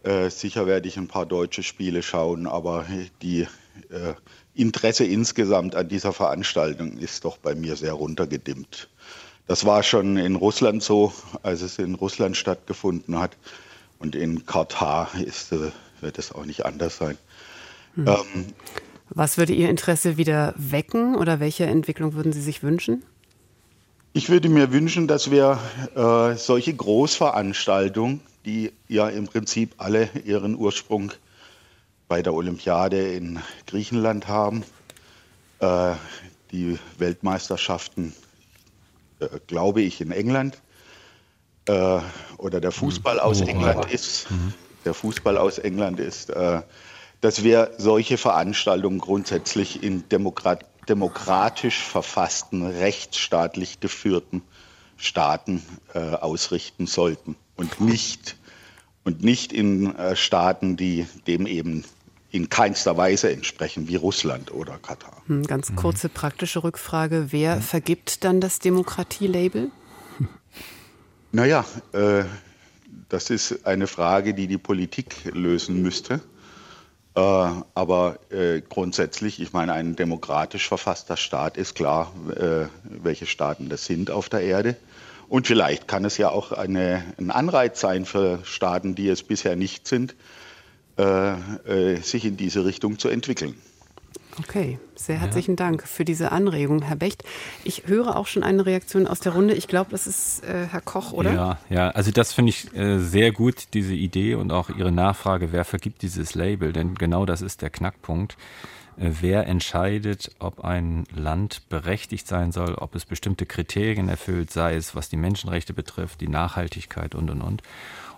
äh, 0.02 0.30
sicher 0.30 0.66
werde 0.66 0.88
ich 0.88 0.96
ein 0.96 1.06
paar 1.06 1.26
deutsche 1.26 1.62
Spiele 1.62 2.02
schauen, 2.02 2.48
aber 2.48 2.86
die 3.22 3.42
äh, 3.90 4.14
Interesse 4.52 5.04
insgesamt 5.04 5.76
an 5.76 5.88
dieser 5.88 6.12
Veranstaltung 6.12 6.98
ist 6.98 7.24
doch 7.24 7.38
bei 7.38 7.54
mir 7.54 7.76
sehr 7.76 7.92
runtergedimmt. 7.92 8.88
Das 9.46 9.64
war 9.64 9.84
schon 9.84 10.16
in 10.16 10.34
Russland 10.34 10.82
so, 10.82 11.12
als 11.44 11.62
es 11.62 11.78
in 11.78 11.94
Russland 11.94 12.36
stattgefunden 12.36 13.20
hat. 13.20 13.36
Und 14.00 14.16
in 14.16 14.44
Katar 14.44 15.08
ist, 15.24 15.52
äh, 15.52 15.70
wird 16.00 16.18
es 16.18 16.32
auch 16.32 16.46
nicht 16.46 16.66
anders 16.66 16.96
sein. 16.96 17.16
Hm. 17.94 18.08
Ähm, 18.08 18.46
Was 19.10 19.38
würde 19.38 19.52
Ihr 19.52 19.70
Interesse 19.70 20.16
wieder 20.16 20.52
wecken 20.56 21.14
oder 21.14 21.38
welche 21.38 21.66
Entwicklung 21.66 22.14
würden 22.14 22.32
Sie 22.32 22.42
sich 22.42 22.64
wünschen? 22.64 23.04
Ich 24.16 24.28
würde 24.28 24.48
mir 24.48 24.70
wünschen, 24.70 25.08
dass 25.08 25.32
wir 25.32 25.58
äh, 25.96 26.36
solche 26.36 26.72
Großveranstaltungen, 26.72 28.20
die 28.44 28.70
ja 28.86 29.08
im 29.08 29.26
Prinzip 29.26 29.74
alle 29.78 30.08
ihren 30.24 30.54
Ursprung 30.54 31.10
bei 32.06 32.22
der 32.22 32.32
Olympiade 32.32 33.12
in 33.12 33.40
Griechenland 33.66 34.28
haben, 34.28 34.62
äh, 35.58 35.94
die 36.52 36.78
Weltmeisterschaften, 36.96 38.14
äh, 39.18 39.26
glaube 39.48 39.82
ich, 39.82 40.00
in 40.00 40.12
England 40.12 40.62
äh, 41.66 41.98
oder 42.38 42.60
der 42.60 42.70
Fußball 42.70 43.18
aus 43.18 43.42
oh, 43.42 43.46
England 43.46 43.90
ist, 43.90 44.30
mhm. 44.30 44.54
der 44.84 44.94
Fußball 44.94 45.36
aus 45.36 45.58
England 45.58 45.98
ist, 45.98 46.30
äh, 46.30 46.62
dass 47.20 47.42
wir 47.42 47.72
solche 47.78 48.16
Veranstaltungen 48.16 49.00
grundsätzlich 49.00 49.82
in 49.82 50.08
Demokratie 50.08 50.66
demokratisch 50.88 51.82
verfassten, 51.82 52.66
rechtsstaatlich 52.66 53.80
geführten 53.80 54.42
Staaten 54.96 55.62
äh, 55.94 55.98
ausrichten 55.98 56.86
sollten 56.86 57.36
und 57.56 57.80
nicht, 57.80 58.36
und 59.04 59.22
nicht 59.22 59.52
in 59.52 59.94
äh, 59.96 60.16
Staaten, 60.16 60.76
die 60.76 61.06
dem 61.26 61.46
eben 61.46 61.84
in 62.30 62.48
keinster 62.48 62.96
Weise 62.96 63.30
entsprechen, 63.30 63.86
wie 63.86 63.96
Russland 63.96 64.52
oder 64.52 64.78
Katar. 64.78 65.22
Hm, 65.26 65.44
ganz 65.44 65.70
mhm. 65.70 65.76
kurze 65.76 66.08
praktische 66.08 66.64
Rückfrage. 66.64 67.26
Wer 67.30 67.60
vergibt 67.60 68.24
dann 68.24 68.40
das 68.40 68.58
Demokratie-Label? 68.58 69.70
Naja, 71.30 71.64
äh, 71.92 72.22
das 73.08 73.30
ist 73.30 73.66
eine 73.66 73.88
Frage, 73.88 74.34
die 74.34 74.46
die 74.46 74.58
Politik 74.58 75.16
lösen 75.32 75.82
müsste. 75.82 76.20
Äh, 77.16 77.20
aber 77.20 78.18
äh, 78.30 78.60
grundsätzlich, 78.60 79.40
ich 79.40 79.52
meine, 79.52 79.72
ein 79.72 79.94
demokratisch 79.94 80.66
verfasster 80.66 81.16
Staat 81.16 81.56
ist 81.56 81.74
klar, 81.74 82.12
äh, 82.36 82.66
welche 82.82 83.26
Staaten 83.26 83.68
das 83.68 83.84
sind 83.84 84.10
auf 84.10 84.28
der 84.28 84.40
Erde. 84.40 84.76
Und 85.28 85.46
vielleicht 85.46 85.86
kann 85.86 86.04
es 86.04 86.18
ja 86.18 86.30
auch 86.30 86.52
eine, 86.52 87.04
ein 87.18 87.30
Anreiz 87.30 87.80
sein 87.80 88.04
für 88.04 88.40
Staaten, 88.44 88.94
die 88.94 89.08
es 89.08 89.22
bisher 89.22 89.56
nicht 89.56 89.88
sind, 89.88 90.14
sich 90.96 92.24
in 92.24 92.36
diese 92.36 92.64
Richtung 92.64 93.00
zu 93.00 93.08
entwickeln. 93.08 93.56
Okay, 94.38 94.78
sehr 94.96 95.20
herzlichen 95.20 95.52
ja. 95.52 95.56
Dank 95.56 95.86
für 95.86 96.04
diese 96.04 96.32
Anregung, 96.32 96.82
Herr 96.82 96.96
Becht. 96.96 97.22
Ich 97.62 97.86
höre 97.86 98.16
auch 98.16 98.26
schon 98.26 98.42
eine 98.42 98.66
Reaktion 98.66 99.06
aus 99.06 99.20
der 99.20 99.32
Runde. 99.32 99.54
Ich 99.54 99.68
glaube, 99.68 99.90
das 99.92 100.06
ist 100.06 100.44
äh, 100.44 100.66
Herr 100.66 100.80
Koch, 100.80 101.12
oder? 101.12 101.32
Ja, 101.32 101.58
ja, 101.70 101.88
also 101.90 102.10
das 102.10 102.32
finde 102.32 102.50
ich 102.50 102.74
äh, 102.74 102.98
sehr 102.98 103.30
gut, 103.32 103.68
diese 103.74 103.94
Idee 103.94 104.34
und 104.34 104.50
auch 104.50 104.70
Ihre 104.70 104.90
Nachfrage, 104.90 105.52
wer 105.52 105.64
vergibt 105.64 106.02
dieses 106.02 106.34
Label? 106.34 106.72
Denn 106.72 106.96
genau 106.96 107.26
das 107.26 107.42
ist 107.42 107.62
der 107.62 107.70
Knackpunkt. 107.70 108.36
Äh, 108.96 109.10
wer 109.20 109.46
entscheidet, 109.46 110.32
ob 110.40 110.64
ein 110.64 111.04
Land 111.14 111.68
berechtigt 111.68 112.26
sein 112.26 112.50
soll, 112.50 112.74
ob 112.74 112.94
es 112.94 113.04
bestimmte 113.04 113.46
Kriterien 113.46 114.08
erfüllt, 114.08 114.50
sei 114.50 114.74
es 114.74 114.96
was 114.96 115.08
die 115.08 115.16
Menschenrechte 115.16 115.74
betrifft, 115.74 116.20
die 116.20 116.28
Nachhaltigkeit 116.28 117.14
und 117.14 117.30
und 117.30 117.40
und. 117.40 117.62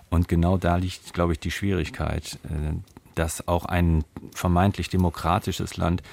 Und 0.09 0.27
genau 0.27 0.57
da 0.57 0.77
liegt, 0.77 1.13
glaube 1.13 1.33
ich, 1.33 1.39
die 1.39 1.51
Schwierigkeit. 1.51 2.39
Dass 3.17 3.47
auch 3.47 3.65
ein 3.65 4.03
vermeintlich 4.33 4.89
demokratisches 4.89 5.77
Land, 5.77 6.03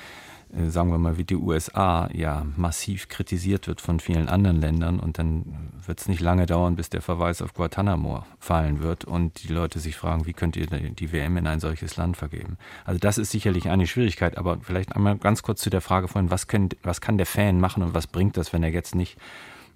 äh, 0.56 0.70
sagen 0.70 0.90
wir 0.90 0.98
mal 0.98 1.18
wie 1.18 1.24
die 1.24 1.36
USA, 1.36 2.08
ja 2.12 2.46
massiv 2.56 3.08
kritisiert 3.08 3.66
wird 3.66 3.80
von 3.80 4.00
vielen 4.00 4.28
anderen 4.28 4.60
Ländern 4.60 5.00
und 5.00 5.18
dann 5.18 5.72
wird 5.86 6.00
es 6.00 6.08
nicht 6.08 6.20
lange 6.20 6.46
dauern, 6.46 6.76
bis 6.76 6.88
der 6.88 7.02
Verweis 7.02 7.42
auf 7.42 7.52
Guantanamo 7.52 8.24
fallen 8.38 8.82
wird 8.82 9.04
und 9.04 9.42
die 9.42 9.52
Leute 9.52 9.80
sich 9.80 9.96
fragen, 9.96 10.26
wie 10.26 10.32
könnt 10.32 10.56
ihr 10.56 10.66
die 10.66 11.12
WM 11.12 11.36
in 11.36 11.46
ein 11.46 11.60
solches 11.60 11.96
Land 11.96 12.16
vergeben? 12.16 12.56
Also 12.84 12.98
das 12.98 13.18
ist 13.18 13.30
sicherlich 13.30 13.68
eine 13.68 13.86
Schwierigkeit, 13.86 14.38
aber 14.38 14.58
vielleicht 14.62 14.96
einmal 14.96 15.18
ganz 15.18 15.42
kurz 15.42 15.60
zu 15.60 15.70
der 15.70 15.82
Frage 15.82 16.08
vorhin, 16.08 16.30
was, 16.30 16.46
können, 16.46 16.70
was 16.82 17.02
kann 17.02 17.18
der 17.18 17.26
Fan 17.26 17.60
machen 17.60 17.82
und 17.82 17.92
was 17.92 18.06
bringt 18.06 18.36
das, 18.38 18.52
wenn 18.52 18.62
er 18.62 18.70
jetzt 18.70 18.94
nicht 18.94 19.18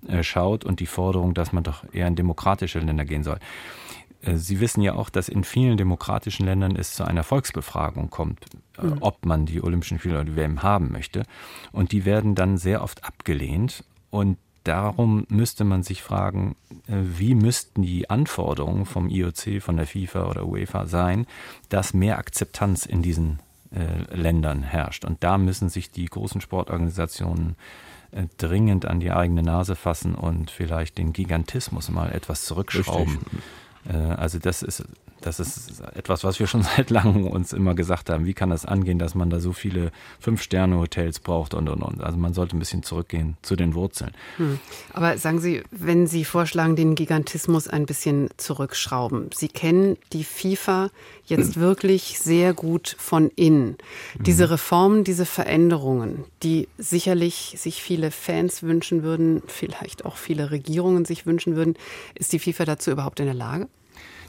äh, 0.06 0.22
schaut 0.22 0.64
und 0.64 0.80
die 0.80 0.86
Forderung, 0.86 1.34
dass 1.34 1.52
man 1.52 1.64
doch 1.64 1.84
eher 1.92 2.06
in 2.06 2.14
demokratische 2.14 2.78
Länder 2.78 3.04
gehen 3.04 3.24
soll. 3.24 3.38
Äh, 4.22 4.36
Sie 4.36 4.60
wissen 4.60 4.82
ja 4.82 4.94
auch, 4.94 5.10
dass 5.10 5.28
in 5.28 5.44
vielen 5.44 5.76
demokratischen 5.76 6.46
Ländern 6.46 6.76
es 6.76 6.94
zu 6.94 7.04
einer 7.04 7.24
Volksbefragung 7.24 8.10
kommt, 8.10 8.46
äh, 8.78 8.86
mhm. 8.86 8.98
ob 9.00 9.24
man 9.24 9.46
die 9.46 9.62
Olympischen 9.62 9.98
Spiele 9.98 10.16
oder 10.16 10.24
die 10.24 10.36
WM 10.36 10.62
haben 10.62 10.92
möchte. 10.92 11.24
Und 11.72 11.92
die 11.92 12.04
werden 12.04 12.34
dann 12.34 12.58
sehr 12.58 12.82
oft 12.82 13.04
abgelehnt. 13.04 13.84
Und 14.10 14.38
darum 14.64 15.26
müsste 15.28 15.64
man 15.64 15.82
sich 15.82 16.02
fragen, 16.02 16.56
äh, 16.86 16.94
wie 17.02 17.34
müssten 17.34 17.82
die 17.82 18.10
Anforderungen 18.10 18.86
vom 18.86 19.08
IOC, 19.08 19.60
von 19.62 19.76
der 19.76 19.86
FIFA 19.86 20.26
oder 20.26 20.46
UEFA 20.46 20.86
sein, 20.86 21.26
dass 21.68 21.94
mehr 21.94 22.18
Akzeptanz 22.18 22.86
in 22.86 23.02
diesen 23.02 23.40
äh, 23.70 24.14
Ländern 24.14 24.62
herrscht. 24.62 25.04
Und 25.04 25.22
da 25.22 25.38
müssen 25.38 25.68
sich 25.68 25.90
die 25.90 26.06
großen 26.06 26.40
Sportorganisationen 26.40 27.56
äh, 28.10 28.24
dringend 28.38 28.86
an 28.86 29.00
die 29.00 29.10
eigene 29.10 29.42
Nase 29.42 29.76
fassen 29.76 30.14
und 30.14 30.50
vielleicht 30.50 30.98
den 30.98 31.12
Gigantismus 31.12 31.90
mal 31.90 32.10
etwas 32.12 32.44
zurückschrauben. 32.44 33.18
Richtig. 33.18 33.42
Äh, 33.86 33.96
also 33.96 34.38
das 34.38 34.62
ist 34.62 34.84
Das 35.28 35.40
ist 35.40 35.80
etwas, 35.94 36.24
was 36.24 36.40
wir 36.40 36.46
schon 36.46 36.62
seit 36.76 36.88
langem 36.88 37.26
uns 37.26 37.52
immer 37.52 37.74
gesagt 37.74 38.08
haben. 38.08 38.24
Wie 38.24 38.34
kann 38.34 38.50
das 38.50 38.64
angehen, 38.64 38.98
dass 38.98 39.14
man 39.14 39.28
da 39.28 39.40
so 39.40 39.52
viele 39.52 39.92
Fünf-Sterne-Hotels 40.20 41.20
braucht 41.20 41.52
und 41.52 41.68
und 41.68 41.82
und. 41.82 42.02
Also 42.02 42.16
man 42.16 42.32
sollte 42.32 42.56
ein 42.56 42.58
bisschen 42.58 42.82
zurückgehen 42.82 43.36
zu 43.42 43.54
den 43.54 43.74
Wurzeln. 43.74 44.12
Hm. 44.38 44.58
Aber 44.92 45.18
sagen 45.18 45.40
Sie, 45.40 45.62
wenn 45.70 46.06
Sie 46.06 46.24
vorschlagen, 46.24 46.76
den 46.76 46.94
Gigantismus 46.94 47.68
ein 47.68 47.86
bisschen 47.86 48.30
zurückschrauben. 48.36 49.30
Sie 49.34 49.48
kennen 49.48 49.96
die 50.12 50.24
FIFA 50.24 50.90
jetzt 51.26 51.56
wirklich 51.60 52.18
sehr 52.18 52.54
gut 52.54 52.96
von 52.98 53.30
innen. 53.36 53.76
Diese 54.18 54.46
mhm. 54.46 54.50
Reformen, 54.52 55.04
diese 55.04 55.26
Veränderungen, 55.26 56.24
die 56.42 56.68
sicherlich 56.78 57.54
sich 57.58 57.82
viele 57.82 58.10
Fans 58.10 58.62
wünschen 58.62 59.02
würden, 59.02 59.42
vielleicht 59.46 60.04
auch 60.04 60.16
viele 60.16 60.50
Regierungen 60.50 61.04
sich 61.04 61.26
wünschen 61.26 61.56
würden, 61.56 61.74
ist 62.14 62.32
die 62.32 62.38
FIFA 62.38 62.64
dazu 62.64 62.90
überhaupt 62.90 63.20
in 63.20 63.26
der 63.26 63.34
Lage? 63.34 63.68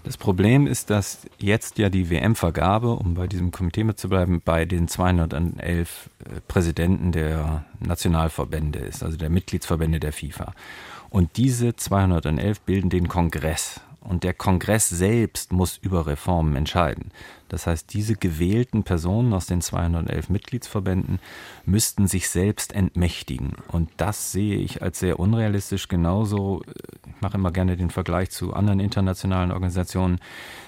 Das 0.04 0.18
Problem 0.18 0.66
ist, 0.66 0.90
dass 0.90 1.28
jetzt 1.40 1.78
ja 1.78 1.90
die 1.90 2.10
WM-Vergabe, 2.10 2.94
um 2.94 3.16
bei 3.16 3.28
diesem 3.28 3.52
Komitee 3.52 3.84
mitzubleiben, 3.84 4.42
bei 4.44 4.66
den 4.66 4.88
211 4.88 6.10
äh, 6.20 6.42
Präsidenten 6.48 7.12
der 7.12 7.66
Nationalverbände 7.80 8.80
ist, 8.80 9.04
also 9.04 9.18
der 9.18 9.30
Mitgliedsverbände 9.30 10.00
der 10.00 10.14
FIFA. 10.14 10.54
Und 11.10 11.38
diese 11.38 11.76
211 11.76 12.62
bilden 12.62 12.90
den 12.90 13.08
Kongress. 13.08 13.82
Und 14.00 14.24
der 14.24 14.34
Kongress 14.34 14.88
selbst 14.88 15.52
muss 15.52 15.78
über 15.78 16.08
Reformen 16.08 16.56
entscheiden. 16.56 17.12
Das 17.50 17.68
heißt, 17.68 17.94
diese 17.94 18.16
gewählten 18.16 18.84
Personen 18.84 19.34
aus 19.34 19.48
den 19.48 19.62
211 19.62 20.30
Mitgliedsverbänden 20.30 21.20
müssten 21.66 22.08
sich 22.08 22.30
selbst 22.30 22.74
entmächtigen. 22.74 23.58
Und 23.68 23.90
das 23.98 24.32
sehe 24.32 24.58
ich 24.58 24.82
als 24.82 25.00
sehr 25.00 25.20
unrealistisch. 25.20 25.88
Genauso, 25.88 26.62
ich 27.06 27.22
mache 27.22 27.38
immer 27.38 27.52
gerne 27.52 27.76
den 27.76 27.90
Vergleich 27.90 28.30
zu 28.30 28.54
anderen 28.54 28.80
internationalen 28.80 29.52
Organisationen, 29.52 30.20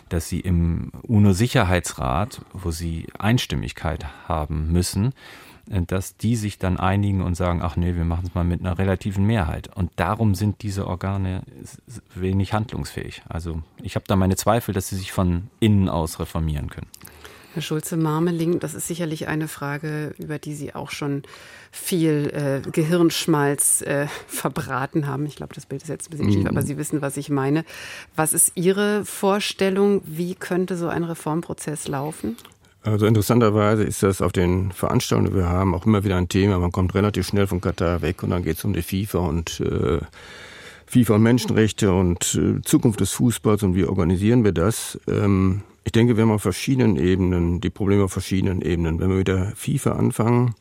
dass 0.10 0.28
sie 0.28 0.42
im 0.42 0.92
UNO-Sicherheitsrat, 1.04 2.42
wo 2.52 2.72
sie 2.72 3.08
Einstimmigkeit 3.18 4.06
haben 4.28 4.72
müssen, 4.72 5.14
dass 5.88 6.18
die 6.18 6.36
sich 6.36 6.58
dann 6.58 6.78
einigen 6.78 7.22
und 7.22 7.36
sagen, 7.36 7.62
ach 7.62 7.78
nee, 7.78 7.96
wir 7.96 8.04
machen 8.04 8.26
es 8.28 8.36
mal 8.36 8.44
mit 8.44 8.60
einer 8.60 8.78
relativen 8.78 9.26
Mehrheit. 9.26 9.70
Und 9.76 9.92
darum 9.96 10.36
sind 10.36 10.62
diese 10.64 10.86
Organe 10.88 11.44
wenig 12.14 12.54
handlungsfähig. 12.54 13.24
Also 13.30 13.62
ich 13.82 13.96
habe 13.96 14.06
da 14.08 14.16
meine 14.16 14.36
Zweifel, 14.36 14.74
dass 14.74 14.90
sie 14.90 14.98
sich 14.98 15.12
von 15.12 15.48
innen 15.60 15.88
aus 15.88 16.20
reformieren 16.20 16.70
können. 16.70 16.88
Herr 17.54 17.62
Schulze-Marmeling, 17.62 18.60
das 18.60 18.74
ist 18.74 18.88
sicherlich 18.88 19.28
eine 19.28 19.50
Frage, 19.50 20.14
über 20.18 20.40
die 20.40 20.56
Sie 20.56 20.74
auch 20.74 20.90
schon 20.90 21.24
viel 21.70 22.32
äh, 22.34 22.70
Gehirnschmalz 22.70 23.82
äh, 23.82 24.08
verbraten 24.28 25.06
haben. 25.06 25.26
Ich 25.26 25.36
glaube, 25.36 25.54
das 25.54 25.66
Bild 25.66 25.82
ist 25.82 25.90
jetzt 25.90 26.08
ein 26.08 26.12
bisschen 26.12 26.28
mhm. 26.28 26.34
schief, 26.34 26.46
aber 26.48 26.62
Sie 26.62 26.78
wissen, 26.78 27.02
was 27.02 27.18
ich 27.18 27.30
meine. 27.30 27.66
Was 28.16 28.32
ist 28.32 28.54
Ihre 28.56 29.04
Vorstellung? 29.04 30.02
Wie 30.06 30.36
könnte 30.36 30.78
so 30.78 30.88
ein 30.88 31.04
Reformprozess 31.04 31.90
laufen? 31.90 32.38
Also 32.84 33.06
interessanterweise 33.06 33.84
ist 33.84 34.02
das 34.02 34.22
auf 34.22 34.32
den 34.32 34.72
Veranstaltungen, 34.72 35.32
die 35.32 35.38
wir 35.38 35.50
haben, 35.50 35.76
auch 35.76 35.86
immer 35.86 36.04
wieder 36.04 36.18
ein 36.18 36.30
Thema. 36.30 36.58
Man 36.58 36.72
kommt 36.72 36.96
relativ 36.96 37.28
schnell 37.28 37.46
von 37.46 37.62
Katar 37.62 38.02
weg 38.02 38.24
und 38.24 38.32
dann 38.32 38.44
geht 38.44 38.58
es 38.58 38.66
um 38.66 38.74
die 38.74 38.82
FIFA 38.82 39.20
und 39.20 39.60
äh, 39.60 40.00
FIFA 40.88 41.16
und 41.16 41.22
Menschenrechte 41.22 41.94
und 41.94 42.36
äh, 42.36 42.62
Zukunft 42.64 43.00
des 43.00 43.12
Fußballs 43.12 43.62
und 43.62 43.76
wie 43.76 43.86
organisieren 43.86 44.44
wir 44.44 44.52
das. 44.52 45.00
Ähm, 45.08 45.62
ich 45.84 45.92
denke, 45.92 46.18
wir 46.18 46.24
haben 46.24 46.32
auf 46.32 46.42
verschiedenen 46.42 46.98
Ebenen, 46.98 47.62
die 47.62 47.70
Probleme 47.70 48.04
auf 48.04 48.14
verschiedenen 48.14 48.62
Ebenen. 48.62 49.00
Wenn 49.00 49.10
wir 49.10 49.18
mit 49.18 49.28
der 49.28 49.54
FIFA 49.56 49.92
anfangen, 49.92 50.56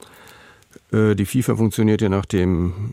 äh, 0.93 1.15
die 1.15 1.25
FIFA 1.25 1.57
funktioniert 1.57 2.03
ja 2.03 2.11
nach 2.11 2.27
dem, 2.27 2.93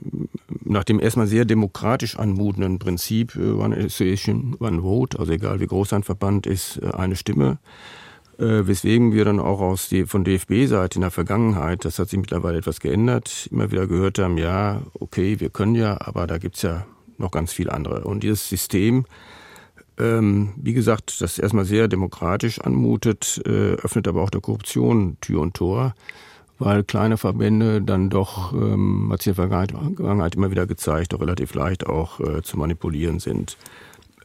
nach 0.63 0.85
dem 0.85 1.01
erstmal 1.01 1.27
sehr 1.27 1.43
demokratisch 1.43 2.17
anmutenden 2.17 2.79
Prinzip 2.79 3.35
One 3.35 3.75
Association, 3.75 4.55
One 4.59 4.81
Vote, 4.81 5.19
also 5.19 5.33
egal 5.33 5.59
wie 5.59 5.67
groß 5.67 5.91
ein 5.91 6.03
Verband 6.03 6.47
ist, 6.47 6.81
äh, 6.81 6.91
eine 6.91 7.17
Stimme 7.17 7.57
äh, 8.37 8.67
weswegen 8.67 9.13
wir 9.13 9.25
dann 9.25 9.39
auch 9.39 9.59
aus 9.59 9.89
die, 9.89 10.05
von 10.05 10.23
DFB-Seite 10.23 10.95
in 10.95 11.01
der 11.01 11.11
Vergangenheit, 11.11 11.85
das 11.85 11.99
hat 11.99 12.09
sich 12.09 12.19
mittlerweile 12.19 12.59
etwas 12.59 12.79
geändert, 12.79 13.47
immer 13.51 13.71
wieder 13.71 13.87
gehört 13.87 14.19
haben, 14.19 14.37
ja, 14.37 14.81
okay, 14.99 15.39
wir 15.39 15.49
können 15.49 15.75
ja, 15.75 15.97
aber 16.01 16.27
da 16.27 16.37
gibt's 16.37 16.61
ja 16.61 16.85
noch 17.17 17.31
ganz 17.31 17.51
viele 17.51 17.73
andere. 17.73 18.03
Und 18.03 18.23
dieses 18.23 18.47
System, 18.47 19.05
ähm, 19.97 20.53
wie 20.57 20.73
gesagt, 20.73 21.21
das 21.21 21.39
erstmal 21.39 21.65
sehr 21.65 21.87
demokratisch 21.87 22.61
anmutet, 22.61 23.41
äh, 23.45 23.73
öffnet 23.73 24.07
aber 24.07 24.21
auch 24.21 24.29
der 24.29 24.41
Korruption 24.41 25.17
Tür 25.21 25.41
und 25.41 25.55
Tor, 25.55 25.95
weil 26.59 26.83
kleine 26.83 27.17
Verbände 27.17 27.81
dann 27.81 28.09
doch, 28.09 28.53
ähm, 28.53 29.09
hat 29.11 29.21
sich 29.21 29.37
in 29.37 29.47
der 29.47 29.49
Vergangenheit 29.49 30.35
immer 30.35 30.51
wieder 30.51 30.67
gezeigt, 30.67 31.13
auch 31.13 31.21
relativ 31.21 31.53
leicht 31.53 31.87
auch 31.87 32.19
äh, 32.19 32.41
zu 32.41 32.57
manipulieren 32.57 33.19
sind. 33.19 33.57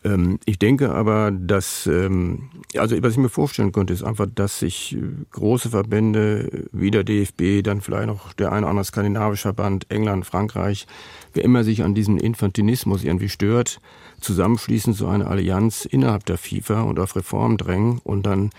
Ähm, 0.04 0.38
ich 0.44 0.58
denke 0.58 0.90
aber, 0.90 1.30
dass, 1.30 1.86
ähm, 1.86 2.50
also 2.76 3.00
was 3.02 3.12
ich 3.12 3.18
mir 3.18 3.28
vorstellen 3.28 3.72
könnte, 3.72 3.92
ist 3.92 4.02
einfach, 4.02 4.26
dass 4.32 4.58
sich 4.58 4.96
äh, 4.96 5.00
große 5.30 5.70
Verbände 5.70 6.68
wie 6.72 6.90
der 6.90 7.04
DFB, 7.04 7.62
dann 7.62 7.80
vielleicht 7.80 8.08
noch 8.08 8.32
der 8.32 8.50
eine 8.50 8.60
oder 8.60 8.70
andere 8.70 8.84
skandinavische 8.84 9.42
Verband, 9.42 9.90
England, 9.90 10.26
Frankreich, 10.26 10.86
wer 11.34 11.44
immer 11.44 11.64
sich 11.64 11.82
an 11.82 11.94
diesem 11.94 12.18
Infantinismus 12.18 13.04
irgendwie 13.04 13.28
stört, 13.28 13.80
zusammenschließen 14.20 14.94
zu 14.94 15.06
einer 15.06 15.28
Allianz 15.28 15.84
innerhalb 15.84 16.26
der 16.26 16.38
FIFA 16.38 16.82
und 16.82 16.98
auf 16.98 17.16
Reform 17.16 17.56
drängen 17.56 18.00
und 18.02 18.26
dann 18.26 18.50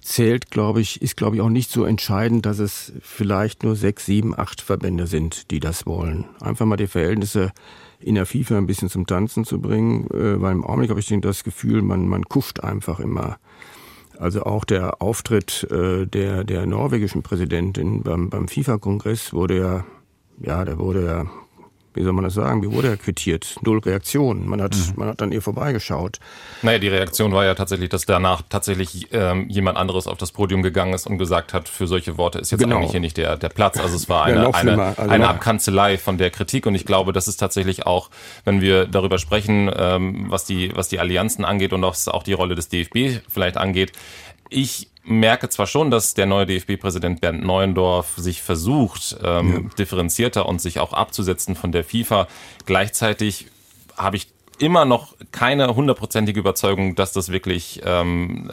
zählt, 0.00 0.50
glaube 0.50 0.80
ich, 0.80 1.02
ist, 1.02 1.16
glaube 1.16 1.36
ich, 1.36 1.42
auch 1.42 1.50
nicht 1.50 1.70
so 1.70 1.84
entscheidend, 1.84 2.46
dass 2.46 2.60
es 2.60 2.92
vielleicht 3.02 3.62
nur 3.62 3.76
sechs, 3.76 4.06
sieben, 4.06 4.38
acht 4.38 4.62
Verbände 4.62 5.06
sind, 5.06 5.50
die 5.50 5.60
das 5.60 5.86
wollen. 5.86 6.24
Einfach 6.40 6.64
mal 6.64 6.76
die 6.76 6.86
Verhältnisse 6.86 7.52
in 8.00 8.14
der 8.14 8.26
FIFA 8.26 8.58
ein 8.58 8.66
bisschen 8.66 8.88
zum 8.88 9.06
Tanzen 9.06 9.44
zu 9.44 9.60
bringen, 9.60 10.08
äh, 10.10 10.40
weil 10.40 10.52
im 10.52 10.64
Augenblick 10.64 10.90
habe 10.90 11.00
ich 11.00 11.08
das 11.20 11.44
Gefühl, 11.44 11.82
man, 11.82 12.08
man 12.08 12.24
kuscht 12.24 12.60
einfach 12.60 13.00
immer. 13.00 13.38
Also 14.18 14.42
auch 14.42 14.64
der 14.64 15.00
Auftritt 15.00 15.66
äh, 15.70 16.06
der, 16.06 16.44
der 16.44 16.66
norwegischen 16.66 17.22
Präsidentin 17.22 18.02
beim, 18.02 18.30
beim 18.30 18.48
FIFA-Kongress 18.48 19.32
wurde 19.32 19.58
ja, 19.58 19.84
ja, 20.40 20.64
der 20.64 20.78
wurde 20.78 21.04
ja 21.04 21.26
wie 21.98 22.04
soll 22.04 22.12
man 22.12 22.24
das 22.24 22.34
sagen, 22.34 22.62
wie 22.62 22.70
wurde 22.70 22.88
er 22.88 22.96
quittiert? 22.96 23.56
Null 23.62 23.80
Reaktion. 23.80 24.48
Man 24.48 24.62
hat, 24.62 24.76
mhm. 24.76 24.92
man 24.96 25.08
hat 25.08 25.20
an 25.20 25.32
ihr 25.32 25.42
vorbeigeschaut. 25.42 26.18
Naja, 26.62 26.78
die 26.78 26.88
Reaktion 26.88 27.32
war 27.32 27.44
ja 27.44 27.54
tatsächlich, 27.54 27.88
dass 27.88 28.06
danach 28.06 28.42
tatsächlich 28.48 29.08
ähm, 29.12 29.48
jemand 29.48 29.76
anderes 29.76 30.06
auf 30.06 30.16
das 30.16 30.32
Podium 30.32 30.62
gegangen 30.62 30.94
ist 30.94 31.06
und 31.06 31.18
gesagt 31.18 31.52
hat, 31.54 31.68
für 31.68 31.86
solche 31.86 32.16
Worte 32.16 32.38
ist 32.38 32.52
jetzt 32.52 32.60
genau. 32.60 32.76
eigentlich 32.76 32.92
hier 32.92 33.00
nicht 33.00 33.16
der, 33.16 33.36
der 33.36 33.48
Platz. 33.48 33.78
Also 33.78 33.96
es 33.96 34.08
war 34.08 34.24
eine, 34.24 34.42
ja, 34.42 34.50
eine, 34.50 34.82
also 34.96 35.10
eine 35.10 35.28
Abkanzelei 35.28 35.98
von 35.98 36.18
der 36.18 36.30
Kritik 36.30 36.66
und 36.66 36.74
ich 36.74 36.86
glaube, 36.86 37.12
das 37.12 37.26
ist 37.26 37.38
tatsächlich 37.38 37.86
auch, 37.86 38.10
wenn 38.44 38.60
wir 38.60 38.86
darüber 38.86 39.18
sprechen, 39.18 39.70
ähm, 39.76 40.26
was, 40.28 40.44
die, 40.44 40.70
was 40.76 40.88
die 40.88 41.00
Allianzen 41.00 41.44
angeht 41.44 41.72
und 41.72 41.82
was 41.82 42.08
auch 42.08 42.22
die 42.22 42.32
Rolle 42.32 42.54
des 42.54 42.68
DFB 42.68 43.20
vielleicht 43.28 43.56
angeht, 43.56 43.92
ich 44.50 44.88
merke 45.08 45.48
zwar 45.48 45.66
schon, 45.66 45.90
dass 45.90 46.14
der 46.14 46.26
neue 46.26 46.46
DFB-Präsident 46.46 47.20
Bernd 47.20 47.44
Neuendorf 47.44 48.14
sich 48.16 48.42
versucht, 48.42 49.16
ähm, 49.22 49.52
ja. 49.52 49.74
differenzierter 49.78 50.46
und 50.46 50.60
sich 50.60 50.78
auch 50.80 50.92
abzusetzen 50.92 51.56
von 51.56 51.72
der 51.72 51.84
FIFA. 51.84 52.28
Gleichzeitig 52.66 53.46
habe 53.96 54.16
ich 54.16 54.28
immer 54.58 54.84
noch 54.84 55.14
keine 55.32 55.74
hundertprozentige 55.74 56.38
Überzeugung, 56.38 56.94
dass 56.94 57.12
das 57.12 57.30
wirklich 57.30 57.80
ähm, 57.84 58.50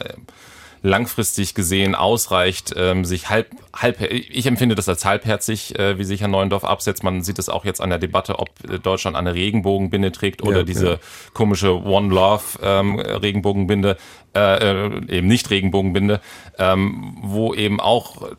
langfristig 0.82 1.54
gesehen 1.54 1.94
ausreicht, 1.94 2.74
ähm, 2.76 3.04
sich 3.04 3.28
halb, 3.28 3.48
halb, 3.74 4.00
ich 4.00 4.46
empfinde 4.46 4.74
das 4.74 4.88
als 4.88 5.04
halbherzig, 5.04 5.78
äh, 5.78 5.98
wie 5.98 6.04
sich 6.04 6.20
Herr 6.20 6.28
Neuendorf 6.28 6.64
absetzt. 6.64 7.02
Man 7.02 7.22
sieht 7.22 7.38
es 7.38 7.48
auch 7.48 7.64
jetzt 7.64 7.80
an 7.80 7.90
der 7.90 7.98
Debatte, 7.98 8.38
ob 8.38 8.50
Deutschland 8.82 9.16
eine 9.16 9.34
Regenbogenbinde 9.34 10.12
trägt 10.12 10.42
oder 10.42 10.58
ja, 10.58 10.62
diese 10.62 10.88
ja. 10.88 10.98
komische 11.32 11.82
One 11.84 12.14
Love 12.14 12.44
ähm, 12.62 12.98
Regenbogenbinde, 12.98 13.96
äh, 14.34 14.40
äh, 14.40 15.16
eben 15.16 15.26
nicht 15.26 15.50
Regenbogenbinde, 15.50 16.20
ähm, 16.58 17.16
wo 17.22 17.54
eben 17.54 17.80
auch 17.80 18.30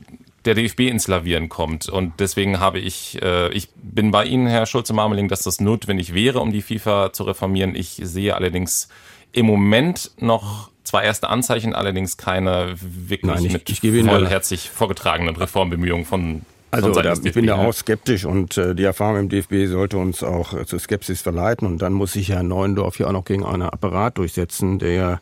der 0.47 0.55
DFB 0.55 0.81
ins 0.81 1.07
Lavieren 1.07 1.49
kommt. 1.49 1.89
Und 1.89 2.19
deswegen 2.19 2.59
habe 2.59 2.79
ich, 2.79 3.21
äh, 3.21 3.51
ich 3.51 3.69
bin 3.75 4.11
bei 4.11 4.25
Ihnen, 4.25 4.47
Herr 4.47 4.65
Schulze-Marmeling, 4.65 5.27
dass 5.27 5.43
das 5.43 5.59
notwendig 5.59 6.13
wäre, 6.13 6.39
um 6.39 6.51
die 6.51 6.61
FIFA 6.61 7.11
zu 7.11 7.23
reformieren. 7.23 7.75
Ich 7.75 7.99
sehe 8.01 8.33
allerdings 8.33 8.87
im 9.33 9.45
Moment 9.45 10.11
noch 10.19 10.71
zwar 10.87 11.03
erste 11.03 11.29
Anzeichen, 11.29 11.75
allerdings 11.75 12.17
keine 12.17 12.75
wirklich 12.79 13.35
Nein, 13.35 13.45
ich, 13.45 13.53
mit 13.53 13.69
ich 13.69 13.81
vollherzig 13.81 14.69
vorgetragenen 14.69 15.35
Reformbemühungen 15.35 16.05
von 16.05 16.41
also 16.69 16.91
da, 16.91 17.13
ich 17.13 17.33
bin 17.33 17.47
da 17.47 17.55
auch 17.55 17.73
skeptisch 17.73 18.25
und 18.25 18.57
äh, 18.57 18.75
die 18.75 18.83
Erfahrung 18.83 19.17
im 19.17 19.29
DFB 19.29 19.67
sollte 19.67 19.97
uns 19.97 20.21
auch 20.21 20.53
äh, 20.53 20.65
zur 20.65 20.79
Skepsis 20.79 21.21
verleiten 21.21 21.65
und 21.65 21.81
dann 21.81 21.93
muss 21.93 22.13
sich 22.13 22.29
Herr 22.29 22.43
Neuendorf 22.43 22.99
ja 22.99 23.07
auch 23.07 23.13
noch 23.13 23.23
gegen 23.23 23.45
einen 23.45 23.61
Apparat 23.61 24.17
durchsetzen, 24.17 24.77
der 24.77 25.21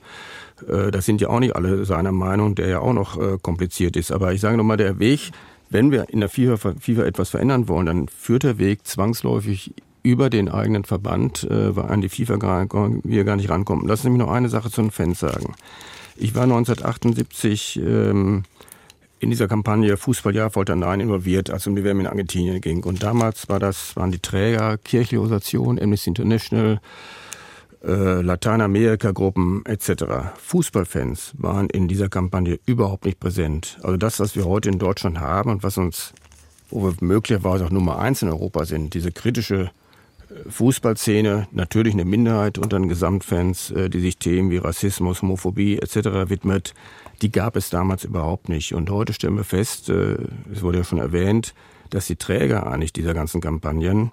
äh, 0.68 0.91
das 0.91 1.05
sind 1.05 1.22
ja 1.22 1.30
auch 1.30 1.39
nicht 1.39 1.55
alle 1.55 1.86
seiner 1.86 2.11
Meinung, 2.11 2.55
der 2.55 2.68
ja 2.68 2.80
auch 2.80 2.93
noch 2.93 3.18
äh, 3.18 3.38
kompliziert 3.41 3.95
ist. 3.95 4.11
Aber 4.11 4.34
ich 4.34 4.41
sage 4.41 4.57
nochmal, 4.57 4.78
der 4.78 4.99
Weg, 4.99 5.32
wenn 5.70 5.91
wir 5.91 6.09
in 6.09 6.20
der 6.20 6.30
FIFA, 6.30 6.74
FIFA 6.80 7.03
etwas 7.03 7.30
verändern 7.30 7.68
wollen, 7.68 7.86
dann 7.86 8.07
führt 8.07 8.43
der 8.43 8.57
Weg 8.57 8.86
zwangsläufig 8.88 9.74
über 10.06 10.30
den 10.30 10.49
eigenen 10.49 10.84
Verband, 10.84 11.47
äh, 11.49 11.74
an 11.80 12.01
die 12.01 12.10
FIFA 12.10 12.38
gar, 12.38 12.68
wir 13.03 13.24
gar 13.24 13.36
nicht 13.36 13.49
rankommen. 13.49 13.88
Lass 13.88 14.03
mich 14.03 14.14
noch 14.14 14.30
eine 14.30 14.49
Sache 14.49 14.70
zu 14.70 14.82
den 14.82 14.91
Fans 14.91 15.20
sagen. 15.20 15.56
Ich 16.16 16.36
war 16.36 16.43
1978 16.43 17.82
ähm, 17.84 18.43
in 19.20 19.32
dieser 19.32 19.47
Kampagne 19.47 19.97
Fußballjahr 19.97 20.53
Volta 20.53 20.76
Nein 20.76 20.99
involviert, 20.99 21.49
als 21.49 21.66
um 21.66 21.76
die 21.76 21.84
WM 21.84 22.01
in 22.01 22.08
Argentinien 22.08 22.62
ging. 22.62 22.84
Und 22.84 23.01
damals 23.01 23.49
war 23.49 23.60
das, 23.60 23.95
waren 23.95 24.12
die 24.12 24.20
Träger, 24.20 24.78
kirchliche 24.78 25.20
Organisation, 25.20 25.82
Amnesty 25.82 26.12
International, 26.12 26.80
äh, 27.84 28.22
Lateinamerika-Gruppen 28.22 29.66
etc. 29.66 30.36
Fußballfans 30.38 31.34
waren 31.39 31.68
in 31.72 31.88
dieser 31.88 32.10
Kampagne 32.10 32.60
überhaupt 32.68 33.06
nicht 33.06 33.20
präsent. 33.20 33.80
Also 33.82 33.97
das, 33.97 34.20
was 34.20 34.36
wir 34.36 34.45
heute 34.45 34.70
in 34.70 34.78
Deutschland 34.78 35.20
haben 35.20 35.49
und 35.49 35.64
was 35.64 35.80
uns, 35.80 36.14
wo 36.70 36.84
wir 36.84 36.93
möglicherweise 36.99 37.66
auch 37.66 37.72
Nummer 37.72 37.97
eins 37.97 38.22
in 38.22 38.30
Europa 38.30 38.66
sind, 38.66 38.93
diese 38.93 39.12
kritische 39.12 39.72
Fußballszene, 40.49 41.47
natürlich 41.51 41.93
eine 41.93 42.05
Minderheit 42.05 42.57
unter 42.57 42.77
den 42.77 42.89
Gesamtfans, 42.89 43.71
äh, 43.71 43.89
die 43.89 43.99
sich 43.99 44.17
Themen 44.17 44.51
wie 44.51 44.57
Rassismus, 44.57 45.21
Homophobie 45.21 45.79
etc. 45.79 46.29
widmet, 46.29 46.73
die 47.21 47.31
gab 47.31 47.55
es 47.55 47.69
damals 47.69 48.03
überhaupt 48.03 48.49
nicht. 48.49 48.73
Und 48.73 48.89
heute 48.89 49.13
stellen 49.13 49.38
wir 49.38 49.43
fest, 49.43 49.89
äh, 49.89 50.17
es 50.51 50.61
wurde 50.61 50.79
ja 50.79 50.83
schon 50.83 50.99
erwähnt, 50.99 51.53
dass 51.89 52.07
die 52.07 52.15
Träger 52.15 52.67
eigentlich 52.67 52.93
dieser 52.93 53.13
ganzen 53.13 53.41
Kampagnen 53.41 54.11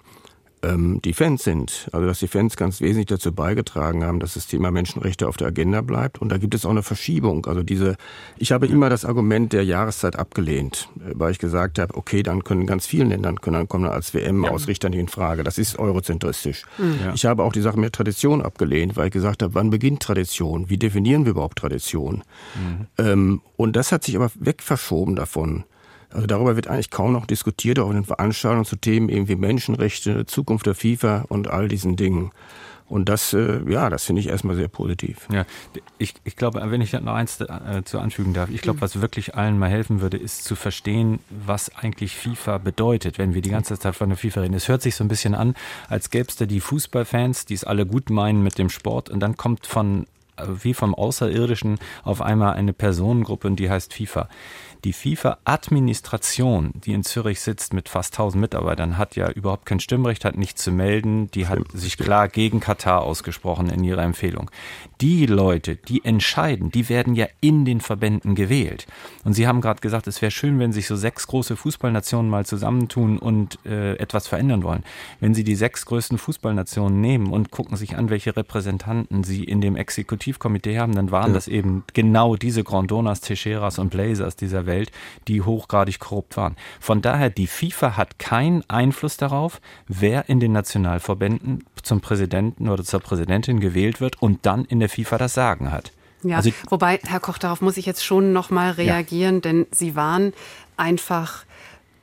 ähm, 0.63 0.99
die 1.03 1.13
Fans 1.13 1.43
sind. 1.43 1.89
Also 1.91 2.07
dass 2.07 2.19
die 2.19 2.27
Fans 2.27 2.57
ganz 2.57 2.81
wesentlich 2.81 3.07
dazu 3.07 3.31
beigetragen 3.31 4.03
haben, 4.03 4.19
dass 4.19 4.33
das 4.33 4.47
Thema 4.47 4.71
Menschenrechte 4.71 5.27
auf 5.27 5.37
der 5.37 5.47
Agenda 5.47 5.81
bleibt. 5.81 6.19
Und 6.19 6.29
da 6.29 6.37
gibt 6.37 6.55
es 6.55 6.65
auch 6.65 6.71
eine 6.71 6.83
Verschiebung. 6.83 7.45
Also 7.45 7.63
diese, 7.63 7.95
ich 8.37 8.51
habe 8.51 8.67
immer 8.67 8.89
das 8.89 9.05
Argument 9.05 9.53
der 9.53 9.63
Jahreszeit 9.63 10.15
abgelehnt, 10.15 10.89
äh, 10.99 11.11
weil 11.13 11.31
ich 11.31 11.39
gesagt 11.39 11.79
habe, 11.79 11.95
okay, 11.95 12.23
dann 12.23 12.43
können 12.43 12.65
ganz 12.65 12.85
vielen 12.85 13.09
Ländern 13.09 13.41
können 13.41 13.55
dann 13.55 13.67
kommen 13.67 13.85
als 13.85 14.13
WM-Ausrichter 14.13 14.89
nicht 14.89 14.99
in 14.99 15.07
Frage. 15.07 15.43
Das 15.43 15.57
ist 15.57 15.77
eurozentristisch. 15.77 16.65
Mhm. 16.77 17.11
Ich 17.13 17.25
habe 17.25 17.43
auch 17.43 17.53
die 17.53 17.61
Sache 17.61 17.79
mit 17.79 17.93
Tradition 17.93 18.41
abgelehnt, 18.41 18.95
weil 18.95 19.07
ich 19.07 19.13
gesagt 19.13 19.43
habe, 19.43 19.53
wann 19.53 19.69
beginnt 19.69 20.01
Tradition? 20.01 20.69
Wie 20.69 20.77
definieren 20.77 21.25
wir 21.25 21.31
überhaupt 21.31 21.57
Tradition? 21.59 22.23
Mhm. 22.55 22.87
Ähm, 22.97 23.41
und 23.57 23.75
das 23.75 23.91
hat 23.91 24.03
sich 24.03 24.15
aber 24.15 24.31
wegverschoben 24.35 25.15
davon. 25.15 25.63
Also 26.13 26.27
darüber 26.27 26.55
wird 26.55 26.67
eigentlich 26.67 26.91
kaum 26.91 27.11
noch 27.11 27.25
diskutiert, 27.25 27.79
auch 27.79 27.89
in 27.89 27.95
den 27.95 28.05
Veranstaltungen 28.05 28.65
zu 28.65 28.75
Themen 28.75 29.09
eben 29.09 29.27
wie 29.27 29.35
Menschenrechte, 29.35 30.25
Zukunft 30.25 30.65
der 30.65 30.75
FIFA 30.75 31.25
und 31.29 31.47
all 31.49 31.67
diesen 31.67 31.95
Dingen. 31.95 32.31
Und 32.93 33.09
das, 33.09 33.33
äh, 33.33 33.59
ja, 33.67 33.89
das 33.89 34.03
finde 34.03 34.19
ich 34.19 34.27
erstmal 34.27 34.55
sehr 34.55 34.67
positiv. 34.67 35.27
Ja, 35.31 35.45
ich, 35.97 36.13
ich 36.25 36.35
glaube, 36.35 36.61
wenn 36.63 36.81
ich 36.81 36.93
noch 36.93 37.15
eins 37.15 37.39
äh, 37.41 37.81
zu 37.85 37.97
anfügen 37.97 38.33
darf, 38.33 38.49
ich 38.51 38.61
glaube, 38.61 38.81
was 38.81 39.01
wirklich 39.01 39.33
allen 39.33 39.57
mal 39.57 39.69
helfen 39.69 40.01
würde, 40.01 40.17
ist 40.17 40.43
zu 40.43 40.55
verstehen, 40.55 41.19
was 41.29 41.75
eigentlich 41.75 42.15
FIFA 42.15 42.59
bedeutet, 42.59 43.17
wenn 43.17 43.33
wir 43.33 43.41
die 43.41 43.49
ganze 43.49 43.79
Zeit 43.79 43.95
von 43.95 44.09
der 44.09 44.17
FIFA 44.17 44.41
reden. 44.41 44.53
Es 44.53 44.67
hört 44.67 44.83
sich 44.83 44.95
so 44.95 45.03
ein 45.03 45.07
bisschen 45.07 45.33
an, 45.33 45.55
als 45.89 46.11
gäbe 46.11 46.27
es 46.29 46.35
da 46.35 46.45
die 46.45 46.59
Fußballfans, 46.59 47.45
die 47.45 47.55
es 47.55 47.63
alle 47.63 47.87
gut 47.87 48.11
meinen 48.11 48.43
mit 48.43 48.59
dem 48.59 48.69
Sport 48.69 49.09
und 49.09 49.21
dann 49.21 49.37
kommt 49.37 49.65
von 49.65 50.05
äh, 50.37 50.45
wie 50.61 50.73
vom 50.73 50.93
Außerirdischen 50.93 51.79
auf 52.03 52.21
einmal 52.21 52.53
eine 52.53 52.73
Personengruppe 52.73 53.47
und 53.47 53.55
die 53.55 53.69
heißt 53.69 53.93
FIFA. 53.93 54.27
Die 54.83 54.91
FIFA-Administration, 54.91 56.71
die 56.75 56.91
in 56.91 57.03
Zürich 57.03 57.39
sitzt 57.39 57.73
mit 57.73 57.87
fast 57.87 58.15
1000 58.15 58.41
Mitarbeitern, 58.41 58.97
hat 58.97 59.15
ja 59.15 59.31
überhaupt 59.31 59.65
kein 59.65 59.79
Stimmrecht, 59.79 60.25
hat 60.25 60.37
nichts 60.37 60.61
zu 60.61 60.73
melden. 60.73 61.31
Die 61.31 61.47
hat 61.47 61.59
sich 61.73 61.97
klar 61.97 62.27
gegen 62.27 62.59
Katar 62.59 63.03
ausgesprochen 63.03 63.69
in 63.69 63.81
ihrer 63.85 64.03
Empfehlung. 64.03 64.51
Die 64.99 65.25
Leute, 65.25 65.77
die 65.77 66.03
entscheiden, 66.03 66.69
die 66.69 66.89
werden 66.89 67.15
ja 67.15 67.27
in 67.39 67.63
den 67.63 67.79
Verbänden 67.79 68.35
gewählt. 68.35 68.85
Und 69.23 69.33
Sie 69.33 69.47
haben 69.47 69.61
gerade 69.61 69.79
gesagt, 69.79 70.07
es 70.07 70.21
wäre 70.21 70.31
schön, 70.31 70.59
wenn 70.59 70.73
sich 70.73 70.87
so 70.87 70.97
sechs 70.97 71.27
große 71.27 71.55
Fußballnationen 71.55 72.29
mal 72.29 72.45
zusammentun 72.45 73.19
und 73.19 73.59
äh, 73.65 73.95
etwas 73.95 74.27
verändern 74.27 74.63
wollen. 74.63 74.83
Wenn 75.21 75.33
Sie 75.33 75.45
die 75.45 75.55
sechs 75.55 75.85
größten 75.85 76.17
Fußballnationen 76.17 76.99
nehmen 76.99 77.31
und 77.31 77.51
gucken 77.51 77.77
sich 77.77 77.95
an, 77.95 78.09
welche 78.09 78.35
Repräsentanten 78.35 79.23
Sie 79.23 79.45
in 79.45 79.61
dem 79.61 79.77
Exekutivkomitee 79.77 80.77
haben, 80.77 80.93
dann 80.93 81.09
waren 81.09 81.29
ja. 81.29 81.35
das 81.35 81.47
eben 81.47 81.85
genau 81.93 82.35
diese 82.35 82.65
Grandonas, 82.65 83.21
Teixeiras 83.21 83.79
und 83.79 83.89
Blazers 83.89 84.35
dieser 84.35 84.65
Welt 84.65 84.72
Welt, 84.73 84.91
die 85.27 85.41
hochgradig 85.41 85.99
korrupt 85.99 86.35
waren. 86.35 86.55
Von 86.79 87.01
daher, 87.01 87.29
die 87.29 87.47
FIFA 87.47 87.95
hat 87.95 88.19
keinen 88.19 88.67
Einfluss 88.69 89.17
darauf, 89.17 89.61
wer 89.87 90.27
in 90.29 90.39
den 90.39 90.51
Nationalverbänden 90.51 91.65
zum 91.83 92.01
Präsidenten 92.01 92.69
oder 92.69 92.83
zur 92.83 92.99
Präsidentin 92.99 93.59
gewählt 93.59 94.01
wird 94.01 94.21
und 94.21 94.45
dann 94.45 94.65
in 94.65 94.79
der 94.79 94.89
FIFA 94.89 95.17
das 95.17 95.33
Sagen 95.33 95.71
hat. 95.71 95.91
Ja, 96.23 96.37
also, 96.37 96.51
wobei, 96.69 96.99
Herr 97.05 97.19
Koch, 97.19 97.37
darauf 97.37 97.61
muss 97.61 97.77
ich 97.77 97.85
jetzt 97.85 98.03
schon 98.03 98.33
noch 98.33 98.49
mal 98.49 98.71
reagieren, 98.71 99.35
ja. 99.35 99.41
denn 99.41 99.67
Sie 99.71 99.95
waren 99.95 100.33
einfach 100.77 101.45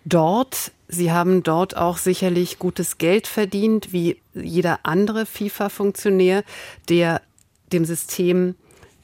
dort. 0.05 0.73
Sie 0.89 1.13
haben 1.13 1.43
dort 1.43 1.77
auch 1.77 1.97
sicherlich 1.99 2.59
gutes 2.59 2.99
Geld 2.99 3.27
verdient, 3.27 3.93
wie 3.93 4.21
jeder 4.35 4.81
andere 4.83 5.25
FIFA-Funktionär, 5.25 6.45
der 6.89 7.23
dem 7.73 7.85
System 7.85 8.57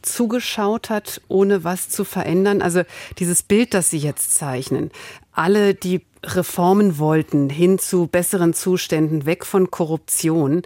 zugeschaut 0.07 0.91
hat, 0.91 1.21
ohne 1.29 1.65
was 1.65 1.89
zu 1.89 2.05
verändern. 2.05 2.63
Also 2.63 2.83
dieses 3.19 3.43
Bild, 3.43 3.75
das 3.75 3.91
Sie 3.91 3.99
jetzt 3.99 4.35
zeichnen, 4.35 4.91
alle, 5.33 5.75
die 5.75 6.03
Reformen 6.25 6.99
wollten, 6.99 7.51
hin 7.51 7.79
zu 7.79 8.07
besseren 8.07 8.55
Zuständen, 8.55 9.27
weg 9.27 9.45
von 9.45 9.71
Korruption, 9.71 10.63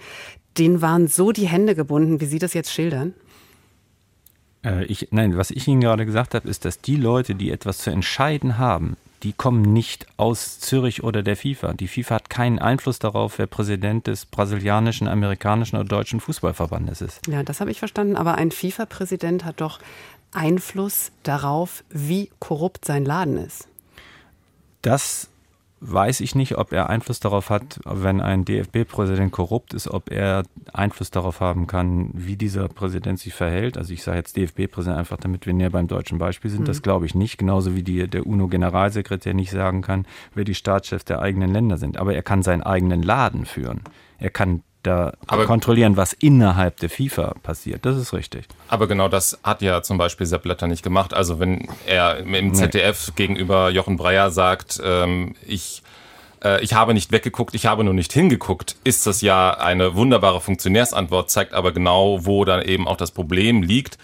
denen 0.59 0.80
waren 0.82 1.09
so 1.09 1.32
die 1.32 1.49
Hände 1.49 1.74
gebunden, 1.74 2.20
wie 2.20 2.26
Sie 2.26 2.38
das 2.38 2.55
jetzt 2.55 2.72
schildern? 2.72 3.14
Äh, 4.64 4.84
ich, 4.84 5.09
nein, 5.11 5.36
was 5.36 5.51
ich 5.51 5.66
Ihnen 5.68 5.80
gerade 5.80 6.07
gesagt 6.07 6.34
habe, 6.34 6.49
ist, 6.49 6.64
dass 6.64 6.80
die 6.80 6.97
Leute, 6.97 7.34
die 7.34 7.51
etwas 7.51 7.78
zu 7.78 7.91
entscheiden 7.91 8.59
haben, 8.59 8.97
die 9.23 9.33
kommen 9.33 9.62
nicht 9.62 10.07
aus 10.16 10.61
Zürich 10.61 11.03
oder 11.03 11.23
der 11.23 11.37
FIFA. 11.37 11.75
Die 11.75 11.89
FIFA 11.89 12.16
hat 12.16 12.31
keinen 12.31 12.59
Einfluss 12.59 12.99
darauf, 12.99 13.39
wer 13.39 13.47
Präsident 13.47 14.07
des 14.07 14.27
brasilianischen, 14.27 15.09
amerikanischen 15.09 15.77
oder 15.77 15.89
deutschen 15.89 16.21
Fußballverbandes 16.21 17.01
ist. 17.01 17.27
Ja, 17.27 17.43
das 17.43 17.61
habe 17.61 17.71
ich 17.71 17.79
verstanden. 17.79 18.16
Aber 18.16 18.35
ein 18.35 18.51
FIFA-Präsident 18.51 19.45
hat 19.45 19.61
doch 19.61 19.79
Einfluss 20.33 21.12
darauf, 21.23 21.85
wie 21.89 22.31
korrupt 22.39 22.85
sein 22.85 23.05
Laden 23.05 23.39
ist. 23.39 23.68
Das 24.83 25.30
weiß 25.81 26.20
ich 26.20 26.35
nicht, 26.35 26.59
ob 26.59 26.72
er 26.72 26.91
Einfluss 26.91 27.20
darauf 27.20 27.49
hat, 27.49 27.81
wenn 27.85 28.20
ein 28.20 28.45
DFB-Präsident 28.45 29.33
korrupt 29.33 29.72
ist, 29.72 29.89
ob 29.89 30.11
er 30.11 30.45
Einfluss 30.72 31.11
darauf 31.11 31.41
haben 31.41 31.66
kann, 31.66 32.11
wie 32.12 32.37
dieser 32.37 32.68
Präsident 32.68 33.18
sich 33.18 33.33
verhält. 33.33 33.78
Also 33.78 33.95
ich 33.95 34.03
sage 34.03 34.18
jetzt 34.18 34.37
DFB-Präsident 34.37 34.99
einfach, 34.99 35.16
damit 35.16 35.47
wir 35.47 35.55
näher 35.55 35.70
beim 35.70 35.89
deutschen 35.89 36.18
Beispiel 36.18 36.51
sind. 36.51 36.62
Mhm. 36.62 36.66
Das 36.66 36.83
glaube 36.83 37.07
ich 37.07 37.14
nicht. 37.14 37.39
Genauso 37.39 37.74
wie 37.74 37.83
die, 37.83 38.09
der 38.09 38.26
UNO-Generalsekretär 38.26 39.33
nicht 39.33 39.51
sagen 39.51 39.81
kann, 39.81 40.07
wer 40.35 40.45
die 40.45 40.55
Staatschefs 40.55 41.07
der 41.07 41.22
eigenen 41.22 41.53
Länder 41.53 41.78
sind. 41.78 41.97
Aber 41.97 42.14
er 42.14 42.22
kann 42.22 42.43
seinen 42.43 42.62
eigenen 42.62 43.03
Laden 43.03 43.47
führen. 43.47 43.81
Er 44.18 44.31
kann 44.31 44.62
da 44.83 45.12
aber 45.26 45.47
kontrollieren, 45.47 45.97
was 45.97 46.12
innerhalb 46.12 46.78
der 46.78 46.91
FIFA 46.91 47.35
passiert. 47.43 47.85
Das 47.85 47.97
ist 47.97 48.12
richtig. 48.12 48.47
Aber 48.68 48.87
genau 48.87 49.09
das 49.09 49.39
hat 49.43 49.62
ja 49.62 49.83
zum 49.83 49.99
Beispiel 49.99 50.26
Sepp 50.26 50.43
Blatter 50.43 50.66
nicht 50.66 50.83
gemacht. 50.83 51.14
Also 51.14 51.39
wenn 51.39 51.68
er 51.87 52.18
im 52.18 52.55
ZDF 52.55 53.09
nee. 53.09 53.12
gegenüber 53.16 53.70
Jochen 53.70 53.97
Breyer 53.97 54.31
sagt, 54.31 54.81
ähm, 54.83 55.35
ich 55.47 55.83
äh, 56.43 56.62
ich 56.62 56.72
habe 56.72 56.95
nicht 56.95 57.12
weggeguckt, 57.12 57.55
ich 57.55 57.66
habe 57.66 57.85
nur 57.85 57.95
nicht 57.95 58.12
hingeguckt, 58.12 58.76
ist 58.85 59.07
das 59.07 59.20
ja 59.20 59.53
eine 59.53 59.95
wunderbare 59.95 60.41
Funktionärsantwort, 60.41 61.31
zeigt 61.31 61.53
aber 61.53 61.72
genau, 61.72 62.24
wo 62.24 62.45
dann 62.45 62.62
eben 62.62 62.89
auch 62.89 62.97
das 62.97 63.11
Problem 63.11 63.62
liegt. 63.62 63.99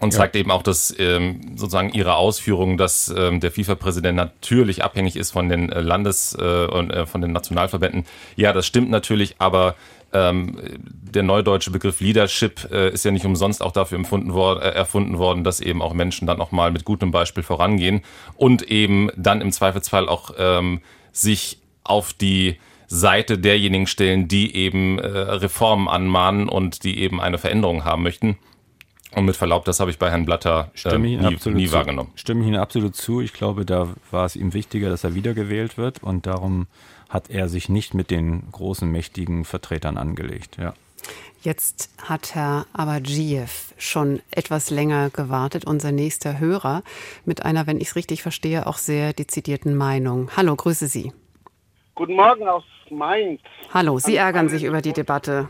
Und 0.00 0.12
zeigt 0.12 0.34
ja. 0.34 0.42
eben 0.42 0.50
auch, 0.50 0.62
dass 0.62 0.94
ähm, 0.98 1.52
sozusagen 1.56 1.90
ihre 1.90 2.16
Ausführungen, 2.16 2.76
dass 2.76 3.12
ähm, 3.16 3.40
der 3.40 3.50
FIFA-Präsident 3.50 4.14
natürlich 4.14 4.84
abhängig 4.84 5.16
ist 5.16 5.30
von 5.30 5.48
den 5.48 5.72
äh, 5.72 5.80
Landes- 5.80 6.36
äh, 6.38 6.66
und 6.66 6.90
äh, 6.90 7.06
von 7.06 7.22
den 7.22 7.32
Nationalverbänden. 7.32 8.04
Ja, 8.36 8.52
das 8.52 8.66
stimmt 8.66 8.90
natürlich, 8.90 9.36
aber 9.38 9.74
ähm, 10.12 10.56
der 10.78 11.22
neudeutsche 11.22 11.70
Begriff 11.70 12.00
Leadership 12.00 12.68
äh, 12.70 12.90
ist 12.90 13.04
ja 13.04 13.10
nicht 13.10 13.24
umsonst 13.24 13.62
auch 13.62 13.72
dafür 13.72 13.98
empfunden 13.98 14.34
wor 14.34 14.62
äh, 14.62 14.68
erfunden 14.68 15.18
worden, 15.18 15.44
dass 15.44 15.60
eben 15.60 15.82
auch 15.82 15.94
Menschen 15.94 16.26
dann 16.26 16.40
auch 16.40 16.52
mal 16.52 16.70
mit 16.70 16.84
gutem 16.84 17.10
Beispiel 17.10 17.42
vorangehen 17.42 18.02
und 18.36 18.62
eben 18.62 19.10
dann 19.16 19.40
im 19.40 19.50
Zweifelsfall 19.50 20.08
auch 20.08 20.32
ähm, 20.38 20.80
sich 21.12 21.58
auf 21.84 22.12
die 22.12 22.58
Seite 22.88 23.38
derjenigen 23.38 23.86
stellen, 23.86 24.28
die 24.28 24.54
eben 24.54 24.98
äh, 24.98 25.06
Reformen 25.06 25.88
anmahnen 25.88 26.48
und 26.48 26.84
die 26.84 27.00
eben 27.00 27.20
eine 27.20 27.38
Veränderung 27.38 27.84
haben 27.84 28.02
möchten. 28.02 28.38
Und 29.16 29.24
mit 29.24 29.34
Verlaub, 29.34 29.64
das 29.64 29.80
habe 29.80 29.90
ich 29.90 29.98
bei 29.98 30.10
Herrn 30.10 30.26
Blatter 30.26 30.70
äh, 30.84 30.98
nie, 30.98 31.16
nie 31.16 31.72
wahrgenommen. 31.72 32.12
Stimme 32.16 32.42
ich 32.42 32.48
Ihnen 32.48 32.60
absolut 32.60 32.94
zu. 32.94 33.22
Ich 33.22 33.32
glaube, 33.32 33.64
da 33.64 33.88
war 34.10 34.26
es 34.26 34.36
ihm 34.36 34.52
wichtiger, 34.52 34.90
dass 34.90 35.04
er 35.04 35.14
wiedergewählt 35.14 35.78
wird 35.78 36.02
und 36.02 36.26
darum 36.26 36.66
hat 37.08 37.30
er 37.30 37.48
sich 37.48 37.70
nicht 37.70 37.94
mit 37.94 38.10
den 38.10 38.42
großen, 38.52 38.86
mächtigen 38.86 39.46
Vertretern 39.46 39.96
angelegt. 39.96 40.58
Ja. 40.58 40.74
Jetzt 41.40 41.88
hat 42.02 42.34
Herr 42.34 42.66
Abadjiev 42.74 43.72
schon 43.78 44.20
etwas 44.32 44.68
länger 44.68 45.08
gewartet, 45.08 45.64
unser 45.64 45.92
nächster 45.92 46.38
Hörer, 46.38 46.82
mit 47.24 47.42
einer, 47.42 47.66
wenn 47.66 47.80
ich 47.80 47.88
es 47.88 47.96
richtig 47.96 48.20
verstehe, 48.20 48.66
auch 48.66 48.76
sehr 48.76 49.14
dezidierten 49.14 49.76
Meinung. 49.76 50.30
Hallo, 50.36 50.54
grüße 50.54 50.88
Sie. 50.88 51.10
Guten 51.94 52.16
Morgen 52.16 52.46
aus 52.46 52.64
Mainz. 52.90 53.40
Hallo, 53.72 53.98
Sie 53.98 54.16
ärgern 54.16 54.50
sich 54.50 54.64
über 54.64 54.82
die 54.82 54.92
Debatte. 54.92 55.48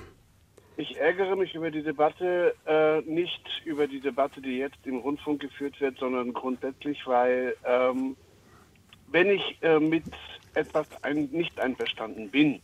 Ich 0.79 0.99
ärgere 0.99 1.37
mich 1.37 1.55
über 1.55 1.71
die 1.71 1.83
Debatte, 1.83 2.55
äh, 2.67 3.01
nicht 3.11 3.43
über 3.65 3.87
die 3.87 4.01
Debatte, 4.01 4.43
die 4.43 4.59
jetzt 4.59 4.87
im 4.87 4.99
Rundfunk 4.99 5.41
geführt 5.41 5.81
wird, 5.81 5.99
sondern 5.99 6.35
grundsätzlich, 6.35 7.07
weil 7.07 7.57
ähm, 7.65 8.15
wenn 9.07 9.31
ich 9.31 9.57
äh, 9.63 9.81
mit 9.81 10.05
etwas 10.53 10.87
ein, 11.01 11.31
nicht 11.33 11.59
einverstanden 11.59 12.31
bin, 12.31 12.61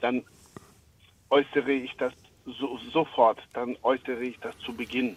dann 0.00 0.24
äußere 1.30 1.72
ich 1.72 1.96
das 1.96 2.12
so, 2.44 2.78
sofort, 2.92 3.40
dann 3.54 3.78
äußere 3.82 4.22
ich 4.22 4.38
das 4.40 4.56
zu 4.58 4.76
Beginn. 4.76 5.16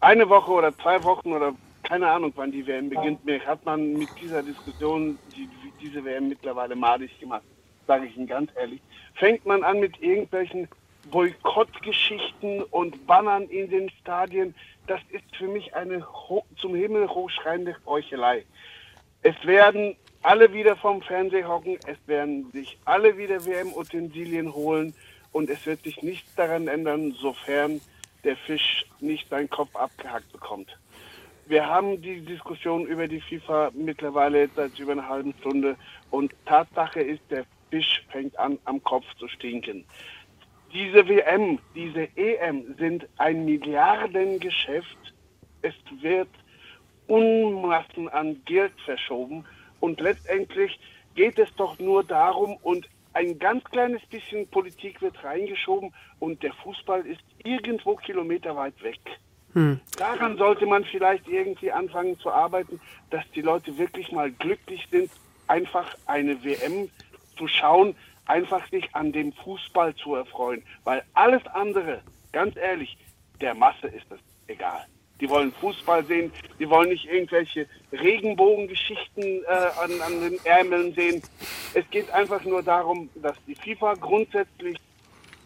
Eine 0.00 0.30
Woche 0.30 0.50
oder 0.50 0.76
zwei 0.78 1.02
Wochen 1.04 1.32
oder 1.32 1.54
keine 1.82 2.08
Ahnung, 2.08 2.32
wann 2.36 2.52
die 2.52 2.66
WM 2.66 2.88
beginnt, 2.88 3.22
mir 3.24 3.44
hat 3.44 3.64
man 3.66 3.92
mit 3.92 4.18
dieser 4.18 4.42
Diskussion 4.42 5.18
die, 5.26 5.48
diese 5.78 6.04
WM 6.04 6.28
mittlerweile 6.28 6.74
madig 6.74 7.20
gemacht, 7.20 7.44
sage 7.86 8.06
ich 8.06 8.16
Ihnen 8.16 8.26
ganz 8.26 8.50
ehrlich. 8.56 8.80
Fängt 9.14 9.44
man 9.44 9.62
an 9.62 9.78
mit 9.78 10.00
irgendwelchen 10.00 10.68
Boykottgeschichten 11.10 12.62
und 12.64 13.06
Bannern 13.06 13.44
in 13.44 13.70
den 13.70 13.90
Stadien, 13.90 14.54
das 14.86 15.00
ist 15.10 15.24
für 15.36 15.48
mich 15.48 15.74
eine 15.74 16.06
zum 16.56 16.74
Himmel 16.74 17.08
hochschreiende 17.08 17.76
Heuchelei. 17.86 18.44
Es 19.22 19.34
werden 19.44 19.96
alle 20.22 20.52
wieder 20.52 20.76
vom 20.76 21.02
Fernseher 21.02 21.48
hocken, 21.48 21.78
es 21.86 21.98
werden 22.06 22.50
sich 22.52 22.78
alle 22.84 23.16
wieder 23.16 23.44
WM-Utensilien 23.44 24.52
holen 24.54 24.94
und 25.32 25.50
es 25.50 25.66
wird 25.66 25.82
sich 25.82 26.02
nichts 26.02 26.34
daran 26.34 26.68
ändern, 26.68 27.12
sofern 27.12 27.80
der 28.24 28.36
Fisch 28.36 28.84
nicht 29.00 29.28
seinen 29.28 29.50
Kopf 29.50 29.74
abgehackt 29.76 30.32
bekommt. 30.32 30.76
Wir 31.46 31.66
haben 31.66 32.02
die 32.02 32.22
Diskussion 32.22 32.86
über 32.86 33.06
die 33.06 33.20
FIFA 33.20 33.70
mittlerweile 33.72 34.48
seit 34.56 34.78
über 34.80 34.92
einer 34.92 35.08
halben 35.08 35.32
Stunde 35.40 35.76
und 36.10 36.34
Tatsache 36.44 37.00
ist, 37.00 37.22
der 37.30 37.44
Fisch 37.70 38.02
fängt 38.10 38.36
an, 38.38 38.58
am 38.64 38.82
Kopf 38.82 39.04
zu 39.18 39.28
stinken. 39.28 39.84
Diese 40.72 41.08
WM, 41.08 41.58
diese 41.74 42.08
EM 42.16 42.74
sind 42.78 43.06
ein 43.16 43.44
Milliardengeschäft. 43.44 45.14
Es 45.62 45.74
wird 46.00 46.28
Unmassen 47.06 48.08
an 48.08 48.40
Geld 48.44 48.72
verschoben 48.84 49.44
und 49.80 50.00
letztendlich 50.00 50.78
geht 51.14 51.38
es 51.38 51.54
doch 51.56 51.78
nur 51.78 52.04
darum 52.04 52.56
und 52.62 52.88
ein 53.14 53.38
ganz 53.38 53.64
kleines 53.64 54.04
bisschen 54.06 54.46
Politik 54.48 55.00
wird 55.00 55.22
reingeschoben 55.24 55.94
und 56.18 56.42
der 56.42 56.52
Fußball 56.52 57.06
ist 57.06 57.22
irgendwo 57.44 57.96
kilometerweit 57.96 58.74
weg. 58.82 59.00
Hm. 59.54 59.80
Daran 59.96 60.36
sollte 60.36 60.66
man 60.66 60.84
vielleicht 60.84 61.26
irgendwie 61.26 61.72
anfangen 61.72 62.18
zu 62.18 62.30
arbeiten, 62.30 62.78
dass 63.08 63.24
die 63.34 63.40
Leute 63.40 63.78
wirklich 63.78 64.12
mal 64.12 64.30
glücklich 64.30 64.86
sind, 64.90 65.10
einfach 65.46 65.96
eine 66.04 66.44
WM 66.44 66.90
zu 67.38 67.48
schauen, 67.48 67.94
einfach 68.26 68.68
sich 68.70 68.94
an 68.94 69.12
dem 69.12 69.32
Fußball 69.32 69.94
zu 69.96 70.14
erfreuen. 70.14 70.62
Weil 70.84 71.02
alles 71.14 71.46
andere, 71.48 72.02
ganz 72.32 72.56
ehrlich, 72.56 72.96
der 73.40 73.54
Masse 73.54 73.88
ist 73.88 74.10
es 74.10 74.20
egal. 74.46 74.86
Die 75.20 75.30
wollen 75.30 75.52
Fußball 75.52 76.04
sehen, 76.04 76.30
die 76.58 76.68
wollen 76.68 76.90
nicht 76.90 77.06
irgendwelche 77.06 77.66
Regenbogengeschichten 77.92 79.44
äh, 79.44 79.48
an, 79.82 80.00
an 80.02 80.20
den 80.20 80.38
Ärmeln 80.44 80.92
sehen. 80.94 81.22
Es 81.72 81.88
geht 81.90 82.10
einfach 82.10 82.44
nur 82.44 82.62
darum, 82.62 83.08
dass 83.14 83.36
die 83.46 83.54
FIFA 83.54 83.94
grundsätzlich 83.94 84.76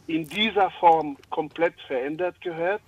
in 0.08 0.26
dieser 0.28 0.70
Form 0.72 1.16
komplett 1.30 1.80
verändert 1.86 2.40
gehört, 2.40 2.82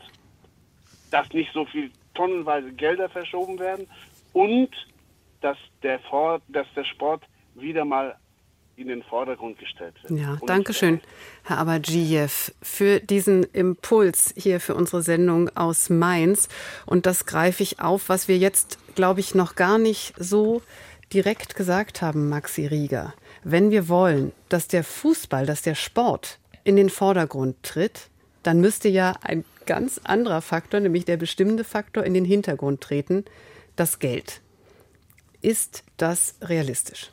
dass 1.12 1.32
nicht 1.32 1.52
so 1.52 1.64
viel 1.66 1.92
tonnenweise 2.14 2.72
Gelder 2.72 3.08
verschoben 3.08 3.60
werden 3.60 3.86
und 4.32 4.70
dass 5.40 5.58
der, 5.82 6.00
dass 6.48 6.66
der 6.74 6.84
Sport 6.84 7.22
wieder 7.54 7.84
mal 7.84 8.16
in 8.76 8.88
den 8.88 9.02
Vordergrund 9.02 9.58
gestellt 9.58 9.94
wird. 10.02 10.18
Ja, 10.18 10.38
danke 10.46 10.72
schön, 10.72 11.00
Herr 11.44 11.58
Abadjiev, 11.58 12.52
für 12.62 13.00
diesen 13.00 13.44
Impuls 13.44 14.34
hier 14.36 14.60
für 14.60 14.74
unsere 14.74 15.02
Sendung 15.02 15.54
aus 15.56 15.90
Mainz. 15.90 16.48
Und 16.86 17.06
das 17.06 17.26
greife 17.26 17.62
ich 17.62 17.80
auf, 17.80 18.08
was 18.08 18.28
wir 18.28 18.38
jetzt, 18.38 18.78
glaube 18.94 19.20
ich, 19.20 19.34
noch 19.34 19.54
gar 19.54 19.78
nicht 19.78 20.14
so 20.18 20.62
direkt 21.12 21.54
gesagt 21.54 22.02
haben, 22.02 22.28
Maxi 22.28 22.66
Rieger. 22.66 23.14
Wenn 23.44 23.70
wir 23.70 23.88
wollen, 23.88 24.32
dass 24.48 24.68
der 24.68 24.84
Fußball, 24.84 25.46
dass 25.46 25.62
der 25.62 25.74
Sport 25.74 26.38
in 26.64 26.76
den 26.76 26.90
Vordergrund 26.90 27.62
tritt, 27.62 28.08
dann 28.42 28.60
müsste 28.60 28.88
ja 28.88 29.14
ein 29.22 29.44
ganz 29.66 30.00
anderer 30.04 30.40
Faktor, 30.40 30.80
nämlich 30.80 31.04
der 31.04 31.16
bestimmende 31.16 31.64
Faktor, 31.64 32.04
in 32.04 32.14
den 32.14 32.24
Hintergrund 32.24 32.80
treten, 32.80 33.24
das 33.76 33.98
Geld. 33.98 34.40
Ist 35.40 35.84
das 35.96 36.36
realistisch? 36.40 37.11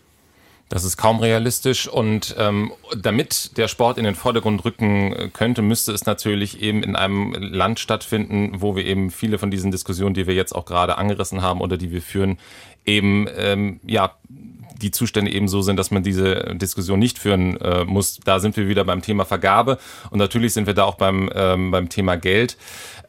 Das 0.70 0.84
ist 0.84 0.98
kaum 0.98 1.20
realistisch 1.20 1.88
und 1.88 2.36
ähm, 2.38 2.72
damit 2.96 3.58
der 3.58 3.68
Sport 3.68 3.98
in 3.98 4.04
den 4.04 4.14
Vordergrund 4.14 4.64
rücken 4.64 5.14
äh, 5.14 5.30
könnte, 5.34 5.64
müsste 5.64 5.92
es 5.92 6.06
natürlich 6.06 6.62
eben 6.62 6.84
in 6.84 6.96
einem 6.96 7.34
Land 7.34 7.80
stattfinden, 7.80 8.62
wo 8.62 8.76
wir 8.76 8.86
eben 8.86 9.10
viele 9.10 9.40
von 9.40 9.50
diesen 9.50 9.72
Diskussionen, 9.72 10.14
die 10.14 10.28
wir 10.28 10.36
jetzt 10.36 10.54
auch 10.54 10.66
gerade 10.66 11.00
angerissen 11.00 11.42
haben 11.42 11.60
oder 11.62 11.76
die 11.76 11.92
wir 11.92 12.04
führen, 12.04 12.38
eben 12.86 13.28
ähm, 13.36 13.80
ja 13.84 14.16
die 14.30 14.92
Zustände 14.92 15.32
eben 15.32 15.48
so 15.48 15.62
sind, 15.62 15.78
dass 15.78 15.90
man 15.92 16.04
diese 16.04 16.56
Diskussion 16.56 17.00
nicht 17.00 17.18
führen 17.18 17.60
äh, 17.60 17.84
muss. 17.84 18.20
Da 18.24 18.40
sind 18.40 18.56
wir 18.56 18.68
wieder 18.68 18.86
beim 18.86 19.02
Thema 19.02 19.26
Vergabe 19.26 19.80
und 20.12 20.20
natürlich 20.20 20.54
sind 20.54 20.68
wir 20.68 20.76
da 20.76 20.84
auch 20.84 20.96
beim 20.96 21.32
ähm, 21.34 21.72
beim 21.72 21.90
Thema 21.90 22.16
Geld. 22.16 22.58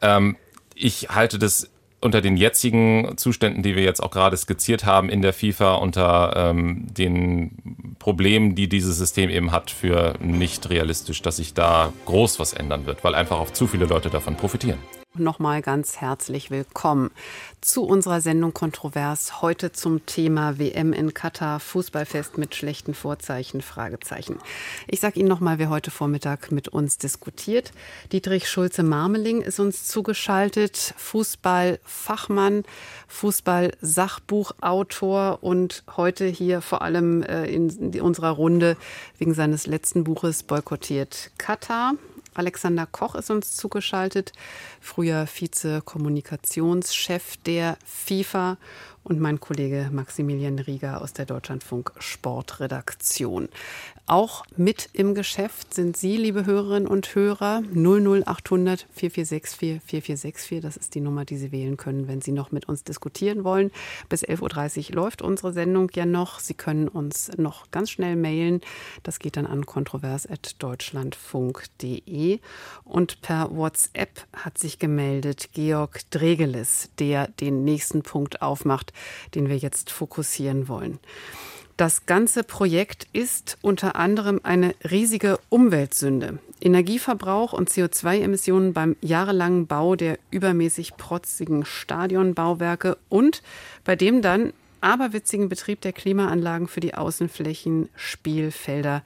Ähm, 0.01 0.35
ich 0.73 1.09
halte 1.09 1.37
das 1.37 1.69
unter 2.01 2.21
den 2.21 2.35
jetzigen 2.35 3.13
Zuständen, 3.17 3.63
die 3.63 3.75
wir 3.75 3.83
jetzt 3.83 4.01
auch 4.01 4.11
gerade 4.11 4.35
skizziert 4.35 4.85
haben 4.85 5.09
in 5.09 5.21
der 5.21 5.33
FIFA, 5.33 5.75
unter 5.75 6.33
ähm, 6.35 6.87
den 6.91 7.95
Problemen, 7.99 8.55
die 8.55 8.67
dieses 8.67 8.97
System 8.97 9.29
eben 9.29 9.51
hat, 9.51 9.71
für 9.71 10.15
nicht 10.19 10.69
realistisch, 10.69 11.21
dass 11.21 11.37
sich 11.37 11.53
da 11.53 11.93
groß 12.05 12.39
was 12.39 12.53
ändern 12.53 12.85
wird, 12.85 13.03
weil 13.03 13.15
einfach 13.15 13.39
auch 13.39 13.51
zu 13.51 13.67
viele 13.67 13.85
Leute 13.85 14.09
davon 14.09 14.35
profitieren 14.35 14.79
nochmal 15.15 15.61
ganz 15.61 15.97
herzlich 15.97 16.49
willkommen 16.51 17.11
zu 17.59 17.83
unserer 17.83 18.21
Sendung 18.21 18.53
Kontrovers. 18.53 19.41
Heute 19.41 19.73
zum 19.73 20.05
Thema 20.05 20.57
WM 20.57 20.93
in 20.93 21.13
Katar, 21.13 21.59
Fußballfest 21.59 22.37
mit 22.37 22.55
schlechten 22.55 22.93
Vorzeichen, 22.93 23.61
Fragezeichen. 23.61 24.39
Ich 24.87 25.01
sage 25.01 25.19
Ihnen 25.19 25.27
nochmal, 25.27 25.59
wer 25.59 25.69
heute 25.69 25.91
Vormittag 25.91 26.49
mit 26.51 26.69
uns 26.69 26.97
diskutiert. 26.97 27.73
Dietrich 28.11 28.49
Schulze-Marmeling 28.49 29.41
ist 29.41 29.59
uns 29.59 29.87
zugeschaltet, 29.87 30.93
Fußballfachmann, 30.97 32.63
Fußball-Sachbuchautor 33.07 35.39
und 35.41 35.83
heute 35.97 36.25
hier 36.25 36.61
vor 36.61 36.81
allem 36.81 37.21
äh, 37.23 37.45
in 37.45 37.99
unserer 38.01 38.31
Runde 38.31 38.77
wegen 39.17 39.33
seines 39.33 39.67
letzten 39.67 40.05
Buches 40.05 40.43
boykottiert 40.43 41.31
Katar. 41.37 41.95
Alexander 42.33 42.85
Koch 42.85 43.15
ist 43.15 43.29
uns 43.29 43.55
zugeschaltet, 43.55 44.31
früher 44.79 45.27
Vize-Kommunikationschef 45.27 47.37
der 47.45 47.77
FIFA 47.85 48.57
und 49.03 49.19
mein 49.19 49.39
Kollege 49.39 49.89
Maximilian 49.91 50.59
Rieger 50.59 51.01
aus 51.01 51.13
der 51.13 51.25
Deutschlandfunk 51.25 51.91
Sportredaktion. 51.99 53.49
Auch 54.11 54.43
mit 54.57 54.89
im 54.91 55.15
Geschäft 55.15 55.73
sind 55.73 55.95
Sie, 55.95 56.17
liebe 56.17 56.45
Hörerinnen 56.45 56.85
und 56.85 57.15
Hörer, 57.15 57.63
00800 57.73 58.85
4464 58.91 59.79
4464. 59.81 60.59
Das 60.59 60.75
ist 60.75 60.95
die 60.95 61.01
Nummer, 61.01 61.23
die 61.23 61.37
Sie 61.37 61.53
wählen 61.53 61.77
können, 61.77 62.09
wenn 62.09 62.19
Sie 62.19 62.33
noch 62.33 62.51
mit 62.51 62.67
uns 62.67 62.83
diskutieren 62.83 63.45
wollen. 63.45 63.71
Bis 64.09 64.25
11.30 64.25 64.89
Uhr 64.89 64.95
läuft 64.95 65.21
unsere 65.21 65.53
Sendung 65.53 65.89
ja 65.93 66.05
noch. 66.05 66.39
Sie 66.39 66.55
können 66.55 66.89
uns 66.89 67.31
noch 67.37 67.71
ganz 67.71 67.89
schnell 67.89 68.17
mailen. 68.17 68.59
Das 69.03 69.19
geht 69.19 69.37
dann 69.37 69.45
an 69.45 69.65
kontrovers.deutschlandfunk.de. 69.65 72.39
Und 72.83 73.21
per 73.21 73.55
WhatsApp 73.55 74.27
hat 74.33 74.57
sich 74.57 74.77
gemeldet 74.77 75.51
Georg 75.53 76.01
Dregeles, 76.09 76.89
der 76.99 77.29
den 77.29 77.63
nächsten 77.63 78.03
Punkt 78.03 78.41
aufmacht, 78.41 78.90
den 79.35 79.49
wir 79.49 79.57
jetzt 79.57 79.91
fokussieren 79.91 80.67
wollen. 80.67 80.99
Das 81.77 82.05
ganze 82.05 82.43
Projekt 82.43 83.07
ist 83.11 83.57
unter 83.61 83.95
anderem 83.95 84.39
eine 84.43 84.75
riesige 84.89 85.39
Umweltsünde. 85.49 86.37
Energieverbrauch 86.59 87.53
und 87.53 87.69
CO2-Emissionen 87.69 88.73
beim 88.73 88.95
jahrelangen 89.01 89.65
Bau 89.65 89.95
der 89.95 90.19
übermäßig 90.29 90.95
protzigen 90.97 91.65
Stadionbauwerke 91.65 92.97
und 93.09 93.41
bei 93.83 93.95
dem 93.95 94.21
dann 94.21 94.53
aberwitzigen 94.79 95.49
Betrieb 95.49 95.81
der 95.81 95.93
Klimaanlagen 95.93 96.67
für 96.67 96.81
die 96.81 96.93
Außenflächen, 96.93 97.89
Spielfelder 97.95 99.03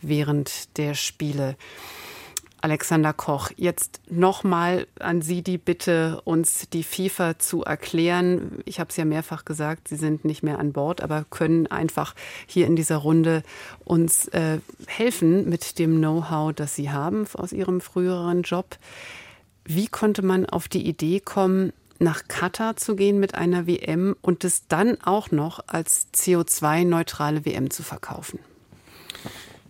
während 0.00 0.76
der 0.78 0.94
Spiele. 0.94 1.56
Alexander 2.62 3.12
Koch, 3.12 3.50
jetzt 3.56 4.00
nochmal 4.08 4.86
an 5.00 5.20
Sie 5.20 5.42
die 5.42 5.58
Bitte, 5.58 6.20
uns 6.24 6.68
die 6.72 6.84
FIFA 6.84 7.40
zu 7.40 7.64
erklären. 7.64 8.60
Ich 8.66 8.78
habe 8.78 8.88
es 8.90 8.96
ja 8.96 9.04
mehrfach 9.04 9.44
gesagt, 9.44 9.88
Sie 9.88 9.96
sind 9.96 10.24
nicht 10.24 10.44
mehr 10.44 10.60
an 10.60 10.72
Bord, 10.72 11.00
aber 11.00 11.26
können 11.28 11.66
einfach 11.66 12.14
hier 12.46 12.68
in 12.68 12.76
dieser 12.76 12.98
Runde 12.98 13.42
uns 13.84 14.28
äh, 14.28 14.60
helfen 14.86 15.48
mit 15.48 15.80
dem 15.80 15.98
Know-how, 15.98 16.52
das 16.52 16.76
Sie 16.76 16.90
haben 16.90 17.26
aus 17.34 17.52
Ihrem 17.52 17.80
früheren 17.80 18.42
Job. 18.42 18.78
Wie 19.64 19.88
konnte 19.88 20.22
man 20.22 20.46
auf 20.46 20.68
die 20.68 20.86
Idee 20.86 21.18
kommen, 21.18 21.72
nach 21.98 22.28
Katar 22.28 22.76
zu 22.76 22.94
gehen 22.94 23.18
mit 23.18 23.34
einer 23.34 23.66
WM 23.66 24.14
und 24.22 24.44
es 24.44 24.68
dann 24.68 25.00
auch 25.02 25.32
noch 25.32 25.60
als 25.66 26.06
CO2-neutrale 26.14 27.44
WM 27.44 27.70
zu 27.70 27.82
verkaufen? 27.82 28.38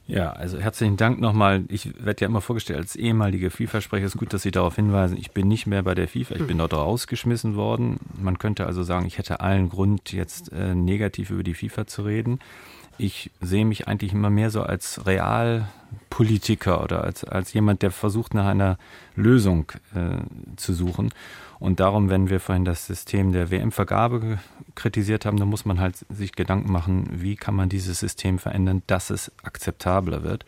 Ja, 0.07 0.31
also 0.33 0.59
herzlichen 0.59 0.97
Dank 0.97 1.21
nochmal. 1.21 1.65
Ich 1.69 2.05
werde 2.05 2.23
ja 2.23 2.29
immer 2.29 2.41
vorgestellt 2.41 2.81
als 2.81 2.97
ehemaliger 2.97 3.51
FIFA-Sprecher. 3.51 4.05
Es 4.05 4.15
ist 4.15 4.19
gut, 4.19 4.33
dass 4.33 4.43
Sie 4.43 4.51
darauf 4.51 4.77
hinweisen. 4.77 5.17
Ich 5.17 5.31
bin 5.31 5.47
nicht 5.49 5.67
mehr 5.67 5.83
bei 5.83 5.95
der 5.95 6.09
FIFA. 6.09 6.35
Ich 6.37 6.47
bin 6.47 6.59
dort 6.59 6.75
rausgeschmissen 6.75 7.55
worden. 7.55 8.01
Man 8.21 8.39
könnte 8.39 8.67
also 8.67 8.83
sagen, 8.83 9.07
ich 9.07 9.19
hätte 9.19 9.41
allen 9.41 9.69
Grund, 9.69 10.13
jetzt 10.13 10.53
äh, 10.53 10.75
negativ 10.75 11.31
über 11.31 11.45
die 11.45 11.55
FIFA 11.55 11.87
zu 11.87 12.03
reden. 12.03 12.41
Ich 12.99 13.31
sehe 13.41 13.65
mich 13.65 13.89
eigentlich 13.89 14.13
immer 14.13 14.29
mehr 14.29 14.51
so 14.51 14.63
als 14.63 15.07
Realpolitiker 15.07 16.83
oder 16.83 17.05
als, 17.05 17.25
als 17.25 17.53
jemand, 17.53 17.83
der 17.83 17.91
versucht, 17.91 18.35
nach 18.35 18.47
einer 18.47 18.79
Lösung 19.15 19.73
äh, 19.95 20.19
zu 20.57 20.75
suchen. 20.75 21.11
Und 21.63 21.79
darum, 21.79 22.11
wenn 22.11 22.29
wir 22.29 22.41
vorhin 22.41 22.65
das 22.65 22.89
System 22.89 23.31
der 23.31 23.53
WM-Vergabe 23.53 24.41
kritisiert 24.75 25.25
haben, 25.25 25.37
dann 25.37 25.47
muss 25.47 25.65
man 25.65 25.79
halt 25.79 25.95
sich 26.09 26.33
Gedanken 26.33 26.73
machen, 26.73 27.09
wie 27.13 27.37
kann 27.37 27.55
man 27.55 27.69
dieses 27.69 28.01
System 28.01 28.41
verändern, 28.41 28.83
dass 28.89 29.11
es 29.11 29.31
akzeptabler 29.45 30.25
wird. 30.25 30.45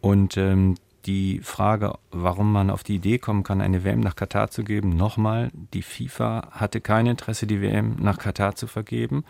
Und 0.00 0.36
ähm, 0.36 0.76
die 1.04 1.40
Frage, 1.40 1.94
warum 2.12 2.52
man 2.52 2.70
auf 2.70 2.84
die 2.84 2.94
Idee 2.94 3.18
kommen 3.18 3.42
kann, 3.42 3.60
eine 3.60 3.82
WM 3.82 3.98
nach 3.98 4.14
Katar 4.14 4.50
zu 4.50 4.62
geben, 4.62 4.90
nochmal, 4.90 5.50
die 5.74 5.82
FIFA 5.82 6.52
hatte 6.52 6.80
kein 6.80 7.08
Interesse, 7.08 7.48
die 7.48 7.60
WM 7.60 7.96
nach 7.98 8.18
Katar 8.18 8.54
zu 8.54 8.68
vergeben. 8.68 9.24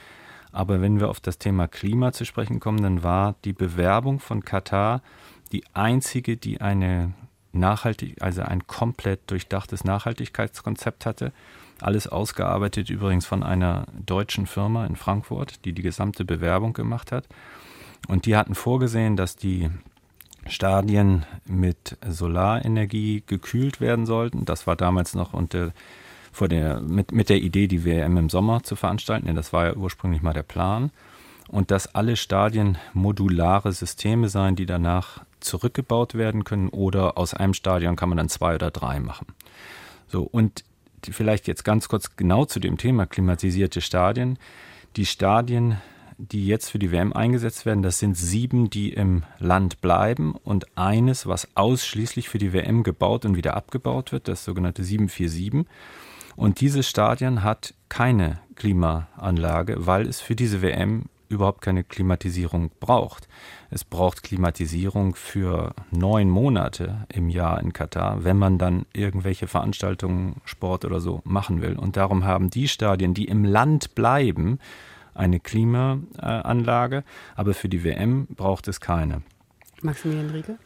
Aber 0.53 0.83
wenn 0.83 1.01
wir 1.01 1.09
auf 1.09 1.21
das 1.21 1.39
Thema 1.39 1.67
Klima 1.67 2.13
zu 2.13 2.27
sprechen 2.27 2.61
kommen, 2.61 2.83
dann 2.83 3.03
war 3.03 3.37
die 3.47 3.55
Bewerbung 3.55 4.21
von 4.21 4.45
Katar 4.45 5.01
die 5.51 5.65
einzige, 5.73 6.37
die 6.37 6.61
eine 6.61 7.15
nachhaltig, 7.53 8.23
also 8.23 8.43
ein 8.43 8.67
komplett 8.67 9.31
durchdachtes 9.31 9.85
Nachhaltigkeitskonzept 9.85 11.07
hatte. 11.07 11.33
Alles 11.81 12.07
ausgearbeitet 12.07 12.91
übrigens 12.91 13.27
von 13.27 13.43
einer 13.43 13.87
deutschen 14.07 14.47
Firma 14.47 14.87
in 14.87 14.97
Frankfurt, 14.97 15.65
die 15.65 15.73
die 15.73 15.83
gesamte 15.83 16.25
Bewerbung 16.25 16.73
gemacht 16.73 17.11
hat. 17.13 17.27
Und 18.09 18.27
die 18.27 18.37
hatten 18.37 18.55
vorgesehen, 18.55 19.17
dass 19.17 19.37
die 19.37 19.71
Stadien 20.47 21.27
mit 21.47 21.97
Solarenergie 22.07 23.23
gekühlt 23.27 23.81
werden 23.81 24.07
sollten. 24.07 24.45
Das 24.45 24.67
war 24.67 24.77
damals 24.77 25.15
noch 25.15 25.33
unter, 25.33 25.73
vor 26.33 26.49
der, 26.49 26.81
mit, 26.81 27.13
mit 27.13 27.29
der 27.29 27.39
Idee, 27.39 27.67
die 27.67 27.85
WM 27.85 28.17
im 28.17 28.31
Sommer 28.31 28.63
zu 28.63 28.77
veranstalten. 28.77 29.27
Denn 29.27 29.37
das 29.37 29.53
war 29.53 29.67
ja 29.67 29.75
ursprünglich 29.75 30.23
mal 30.23 30.33
der 30.33 30.43
Plan. 30.43 30.91
Und 31.49 31.71
dass 31.71 31.95
alle 31.95 32.17
Stadien 32.17 32.79
modulare 32.95 33.73
Systeme 33.73 34.29
seien, 34.29 34.57
die 34.57 34.67
danach 34.67 35.25
zurückgebaut 35.41 36.15
werden 36.15 36.45
können 36.45 36.69
oder 36.69 37.19
aus 37.19 37.35
einem 37.35 37.55
Stadion 37.55 37.97
kann 37.97 38.09
man 38.09 38.19
dann 38.19 38.29
zwei 38.29 38.55
oder 38.55 38.71
drei 38.71 39.01
machen. 39.01 39.27
So, 40.09 40.23
und 40.23 40.65
vielleicht 41.09 41.47
jetzt 41.47 41.65
ganz 41.65 41.89
kurz 41.89 42.17
genau 42.17 42.45
zu 42.45 42.61
dem 42.61 42.77
Thema 42.79 43.07
klimatisierte 43.07 43.81
Stadien. 43.81 44.39
Die 44.97 45.07
Stadien 45.07 45.79
die 46.21 46.47
jetzt 46.47 46.71
für 46.71 46.79
die 46.79 46.93
WM 46.93 47.13
eingesetzt 47.13 47.65
werden, 47.65 47.83
das 47.83 47.99
sind 47.99 48.17
sieben, 48.17 48.69
die 48.69 48.93
im 48.93 49.23
Land 49.39 49.81
bleiben 49.81 50.35
und 50.35 50.67
eines, 50.77 51.27
was 51.27 51.49
ausschließlich 51.55 52.29
für 52.29 52.39
die 52.39 52.53
WM 52.53 52.83
gebaut 52.83 53.25
und 53.25 53.37
wieder 53.37 53.57
abgebaut 53.57 54.13
wird, 54.13 54.29
das 54.29 54.45
sogenannte 54.45 54.85
747. 54.85 55.67
Und 56.37 56.61
dieses 56.61 56.89
Stadion 56.89 57.43
hat 57.43 57.75
keine 57.89 58.41
Klimaanlage, 58.55 59.87
weil 59.87 60.07
es 60.07 60.21
für 60.21 60.37
diese 60.37 60.63
WM 60.63 61.05
überhaupt 61.31 61.63
keine 61.63 61.85
Klimatisierung 61.85 62.71
braucht. 62.81 63.29
Es 63.71 63.85
braucht 63.85 64.23
Klimatisierung 64.23 65.15
für 65.15 65.75
neun 65.91 66.29
Monate 66.29 67.07
im 67.09 67.29
Jahr 67.31 67.61
in 67.61 67.73
Katar, 67.73 68.25
wenn 68.25 68.37
man 68.37 68.59
dann 68.59 68.85
irgendwelche 68.93 69.47
Veranstaltungen, 69.47 70.41
Sport 70.45 70.85
oder 70.85 71.01
so 71.01 71.23
machen 71.25 71.63
will. 71.63 71.79
Und 71.79 71.97
darum 71.97 72.25
haben 72.25 72.51
die 72.51 72.69
Stadien, 72.69 73.15
die 73.15 73.27
im 73.27 73.45
Land 73.45 73.95
bleiben, 73.95 74.59
eine 75.15 75.41
Klimaanlage, 75.41 77.05
aber 77.37 77.55
für 77.55 77.69
die 77.69 77.85
WM 77.85 78.27
braucht 78.27 78.69
es 78.69 78.81
keine. 78.81 79.23
Maximilian 79.83 80.31
Riegel? 80.31 80.59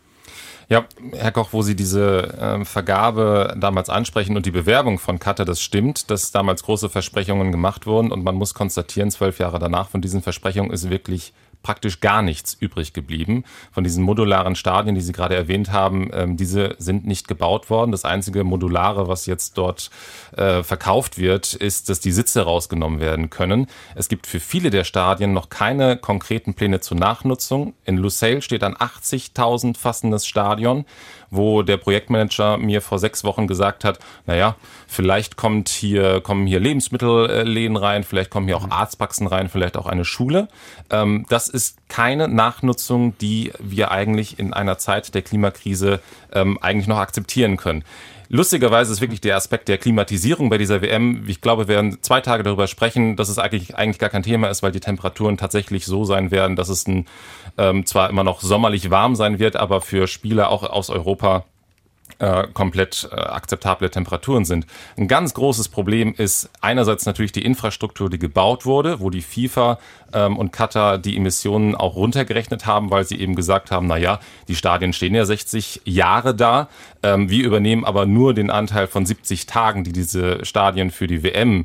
Ja, 0.69 0.87
Herr 1.13 1.33
Koch, 1.33 1.49
wo 1.53 1.63
Sie 1.63 1.77
diese 1.77 2.39
äh, 2.41 2.65
Vergabe 2.65 3.55
damals 3.59 3.91
ansprechen 3.91 4.37
und 4.37 4.47
die 4.47 4.51
Bewerbung 4.51 4.99
von 4.99 5.19
Katar, 5.19 5.45
das 5.45 5.61
stimmt, 5.61 6.11
dass 6.11 6.33
damals 6.33 6.63
große 6.63 6.89
Versprechungen 6.89 7.53
gemacht 7.53 7.87
wurden 7.87 8.11
und 8.11 8.25
man 8.25 8.35
muss 8.35 8.55
konstatieren, 8.55 9.11
zwölf 9.11 9.39
Jahre 9.39 9.59
danach 9.59 9.91
von 9.91 10.01
diesen 10.01 10.23
Versprechungen 10.23 10.71
ist 10.71 10.89
wirklich 10.89 11.35
praktisch 11.65 11.99
gar 11.99 12.23
nichts 12.23 12.55
übrig 12.55 12.93
geblieben. 12.93 13.43
Von 13.73 13.83
diesen 13.83 14.05
modularen 14.05 14.55
Stadien, 14.55 14.95
die 14.95 15.01
Sie 15.01 15.13
gerade 15.13 15.35
erwähnt 15.35 15.73
haben, 15.73 16.11
ähm, 16.13 16.37
diese 16.37 16.77
sind 16.79 17.07
nicht 17.07 17.27
gebaut 17.27 17.71
worden. 17.71 17.91
Das 17.91 18.05
einzige 18.05 18.45
Modulare, 18.45 19.09
was 19.09 19.27
jetzt 19.27 19.59
dort 19.59 19.91
äh, 20.37 20.63
verkauft 20.63 21.19
wird, 21.19 21.55
ist, 21.55 21.89
dass 21.89 21.99
die 21.99 22.13
Sitze 22.13 22.43
rausgenommen 22.43 23.01
werden 23.01 23.31
können. 23.31 23.67
Es 23.97 24.09
gibt 24.09 24.29
für 24.29 24.39
viele 24.39 24.71
der 24.71 24.85
Stadien 24.85 25.33
noch 25.33 25.49
keine 25.49 25.97
konkreten 25.97 26.55
Pläne 26.55 26.79
zur 26.79 26.99
Nachnutzung. 26.99 27.75
In 27.85 27.97
Lusail 27.97 28.43
steht 28.43 28.63
ein 28.63 28.77
80.000 28.77 29.77
fassendes 29.77 30.27
Stadion 30.27 30.85
wo 31.31 31.63
der 31.63 31.77
Projektmanager 31.77 32.59
mir 32.59 32.81
vor 32.81 32.99
sechs 32.99 33.25
Wochen 33.25 33.47
gesagt 33.47 33.85
hat, 33.85 33.99
naja, 34.27 34.57
vielleicht 34.87 35.37
kommt 35.37 35.69
hier, 35.69 36.21
kommen 36.21 36.47
hier 36.47 36.61
Lebensmittelläden 36.61 37.77
rein, 37.77 38.05
vielleicht 38.05 38.31
kommen 38.31 38.47
hier 38.47 38.57
auch 38.57 38.71
Arztpraxen 38.71 39.27
rein, 39.27 39.49
vielleicht 39.49 39.77
auch 39.77 39.87
eine 39.87 40.05
Schule. 40.05 40.49
Ähm, 40.91 41.27
das 41.29 41.49
ist 41.49 41.79
keine 41.89 42.29
Nachnutzung, 42.29 43.17
die 43.19 43.53
wir 43.59 43.91
eigentlich 43.91 44.39
in 44.39 44.53
einer 44.53 44.79
Zeit 44.79 45.15
der 45.15 45.23
Klimakrise 45.23 46.01
ähm, 46.33 46.59
eigentlich 46.61 46.87
noch 46.89 46.99
akzeptieren 46.99 47.57
können. 47.57 47.85
Lustigerweise 48.29 48.93
ist 48.93 49.01
wirklich 49.01 49.21
der 49.21 49.37
Aspekt 49.37 49.69
der 49.69 49.79
Klimatisierung 49.79 50.51
bei 50.51 50.59
dieser 50.59 50.83
WM. 50.83 51.25
Ich 51.27 51.41
glaube, 51.41 51.69
wir 51.69 51.75
werden 51.75 52.03
zwei 52.03 52.21
Tage 52.21 52.43
darüber 52.43 52.67
sprechen, 52.67 53.17
dass 53.17 53.29
es 53.29 53.39
eigentlich, 53.39 53.77
eigentlich 53.77 53.99
gar 53.99 54.11
kein 54.11 54.23
Thema 54.23 54.49
ist, 54.49 54.63
weil 54.63 54.73
die 54.73 54.81
Temperaturen 54.81 55.37
tatsächlich 55.37 55.85
so 55.85 56.05
sein 56.05 56.31
werden, 56.31 56.57
dass 56.57 56.69
es 56.69 56.87
ein, 56.87 57.07
ähm, 57.59 57.87
zwar 57.87 58.11
immer 58.11 58.25
noch 58.25 58.41
sommerlich 58.41 58.91
warm 58.91 59.15
sein 59.15 59.39
wird, 59.39 59.57
aber 59.57 59.81
für 59.81 60.07
Spieler 60.07 60.51
auch 60.51 60.63
aus 60.63 60.91
Europa 60.91 61.45
äh, 62.19 62.47
komplett 62.53 63.09
äh, 63.11 63.17
akzeptable 63.17 63.91
Temperaturen 63.91 64.45
sind. 64.45 64.67
Ein 64.97 65.09
ganz 65.09 65.35
großes 65.35 65.69
Problem 65.69 66.15
ist 66.17 66.51
einerseits 66.61 67.07
natürlich 67.07 67.33
die 67.33 67.45
Infrastruktur, 67.45 68.09
die 68.09 68.19
gebaut 68.19 68.67
wurde, 68.67 69.01
wo 69.01 69.11
die 69.11 69.23
FIFA 69.23 69.79
ähm, 70.13 70.37
und 70.37 70.53
Katar 70.53 70.99
die 70.99 71.17
Emissionen 71.17 71.75
auch 71.75 71.97
runtergerechnet 71.97 72.67
haben, 72.67 72.91
weil 72.91 73.05
sie 73.05 73.19
eben 73.19 73.35
gesagt 73.35 73.71
haben, 73.71 73.87
na 73.87 73.97
ja, 73.97 74.21
die 74.49 74.55
Stadien 74.55 74.93
stehen 74.93 75.15
ja 75.15 75.25
60 75.25 75.83
Jahre 75.85 76.35
da. 76.35 76.69
Ähm, 77.03 77.31
wir 77.31 77.45
übernehmen 77.45 77.85
aber 77.85 78.07
nur 78.07 78.33
den 78.35 78.51
Anteil 78.51 78.87
von 78.87 79.05
70 79.05 79.47
Tagen, 79.47 79.83
die 79.83 79.93
diese 79.93 80.45
Stadien 80.45 80.91
für 80.91 81.07
die 81.07 81.23
WM 81.23 81.65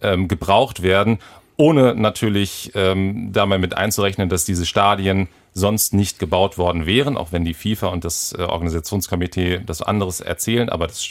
ähm, 0.00 0.28
gebraucht 0.28 0.82
werden 0.82 1.18
ohne 1.56 1.94
natürlich 1.94 2.72
ähm, 2.74 3.34
da 3.34 3.44
einzurechnen, 3.74 4.30
dass 4.30 4.46
diese 4.46 4.64
Stadien 4.64 5.28
sonst 5.54 5.94
nicht 5.94 6.18
gebaut 6.18 6.58
worden 6.58 6.86
wären, 6.86 7.16
auch 7.16 7.32
wenn 7.32 7.44
die 7.44 7.54
FIFA 7.54 7.88
und 7.88 8.04
das 8.04 8.32
äh, 8.32 8.42
Organisationskomitee 8.42 9.60
das 9.64 9.82
anderes 9.82 10.20
erzählen. 10.20 10.68
Aber 10.68 10.86
das, 10.86 11.10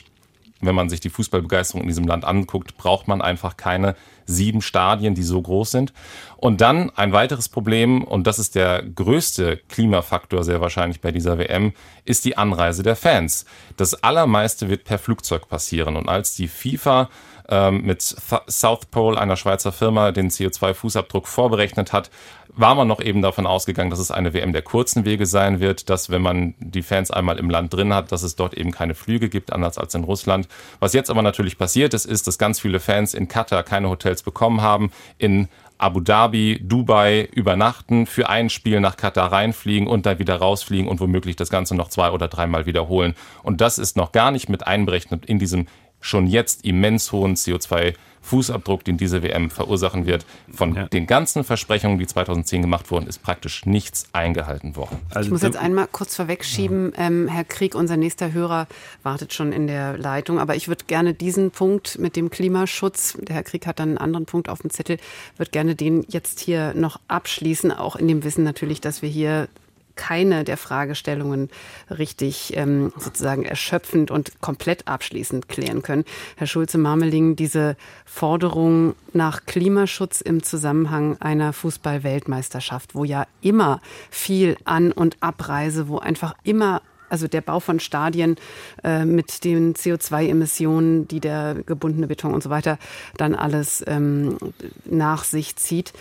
wenn 0.61 0.75
man 0.75 0.89
sich 0.89 0.99
die 0.99 1.09
Fußballbegeisterung 1.09 1.81
in 1.81 1.87
diesem 1.87 2.07
Land 2.07 2.25
anguckt, 2.25 2.77
braucht 2.77 3.07
man 3.07 3.21
einfach 3.21 3.57
keine 3.57 3.95
sieben 4.25 4.61
Stadien, 4.61 5.15
die 5.15 5.23
so 5.23 5.41
groß 5.41 5.71
sind. 5.71 5.93
Und 6.37 6.61
dann 6.61 6.91
ein 6.91 7.11
weiteres 7.11 7.49
Problem, 7.49 8.03
und 8.03 8.27
das 8.27 8.39
ist 8.39 8.55
der 8.55 8.83
größte 8.83 9.57
Klimafaktor 9.69 10.43
sehr 10.43 10.61
wahrscheinlich 10.61 11.01
bei 11.01 11.11
dieser 11.11 11.37
WM, 11.37 11.73
ist 12.05 12.25
die 12.25 12.37
Anreise 12.37 12.83
der 12.83 12.95
Fans. 12.95 13.45
Das 13.75 14.03
allermeiste 14.03 14.69
wird 14.69 14.83
per 14.83 14.99
Flugzeug 14.99 15.49
passieren. 15.49 15.95
Und 15.95 16.07
als 16.07 16.35
die 16.35 16.47
FIFA 16.47 17.09
ähm, 17.49 17.81
mit 17.81 18.01
South 18.01 18.85
Pole, 18.87 19.19
einer 19.19 19.35
Schweizer 19.35 19.71
Firma, 19.71 20.11
den 20.11 20.29
CO2-Fußabdruck 20.29 21.25
vorberechnet 21.27 21.93
hat, 21.93 22.09
war 22.55 22.75
man 22.75 22.87
noch 22.87 23.01
eben 23.01 23.21
davon 23.21 23.47
ausgegangen, 23.47 23.89
dass 23.89 23.99
es 23.99 24.11
eine 24.11 24.33
WM 24.33 24.53
der 24.53 24.61
kurzen 24.61 25.05
Wege 25.05 25.25
sein 25.25 25.59
wird, 25.59 25.89
dass 25.89 26.09
wenn 26.09 26.21
man 26.21 26.55
die 26.59 26.81
Fans 26.81 27.11
einmal 27.11 27.37
im 27.37 27.49
Land 27.49 27.73
drin 27.73 27.93
hat, 27.93 28.11
dass 28.11 28.23
es 28.23 28.35
dort 28.35 28.53
eben 28.53 28.71
keine 28.71 28.95
Flüge 28.95 29.29
gibt, 29.29 29.53
anders 29.53 29.77
als 29.77 29.95
in 29.95 30.03
Russland. 30.03 30.47
Was 30.79 30.93
jetzt 30.93 31.09
aber 31.09 31.21
natürlich 31.21 31.57
passiert 31.57 31.93
ist, 31.93 32.05
ist, 32.05 32.27
dass 32.27 32.37
ganz 32.37 32.59
viele 32.59 32.79
Fans 32.79 33.13
in 33.13 33.27
Katar 33.27 33.63
keine 33.63 33.89
Hotels 33.89 34.23
bekommen 34.23 34.61
haben, 34.61 34.91
in 35.17 35.47
Abu 35.77 36.01
Dhabi, 36.01 36.59
Dubai 36.61 37.29
übernachten, 37.31 38.05
für 38.05 38.27
ein 38.27 38.49
Spiel 38.49 38.81
nach 38.81 38.97
Katar 38.97 39.31
reinfliegen 39.31 39.87
und 39.87 40.05
dann 40.05 40.19
wieder 40.19 40.35
rausfliegen 40.35 40.89
und 40.89 40.99
womöglich 40.99 41.37
das 41.37 41.49
Ganze 41.49 41.73
noch 41.75 41.87
zwei 41.87 42.11
oder 42.11 42.27
dreimal 42.27 42.65
wiederholen. 42.65 43.15
Und 43.43 43.61
das 43.61 43.77
ist 43.77 43.95
noch 43.95 44.11
gar 44.11 44.31
nicht 44.31 44.49
mit 44.49 44.67
einberechnet 44.67 45.25
in 45.25 45.39
diesem 45.39 45.67
schon 46.01 46.27
jetzt 46.27 46.65
immens 46.65 47.11
hohen 47.11 47.35
CO2 47.35 47.95
Fußabdruck, 48.21 48.83
den 48.83 48.97
diese 48.97 49.23
WM 49.23 49.49
verursachen 49.49 50.05
wird. 50.05 50.25
Von 50.53 50.75
ja. 50.75 50.87
den 50.87 51.07
ganzen 51.07 51.43
Versprechungen, 51.43 51.97
die 51.97 52.07
2010 52.07 52.61
gemacht 52.61 52.91
wurden, 52.91 53.07
ist 53.07 53.23
praktisch 53.23 53.65
nichts 53.65 54.05
eingehalten 54.13 54.75
worden. 54.75 54.99
Also 55.09 55.27
ich 55.27 55.31
muss 55.31 55.41
jetzt 55.41 55.57
einmal 55.57 55.87
kurz 55.91 56.15
vorwegschieben, 56.15 56.93
ja. 56.95 57.07
ähm, 57.07 57.27
Herr 57.27 57.43
Krieg, 57.43 57.75
unser 57.75 57.97
nächster 57.97 58.31
Hörer 58.31 58.67
wartet 59.03 59.33
schon 59.33 59.51
in 59.51 59.67
der 59.67 59.97
Leitung, 59.97 60.39
aber 60.39 60.55
ich 60.55 60.67
würde 60.67 60.85
gerne 60.85 61.13
diesen 61.13 61.51
Punkt 61.51 61.97
mit 61.99 62.15
dem 62.15 62.29
Klimaschutz, 62.29 63.17
der 63.19 63.35
Herr 63.35 63.43
Krieg 63.43 63.65
hat 63.65 63.79
dann 63.79 63.89
einen 63.89 63.97
anderen 63.97 64.25
Punkt 64.25 64.49
auf 64.49 64.59
dem 64.59 64.69
Zettel, 64.69 64.97
würde 65.37 65.51
gerne 65.51 65.75
den 65.75 66.05
jetzt 66.07 66.39
hier 66.39 66.73
noch 66.75 66.99
abschließen, 67.07 67.71
auch 67.71 67.95
in 67.95 68.07
dem 68.07 68.23
Wissen 68.23 68.43
natürlich, 68.43 68.81
dass 68.81 69.01
wir 69.01 69.09
hier 69.09 69.47
keine 69.99 70.45
der 70.45 70.55
Fragestellungen 70.55 71.49
richtig 71.89 72.55
ähm, 72.55 72.93
sozusagen 72.97 73.43
erschöpfend 73.43 74.11
und 74.11 74.39
komplett 74.39 74.87
abschließend 74.87 75.49
klären 75.49 75.81
können. 75.81 76.05
Herr 76.37 76.47
Schulze-Marmeling, 76.47 77.35
diese 77.35 77.75
Forderung 78.05 78.95
nach 79.11 79.45
Klimaschutz 79.45 80.21
im 80.21 80.41
Zusammenhang 80.41 81.17
einer 81.19 81.51
Fußball-Weltmeisterschaft, 81.51 82.95
wo 82.95 83.03
ja 83.03 83.27
immer 83.41 83.81
viel 84.09 84.55
An- 84.63 84.93
und 84.93 85.17
Abreise, 85.19 85.89
wo 85.89 85.97
einfach 85.97 86.33
immer 86.43 86.81
also 87.09 87.27
der 87.27 87.41
Bau 87.41 87.59
von 87.59 87.79
Stadien 87.79 88.35
äh, 88.83 89.03
mit 89.03 89.43
den 89.43 89.73
CO2-Emissionen, 89.73 91.07
die 91.07 91.19
der 91.19 91.55
gebundene 91.65 92.07
Beton 92.07 92.33
und 92.33 92.43
so 92.43 92.49
weiter 92.49 92.77
dann 93.17 93.35
alles 93.35 93.83
ähm, 93.87 94.37
nach 94.85 95.23
sich 95.23 95.55
zieht. 95.55 95.91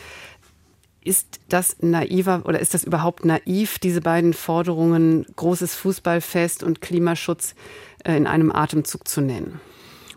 Ist 1.08 1.40
das 1.48 1.76
naiver 1.80 2.42
oder 2.44 2.60
ist 2.60 2.74
das 2.74 2.84
überhaupt 2.84 3.24
naiv, 3.24 3.78
diese 3.78 4.02
beiden 4.02 4.34
Forderungen, 4.34 5.24
großes 5.36 5.74
Fußballfest 5.74 6.62
und 6.62 6.82
Klimaschutz, 6.82 7.54
äh, 8.04 8.14
in 8.14 8.26
einem 8.26 8.52
Atemzug 8.52 9.08
zu 9.08 9.22
nennen? 9.22 9.58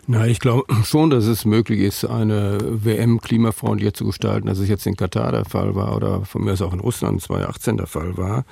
Na, 0.07 0.25
ich 0.25 0.39
glaube 0.39 0.63
schon, 0.83 1.09
dass 1.09 1.25
es 1.25 1.45
möglich 1.45 1.79
ist, 1.79 2.05
eine 2.05 2.57
WM 2.61 3.21
klimafreundlicher 3.21 3.93
zu 3.93 4.05
gestalten, 4.05 4.49
als 4.49 4.59
es 4.59 4.67
jetzt 4.67 4.87
in 4.87 4.95
Katar 4.95 5.31
der 5.31 5.45
Fall 5.45 5.75
war 5.75 5.95
oder 5.95 6.25
von 6.25 6.43
mir 6.43 6.53
aus 6.53 6.61
auch 6.61 6.73
in 6.73 6.79
Russland 6.79 7.21
2018 7.21 7.77
der 7.77 7.87
Fall 7.87 8.17
war. 8.17 8.43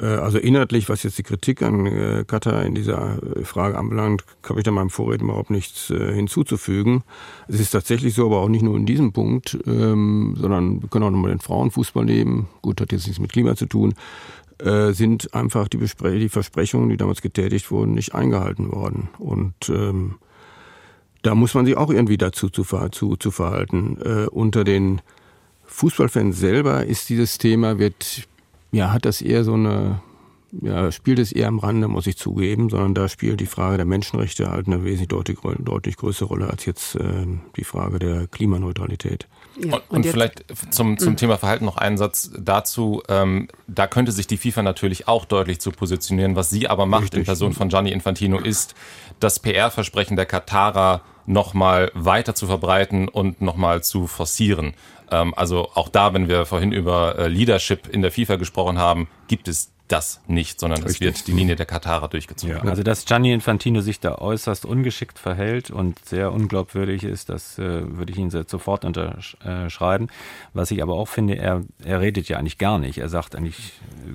Äh, 0.00 0.06
also 0.06 0.38
inhaltlich, 0.38 0.88
was 0.88 1.02
jetzt 1.02 1.18
die 1.18 1.24
Kritik 1.24 1.62
an 1.62 1.86
äh, 1.86 2.24
Katar 2.26 2.64
in 2.64 2.74
dieser 2.74 3.18
äh, 3.22 3.44
Frage 3.44 3.76
anbelangt, 3.76 4.24
habe 4.48 4.60
ich 4.60 4.64
da 4.64 4.70
meinem 4.70 4.90
Vorredner 4.90 5.30
überhaupt 5.30 5.50
nichts 5.50 5.86
hinzuzufügen. 5.86 7.02
Es 7.48 7.60
ist 7.60 7.70
tatsächlich 7.70 8.14
so, 8.14 8.26
aber 8.26 8.38
auch 8.38 8.48
nicht 8.48 8.62
nur 8.62 8.76
in 8.76 8.86
diesem 8.86 9.12
Punkt, 9.12 9.58
ähm, 9.66 10.34
sondern 10.38 10.82
wir 10.82 10.88
können 10.88 11.04
auch 11.04 11.10
nochmal 11.10 11.30
den 11.30 11.40
Frauenfußball 11.40 12.04
nehmen. 12.04 12.48
Gut, 12.62 12.80
hat 12.80 12.92
jetzt 12.92 13.06
nichts 13.06 13.20
mit 13.20 13.32
Klima 13.32 13.56
zu 13.56 13.66
tun 13.66 13.94
sind 14.90 15.34
einfach 15.34 15.66
die, 15.66 15.78
die, 15.78 16.28
Versprechungen, 16.28 16.88
die 16.88 16.96
damals 16.96 17.20
getätigt 17.20 17.72
wurden, 17.72 17.92
nicht 17.92 18.14
eingehalten 18.14 18.70
worden. 18.70 19.08
Und 19.18 19.68
ähm, 19.68 20.14
da 21.24 21.34
muss 21.34 21.54
man 21.54 21.64
sich 21.64 21.76
auch 21.76 21.90
irgendwie 21.90 22.18
dazu 22.18 22.50
zu, 22.50 22.64
zu, 22.90 23.16
zu 23.16 23.30
verhalten. 23.30 23.96
Äh, 24.04 24.26
unter 24.26 24.62
den 24.62 25.00
Fußballfans 25.64 26.38
selber 26.38 26.84
ist 26.84 27.08
dieses 27.08 27.38
Thema, 27.38 27.78
wird, 27.78 28.28
ja, 28.72 28.92
hat 28.92 29.06
das 29.06 29.22
eher 29.22 29.42
so 29.42 29.54
eine, 29.54 30.02
ja, 30.60 30.92
spielt 30.92 31.18
es 31.18 31.32
eher 31.32 31.48
am 31.48 31.58
Rande, 31.58 31.88
muss 31.88 32.06
ich 32.06 32.18
zugeben, 32.18 32.68
sondern 32.68 32.94
da 32.94 33.08
spielt 33.08 33.40
die 33.40 33.46
Frage 33.46 33.78
der 33.78 33.86
Menschenrechte 33.86 34.50
halt 34.50 34.66
eine 34.66 34.84
wesentlich 34.84 35.08
deutlich, 35.08 35.38
deutlich 35.60 35.96
größere 35.96 36.28
Rolle 36.28 36.50
als 36.50 36.66
jetzt 36.66 36.96
äh, 36.96 37.26
die 37.56 37.64
Frage 37.64 37.98
der 37.98 38.26
Klimaneutralität. 38.26 39.26
Ja, 39.56 39.74
und, 39.74 39.82
und 39.90 40.06
vielleicht 40.06 40.44
zum, 40.70 40.98
zum 40.98 41.12
mhm. 41.12 41.16
Thema 41.16 41.38
Verhalten 41.38 41.64
noch 41.64 41.76
einen 41.76 41.96
Satz 41.96 42.30
dazu. 42.36 43.02
Ähm, 43.08 43.48
da 43.66 43.86
könnte 43.86 44.12
sich 44.12 44.26
die 44.26 44.36
FIFA 44.36 44.62
natürlich 44.62 45.06
auch 45.08 45.24
deutlich 45.24 45.60
zu 45.60 45.70
positionieren. 45.70 46.36
Was 46.36 46.50
sie 46.50 46.68
aber 46.68 46.86
macht 46.86 47.04
Richtig. 47.04 47.20
in 47.20 47.24
Person 47.24 47.52
von 47.52 47.68
Gianni 47.68 47.92
Infantino 47.92 48.38
ist, 48.38 48.74
das 49.20 49.38
PR-Versprechen 49.38 50.16
der 50.16 50.26
Katarer 50.26 51.02
nochmal 51.26 51.90
weiter 51.94 52.34
zu 52.34 52.46
verbreiten 52.46 53.08
und 53.08 53.40
nochmal 53.40 53.82
zu 53.82 54.06
forcieren. 54.06 54.74
Ähm, 55.10 55.34
also 55.36 55.70
auch 55.74 55.88
da, 55.88 56.14
wenn 56.14 56.28
wir 56.28 56.46
vorhin 56.46 56.72
über 56.72 57.18
äh, 57.18 57.28
Leadership 57.28 57.88
in 57.88 58.02
der 58.02 58.10
FIFA 58.10 58.36
gesprochen 58.36 58.78
haben, 58.78 59.08
gibt 59.28 59.48
es 59.48 59.73
das 59.88 60.20
nicht, 60.26 60.58
sondern 60.58 60.82
Richtig. 60.82 60.94
es 60.94 61.00
wird 61.00 61.26
die 61.26 61.32
Linie 61.32 61.56
der 61.56 61.66
Katarer 61.66 62.08
durchgezogen. 62.08 62.56
Ja, 62.56 62.62
also 62.62 62.82
dass 62.82 63.04
Gianni 63.04 63.32
Infantino 63.32 63.82
sich 63.82 64.00
da 64.00 64.16
äußerst 64.16 64.64
ungeschickt 64.64 65.18
verhält 65.18 65.70
und 65.70 66.02
sehr 66.04 66.32
unglaubwürdig 66.32 67.04
ist, 67.04 67.28
das 67.28 67.58
äh, 67.58 67.96
würde 67.96 68.12
ich 68.12 68.18
Ihnen 68.18 68.30
sofort 68.30 68.84
unterschreiben. 68.84 70.08
Was 70.54 70.70
ich 70.70 70.82
aber 70.82 70.94
auch 70.94 71.08
finde, 71.08 71.36
er, 71.36 71.62
er 71.84 72.00
redet 72.00 72.28
ja 72.28 72.38
eigentlich 72.38 72.56
gar 72.56 72.78
nicht. 72.78 72.98
Er 72.98 73.10
sagt 73.10 73.36
eigentlich, 73.36 73.72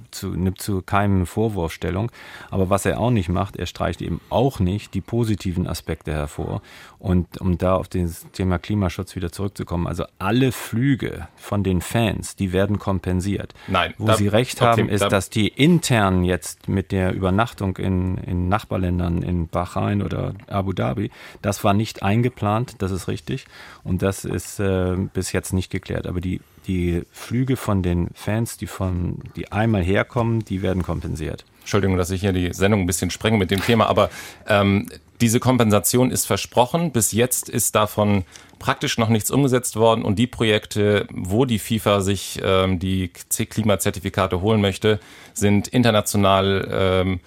zu, 0.09 0.29
nimmt 0.29 0.59
zu 0.59 0.81
keinem 0.81 1.27
Vorwurf 1.27 1.71
Stellung. 1.71 2.11
Aber 2.49 2.69
was 2.69 2.85
er 2.85 2.99
auch 2.99 3.11
nicht 3.11 3.29
macht, 3.29 3.55
er 3.55 3.67
streicht 3.67 4.01
eben 4.01 4.21
auch 4.29 4.59
nicht 4.59 4.95
die 4.95 5.01
positiven 5.01 5.67
Aspekte 5.67 6.11
hervor. 6.11 6.61
Und 6.99 7.39
um 7.39 7.57
da 7.57 7.75
auf 7.75 7.87
das 7.87 8.25
Thema 8.33 8.59
Klimaschutz 8.59 9.15
wieder 9.15 9.31
zurückzukommen, 9.31 9.87
also 9.87 10.03
alle 10.19 10.51
Flüge 10.51 11.29
von 11.37 11.63
den 11.63 11.79
Fans, 11.79 12.35
die 12.35 12.51
werden 12.51 12.77
kompensiert. 12.77 13.53
Nein. 13.69 13.93
Wo 13.97 14.07
da, 14.07 14.17
Sie 14.17 14.27
recht 14.27 14.59
haben, 14.59 14.83
okay, 14.83 14.93
ist, 14.93 15.01
da, 15.01 15.07
dass 15.07 15.29
die 15.29 15.47
intern 15.47 16.25
jetzt 16.25 16.67
mit 16.67 16.91
der 16.91 17.13
Übernachtung 17.13 17.77
in, 17.77 18.17
in 18.17 18.49
Nachbarländern, 18.49 19.23
in 19.23 19.47
Bahrain 19.47 20.01
oder 20.01 20.33
Abu 20.47 20.73
Dhabi, 20.73 21.09
das 21.41 21.63
war 21.63 21.73
nicht 21.73 22.03
eingeplant, 22.03 22.75
das 22.79 22.91
ist 22.91 23.07
richtig. 23.07 23.45
Und 23.85 24.01
das 24.01 24.25
ist 24.25 24.59
äh, 24.59 24.97
bis 25.13 25.31
jetzt 25.31 25.53
nicht 25.53 25.71
geklärt. 25.71 26.05
Aber 26.05 26.19
die, 26.19 26.41
die 26.67 27.03
Flüge 27.11 27.55
von 27.55 27.81
den 27.81 28.09
Fans, 28.13 28.57
die, 28.57 28.67
von, 28.67 29.19
die 29.37 29.53
einmal 29.53 29.83
herkommen, 29.83 30.43
die 30.43 30.61
werden 30.61 30.83
kompensiert. 30.83 31.45
Entschuldigung, 31.61 31.97
dass 31.97 32.09
ich 32.11 32.19
hier 32.21 32.33
die 32.33 32.51
Sendung 32.51 32.81
ein 32.81 32.87
bisschen 32.87 33.09
sprenge 33.09 33.37
mit 33.37 33.51
dem 33.51 33.61
Thema, 33.61 33.87
aber 33.87 34.09
ähm, 34.47 34.87
diese 35.21 35.39
Kompensation 35.39 36.11
ist 36.11 36.25
versprochen. 36.25 36.91
Bis 36.91 37.11
jetzt 37.11 37.49
ist 37.49 37.75
davon 37.75 38.23
praktisch 38.57 38.97
noch 38.97 39.09
nichts 39.09 39.31
umgesetzt 39.31 39.75
worden 39.75 40.03
und 40.03 40.17
die 40.17 40.27
Projekte, 40.27 41.07
wo 41.11 41.45
die 41.45 41.59
FIFA 41.59 42.01
sich 42.01 42.39
ähm, 42.43 42.79
die 42.79 43.09
Klimazertifikate 43.09 44.41
holen 44.41 44.61
möchte, 44.61 44.99
sind 45.33 45.67
international 45.69 46.67
ähm, 46.71 47.19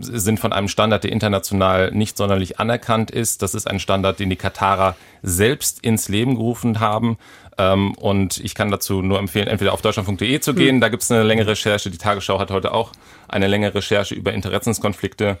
sind 0.00 0.38
von 0.38 0.52
einem 0.52 0.68
Standard, 0.68 1.04
der 1.04 1.12
international 1.12 1.90
nicht 1.90 2.16
sonderlich 2.16 2.60
anerkannt 2.60 3.10
ist. 3.10 3.42
Das 3.42 3.54
ist 3.54 3.66
ein 3.66 3.80
Standard, 3.80 4.20
den 4.20 4.30
die 4.30 4.36
Katarer 4.36 4.96
selbst 5.22 5.84
ins 5.84 6.08
Leben 6.08 6.36
gerufen 6.36 6.80
haben. 6.80 7.18
Ähm, 7.58 7.94
und 7.94 8.38
ich 8.38 8.54
kann 8.54 8.70
dazu 8.70 9.02
nur 9.02 9.18
empfehlen, 9.18 9.48
entweder 9.48 9.72
auf 9.72 9.82
deutschland.de 9.82 10.40
zu 10.40 10.54
gehen, 10.54 10.76
hm. 10.76 10.80
da 10.80 10.88
gibt 10.88 11.02
es 11.02 11.10
eine 11.10 11.24
längere 11.24 11.48
Recherche. 11.48 11.90
Die 11.90 11.98
Tagesschau 11.98 12.38
hat 12.38 12.50
heute 12.50 12.72
auch 12.72 12.92
eine 13.26 13.48
längere 13.48 13.74
Recherche 13.74 14.14
über 14.14 14.32
Interessenskonflikte 14.32 15.38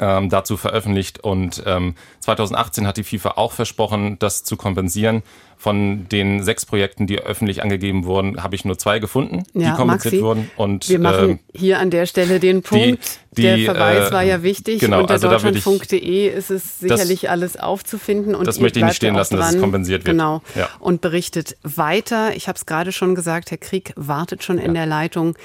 ähm, 0.00 0.28
dazu 0.28 0.56
veröffentlicht. 0.56 1.20
Und 1.20 1.62
ähm, 1.66 1.94
2018 2.20 2.86
hat 2.86 2.96
die 2.96 3.04
FIFA 3.04 3.32
auch 3.36 3.52
versprochen, 3.52 4.18
das 4.18 4.44
zu 4.44 4.56
kompensieren. 4.56 5.22
Von 5.58 6.06
den 6.10 6.42
sechs 6.42 6.66
Projekten, 6.66 7.06
die 7.06 7.18
öffentlich 7.18 7.62
angegeben 7.62 8.04
wurden, 8.04 8.42
habe 8.42 8.54
ich 8.54 8.66
nur 8.66 8.76
zwei 8.76 8.98
gefunden, 8.98 9.44
ja, 9.54 9.70
die 9.70 9.76
kompensiert 9.76 10.12
Maxi, 10.12 10.22
wurden. 10.22 10.50
Und 10.56 10.88
wir 10.90 10.98
machen 10.98 11.30
ähm, 11.30 11.38
hier 11.54 11.78
an 11.78 11.90
der 11.90 12.04
Stelle 12.04 12.40
den 12.40 12.60
Punkt. 12.60 12.84
Die, 13.32 13.36
die, 13.36 13.42
Der 13.42 13.58
Verweis 13.74 14.10
äh, 14.10 14.12
war 14.12 14.22
ja 14.22 14.42
wichtig. 14.42 14.80
Genau, 14.80 15.00
Unter 15.00 15.14
also 15.14 15.30
deutschland.de 15.30 16.28
ist 16.28 16.50
es 16.50 16.78
sicherlich 16.80 17.22
das, 17.22 17.30
alles 17.30 17.56
aufzufinden. 17.56 18.34
Und 18.34 18.46
das 18.46 18.60
möchte 18.60 18.80
ich 18.80 18.84
nicht 18.84 18.96
stehen 18.96 19.14
lassen, 19.14 19.36
dran. 19.36 19.46
dass 19.46 19.54
es 19.54 19.60
kompensiert 19.60 20.04
wird. 20.04 20.14
Genau. 20.14 20.42
Ja. 20.54 20.68
Und 20.78 21.00
berichtet 21.00 21.56
weiter. 21.62 22.36
Ich 22.36 22.48
habe 22.48 22.56
es 22.56 22.66
gerade 22.66 22.92
schon 22.92 23.14
gesagt, 23.14 23.50
Herr 23.50 23.58
Krieg 23.58 23.94
wartet 23.96 24.44
schon 24.44 24.58
in 24.58 24.66
ja. 24.66 24.72
der 24.82 24.86
Leitung. 24.86 25.36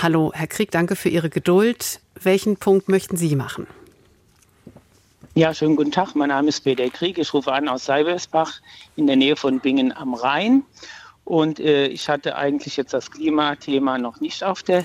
Hallo, 0.00 0.30
Herr 0.32 0.46
Krieg, 0.46 0.70
danke 0.70 0.94
für 0.94 1.08
Ihre 1.08 1.30
Geduld. 1.30 2.00
Welchen 2.22 2.56
Punkt 2.56 2.88
möchten 2.88 3.16
Sie 3.16 3.34
machen? 3.34 3.66
Ja, 5.38 5.54
schönen 5.54 5.76
guten 5.76 5.92
Tag. 5.92 6.16
Mein 6.16 6.30
Name 6.30 6.48
ist 6.48 6.62
Peter 6.64 6.90
Krieg. 6.90 7.16
Ich 7.16 7.32
rufe 7.32 7.52
an 7.52 7.68
aus 7.68 7.84
Seibersbach 7.84 8.54
in 8.96 9.06
der 9.06 9.14
Nähe 9.14 9.36
von 9.36 9.60
Bingen 9.60 9.96
am 9.96 10.14
Rhein. 10.14 10.64
Und 11.24 11.60
äh, 11.60 11.86
ich 11.86 12.08
hatte 12.08 12.34
eigentlich 12.34 12.76
jetzt 12.76 12.92
das 12.92 13.08
Klimathema 13.12 13.98
noch 13.98 14.20
nicht 14.20 14.42
auf 14.42 14.64
der 14.64 14.78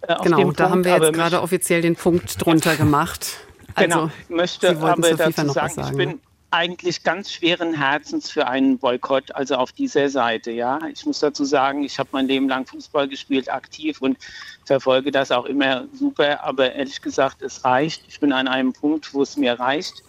äh, 0.00 0.14
auf 0.14 0.24
Genau, 0.24 0.38
da 0.38 0.42
Punkt, 0.42 0.60
haben 0.60 0.84
wir 0.84 0.98
jetzt 0.98 1.12
gerade 1.12 1.40
offiziell 1.40 1.82
den 1.82 1.94
Punkt 1.94 2.44
drunter 2.44 2.74
gemacht. 2.74 3.46
Genau, 3.76 4.00
also, 4.02 4.10
genau, 4.26 4.36
möchte 4.40 4.70
aber 4.70 5.14
dazu 5.14 5.30
sagen, 5.30 5.50
sagen, 5.50 5.88
ich 5.92 5.96
bin 5.96 6.20
eigentlich 6.52 7.02
ganz 7.02 7.32
schweren 7.32 7.74
Herzens 7.74 8.30
für 8.30 8.46
einen 8.46 8.78
Boykott, 8.78 9.34
also 9.34 9.56
auf 9.56 9.72
dieser 9.72 10.08
Seite. 10.08 10.50
Ja, 10.50 10.78
ich 10.92 11.04
muss 11.06 11.20
dazu 11.20 11.44
sagen, 11.44 11.82
ich 11.82 11.98
habe 11.98 12.10
mein 12.12 12.28
Leben 12.28 12.48
lang 12.48 12.66
Fußball 12.66 13.08
gespielt, 13.08 13.50
aktiv 13.50 14.00
und 14.02 14.18
verfolge 14.64 15.10
das 15.10 15.30
auch 15.30 15.46
immer 15.46 15.86
super. 15.92 16.44
Aber 16.44 16.72
ehrlich 16.72 17.00
gesagt, 17.00 17.42
es 17.42 17.64
reicht. 17.64 18.04
Ich 18.08 18.20
bin 18.20 18.32
an 18.32 18.48
einem 18.48 18.72
Punkt, 18.72 19.12
wo 19.14 19.22
es 19.22 19.36
mir 19.36 19.58
reicht. 19.58 20.02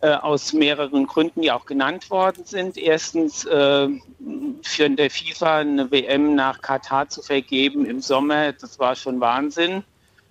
Äh, 0.00 0.10
aus 0.12 0.52
mehreren 0.52 1.06
Gründen, 1.06 1.42
die 1.42 1.50
auch 1.50 1.66
genannt 1.66 2.10
worden 2.10 2.44
sind. 2.44 2.76
Erstens 2.76 3.44
äh, 3.44 3.88
für 4.62 4.90
der 4.90 5.10
FIFA 5.10 5.58
eine 5.58 5.90
WM 5.90 6.34
nach 6.36 6.60
Katar 6.60 7.08
zu 7.08 7.22
vergeben 7.22 7.84
im 7.84 8.00
Sommer, 8.00 8.52
das 8.52 8.78
war 8.78 8.94
schon 8.94 9.20
Wahnsinn 9.20 9.82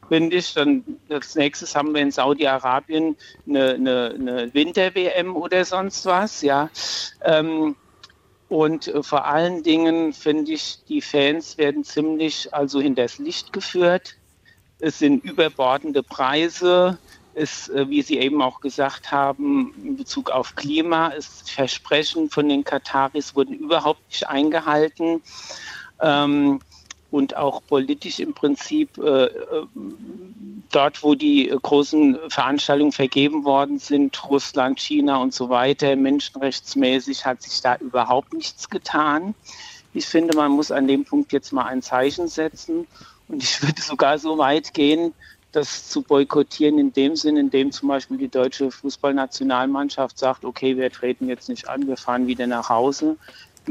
finde 0.09 0.35
ich. 0.35 0.53
Dann 0.53 0.83
als 1.09 1.35
nächstes 1.35 1.75
haben 1.75 1.93
wir 1.93 2.01
in 2.01 2.11
Saudi-Arabien 2.11 3.15
eine, 3.47 3.73
eine, 3.73 4.15
eine 4.15 4.53
Winter-WM 4.53 5.35
oder 5.35 5.65
sonst 5.65 6.05
was, 6.05 6.41
ja. 6.41 6.69
Ähm, 7.23 7.75
und 8.49 8.87
äh, 8.87 9.03
vor 9.03 9.25
allen 9.25 9.63
Dingen 9.63 10.13
finde 10.13 10.53
ich, 10.53 10.79
die 10.87 11.01
Fans 11.01 11.57
werden 11.57 11.83
ziemlich 11.83 12.53
also 12.53 12.79
hinters 12.79 13.17
Licht 13.17 13.51
geführt. 13.51 14.15
Es 14.79 14.99
sind 14.99 15.23
überbordende 15.23 16.03
Preise. 16.03 16.97
Es, 17.33 17.69
äh, 17.69 17.89
wie 17.89 18.01
Sie 18.01 18.17
eben 18.19 18.41
auch 18.41 18.61
gesagt 18.61 19.11
haben, 19.11 19.73
in 19.83 19.97
Bezug 19.97 20.31
auf 20.31 20.55
Klima, 20.55 21.09
ist 21.09 21.51
Versprechen 21.51 22.29
von 22.29 22.47
den 22.47 22.63
Kataris 22.63 23.35
wurden 23.35 23.53
überhaupt 23.53 24.01
nicht 24.09 24.27
eingehalten. 24.27 25.21
Ähm, 26.01 26.59
und 27.11 27.35
auch 27.37 27.61
politisch 27.65 28.19
im 28.19 28.33
Prinzip 28.33 28.97
äh, 28.97 29.25
äh, 29.25 29.29
dort, 30.71 31.03
wo 31.03 31.15
die 31.15 31.53
großen 31.61 32.17
Veranstaltungen 32.29 32.91
vergeben 32.91 33.45
worden 33.45 33.79
sind, 33.79 34.29
Russland, 34.29 34.79
China 34.79 35.17
und 35.17 35.33
so 35.33 35.49
weiter, 35.49 35.95
menschenrechtsmäßig 35.95 37.25
hat 37.25 37.41
sich 37.41 37.61
da 37.61 37.77
überhaupt 37.77 38.33
nichts 38.33 38.69
getan. 38.69 39.35
Ich 39.93 40.05
finde, 40.05 40.35
man 40.35 40.51
muss 40.51 40.71
an 40.71 40.87
dem 40.87 41.05
Punkt 41.05 41.31
jetzt 41.31 41.53
mal 41.53 41.65
ein 41.65 41.81
Zeichen 41.81 42.27
setzen 42.27 42.87
und 43.29 43.41
ich 43.41 43.61
würde 43.63 43.81
sogar 43.81 44.19
so 44.19 44.37
weit 44.37 44.73
gehen, 44.73 45.13
das 45.53 45.89
zu 45.89 46.01
boykottieren 46.01 46.77
in 46.77 46.93
dem 46.93 47.15
Sinn, 47.15 47.37
in 47.37 47.49
dem 47.49 47.71
zum 47.71 47.87
Beispiel 47.87 48.17
die 48.17 48.27
deutsche 48.27 48.69
Fußballnationalmannschaft 48.69 50.19
sagt, 50.19 50.43
okay, 50.43 50.75
wir 50.75 50.91
treten 50.91 51.29
jetzt 51.29 51.47
nicht 51.47 51.69
an, 51.69 51.87
wir 51.87 51.97
fahren 51.97 52.27
wieder 52.27 52.47
nach 52.47 52.69
Hause. 52.69 53.17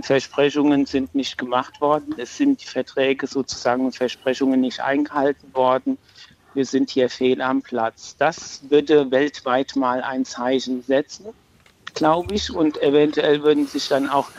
Versprechungen 0.02 0.86
sind 0.86 1.14
nicht 1.14 1.38
gemacht 1.38 1.80
worden. 1.80 2.14
Es 2.18 2.36
sind 2.36 2.62
die 2.62 2.66
Verträge 2.66 3.26
sozusagen 3.26 3.84
und 3.84 3.96
Versprechungen 3.96 4.60
nicht 4.60 4.80
eingehalten 4.80 5.54
worden. 5.54 5.98
Wir 6.54 6.64
sind 6.64 6.90
hier 6.90 7.10
fehl 7.10 7.42
am 7.42 7.62
Platz. 7.62 8.16
Das 8.18 8.62
würde 8.70 9.10
weltweit 9.10 9.76
mal 9.76 10.02
ein 10.02 10.24
Zeichen 10.24 10.82
setzen, 10.82 11.26
glaube 11.94 12.34
ich. 12.34 12.50
Und 12.50 12.80
eventuell 12.82 13.42
würden 13.42 13.66
sich 13.66 13.88
dann 13.88 14.08
auch 14.08 14.30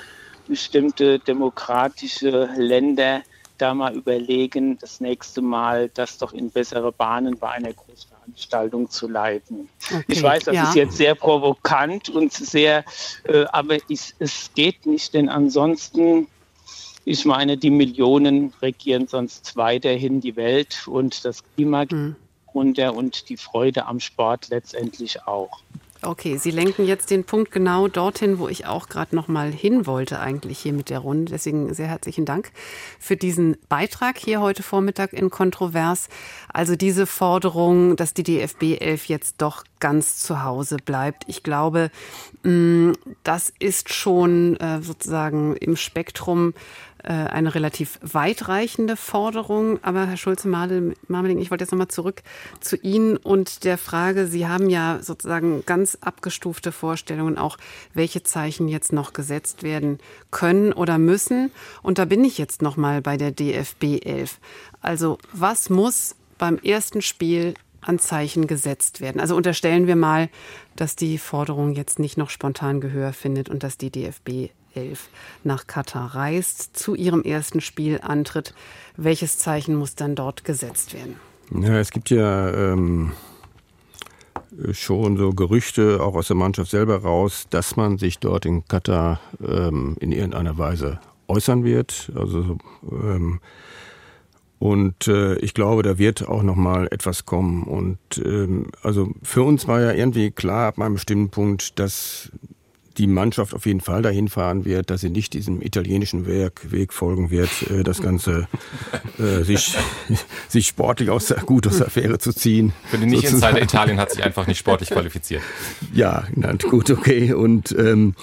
bestimmte 0.48 1.20
demokratische 1.20 2.50
Länder 2.56 3.22
da 3.58 3.74
mal 3.74 3.96
überlegen, 3.96 4.78
das 4.78 5.00
nächste 5.02 5.42
Mal 5.42 5.90
das 5.90 6.18
doch 6.18 6.34
in 6.34 6.50
bessere 6.50 6.92
Bahnen 6.92 7.38
bei 7.38 7.50
einer 7.52 7.74
Großveranstaltung 7.74 8.90
zu 8.90 9.08
leiten. 9.08 9.70
Okay, 9.86 10.04
ich 10.08 10.24
weiß, 10.24 10.46
das 10.46 10.56
ja. 10.56 10.70
ist 10.70 10.76
jetzt 10.76 10.98
sehr 10.98 11.16
provokant 11.16 12.10
und 12.10 12.34
sehr, 12.34 12.86
äh, 13.24 13.46
aber 13.52 13.78
ich, 13.88 14.14
es 14.20 14.52
geht 14.56 14.86
nicht, 14.86 15.14
denn 15.14 15.30
ansonsten 15.30 16.28
ich 17.10 17.24
meine, 17.24 17.56
die 17.56 17.70
Millionen 17.70 18.54
regieren 18.62 19.08
sonst 19.08 19.56
weiterhin 19.56 20.20
die 20.20 20.36
Welt 20.36 20.86
und 20.88 21.24
das 21.24 21.42
Klima 21.56 21.86
mhm. 21.90 22.18
runter 22.54 22.94
und 22.94 23.30
die 23.30 23.38
Freude 23.38 23.86
am 23.86 24.02
Sport 24.02 24.50
letztendlich 24.50 25.26
auch. 25.26 25.62
Okay, 26.04 26.38
Sie 26.38 26.52
lenken 26.52 26.86
jetzt 26.86 27.10
den 27.10 27.24
Punkt 27.24 27.52
genau 27.52 27.88
dorthin, 27.88 28.38
wo 28.38 28.48
ich 28.48 28.68
auch 28.68 28.88
gerade 28.88 29.16
noch 29.16 29.28
mal 29.28 29.52
hin 29.52 29.88
wollte 29.88 30.20
eigentlich 30.20 30.60
hier 30.60 30.74
mit 30.74 30.92
der 30.92 31.00
Runde. 31.00 31.32
Deswegen 31.32 31.74
sehr 31.74 31.88
herzlichen 31.88 32.26
Dank 32.26 32.52
für 33.00 33.18
diesen 33.18 33.58
Beitrag 33.68 34.18
hier 34.18 34.40
heute 34.40 34.62
Vormittag 34.62 35.14
in 35.14 35.32
Kontrovers. 35.32 36.10
Also 36.54 36.76
diese 36.76 37.08
Forderung, 37.08 37.96
dass 37.96 38.14
die 38.14 38.24
DFB 38.24 38.80
11 38.80 39.08
jetzt 39.08 39.36
doch 39.40 39.64
ganz 39.80 40.18
zu 40.18 40.44
Hause 40.44 40.78
bleibt. 40.78 41.24
Ich 41.28 41.42
glaube, 41.42 41.90
mm, 42.44 42.92
das 43.24 43.52
ist 43.60 43.92
schon 43.92 44.56
äh, 44.58 44.82
sozusagen 44.82 45.56
im 45.56 45.76
Spektrum 45.76 46.54
eine 47.08 47.56
relativ 47.56 48.00
weitreichende 48.02 48.98
Forderung. 48.98 49.82
Aber 49.84 50.06
Herr 50.08 50.18
Schulze-Marmeling, 50.18 51.40
ich 51.40 51.52
wollte 51.52 51.64
jetzt 51.64 51.72
nochmal 51.72 51.88
zurück 51.88 52.22
zu 52.60 52.76
Ihnen 52.76 53.16
und 53.16 53.64
der 53.64 53.78
Frage, 53.78 54.28
Sie 54.28 54.48
haben 54.48 54.70
ja 54.70 55.00
sozusagen 55.02 55.64
ganz 55.66 55.98
abgestufte 56.02 56.72
Vorstellungen 56.72 57.38
auch, 57.38 57.58
welche 57.94 58.24
Zeichen 58.24 58.68
jetzt 58.68 58.92
noch 58.92 59.14
gesetzt 59.14 59.64
werden 59.64 60.00
können 60.32 60.74
oder 60.74 60.98
müssen. 60.98 61.52
Und 61.82 61.98
da 61.98 62.06
bin 62.06 62.26
ich 62.26 62.38
jetzt 62.38 62.62
nochmal 62.62 63.02
bei 63.02 63.16
der 63.16 63.32
DFB 63.32 64.04
11. 64.04 64.40
Also 64.82 65.18
was 65.32 65.70
muss 65.70 66.16
beim 66.38 66.58
ersten 66.58 67.02
Spiel 67.02 67.54
an 67.82 68.00
Zeichen 68.00 68.48
gesetzt 68.48 69.02
werden. 69.02 69.22
Also 69.22 69.36
unterstellen 69.36 69.88
wir 69.88 69.96
mal, 69.96 70.30
dass 70.76 70.96
die 70.96 71.18
Forderung 71.18 71.74
jetzt 71.74 72.00
nicht 72.00 72.18
noch 72.18 72.30
spontan 72.30 72.82
Gehör 72.82 73.14
findet 73.14 73.50
und 73.50 73.64
dass 73.64 73.78
die 73.78 73.92
DFB 73.92 74.52
11 74.78 75.10
nach 75.44 75.68
Katar 75.68 76.16
reist, 76.16 76.78
zu 76.78 76.96
ihrem 76.96 77.24
ersten 77.24 77.62
Spiel 77.62 78.00
antritt. 78.02 78.54
Welches 78.96 79.38
Zeichen 79.38 79.76
muss 79.76 79.96
dann 79.96 80.16
dort 80.16 80.44
gesetzt 80.44 80.94
werden? 80.94 81.16
Ja, 81.52 81.80
es 81.80 81.92
gibt 81.92 82.10
ja 82.10 82.52
ähm, 82.52 83.14
schon 84.72 85.18
so 85.18 85.32
Gerüchte, 85.32 86.02
auch 86.02 86.16
aus 86.16 86.28
der 86.28 86.36
Mannschaft 86.36 86.72
selber 86.72 87.02
raus, 87.02 87.48
dass 87.50 87.76
man 87.76 87.98
sich 87.98 88.20
dort 88.20 88.46
in 88.46 88.66
Katar 88.68 89.20
ähm, 89.42 89.96
in 90.00 90.12
irgendeiner 90.12 90.58
Weise 90.58 91.00
äußern 91.28 91.64
wird. 91.64 92.12
Also 92.16 92.58
ähm, 92.92 93.40
und 94.60 95.08
äh, 95.08 95.36
ich 95.36 95.54
glaube, 95.54 95.84
da 95.84 95.98
wird 96.00 96.28
auch 96.28 96.42
noch 96.42 96.56
mal 96.56 96.88
etwas 96.90 97.26
kommen. 97.26 97.64
Und 97.64 98.00
ähm, 98.18 98.72
also 98.82 99.12
für 99.22 99.44
uns 99.44 99.68
war 99.68 99.82
ja 99.82 99.92
irgendwie 99.92 100.32
klar 100.32 100.68
ab 100.68 100.80
einem 100.80 100.96
bestimmten 100.96 101.30
Punkt, 101.30 101.80
dass 101.80 102.32
die 102.98 103.08
Mannschaft 103.08 103.54
auf 103.54 103.66
jeden 103.66 103.82
Fall 103.82 104.02
dahin 104.02 104.28
fahren 104.28 104.66
wird, 104.66 104.90
dass 104.90 105.02
sie 105.02 105.10
nicht 105.10 105.34
diesem 105.34 105.62
italienischen 105.62 106.26
Weg, 106.26 106.72
Weg 106.72 106.94
folgen 106.94 107.30
wird, 107.30 107.50
äh, 107.70 107.84
das 107.84 108.02
Ganze 108.02 108.48
äh, 109.20 109.44
sich, 109.44 109.76
sich 110.48 110.68
sportlich 110.68 111.10
aus 111.10 111.28
der, 111.28 111.38
gut 111.38 111.68
aus 111.68 111.78
der 111.78 111.88
Affäre 111.88 112.20
zu 112.20 112.34
ziehen. 112.34 112.74
Für 112.86 112.98
den 112.98 113.10
Nicht-Insider 113.10 113.62
Italien 113.62 114.00
hat 114.00 114.12
sich 114.12 114.24
einfach 114.24 114.48
nicht 114.48 114.58
sportlich 114.58 114.90
qualifiziert. 114.90 115.42
Ja, 115.94 116.26
na, 116.36 116.54
gut, 116.54 116.90
okay. 116.90 117.34
Und 117.34 117.76
ähm, 117.78 118.16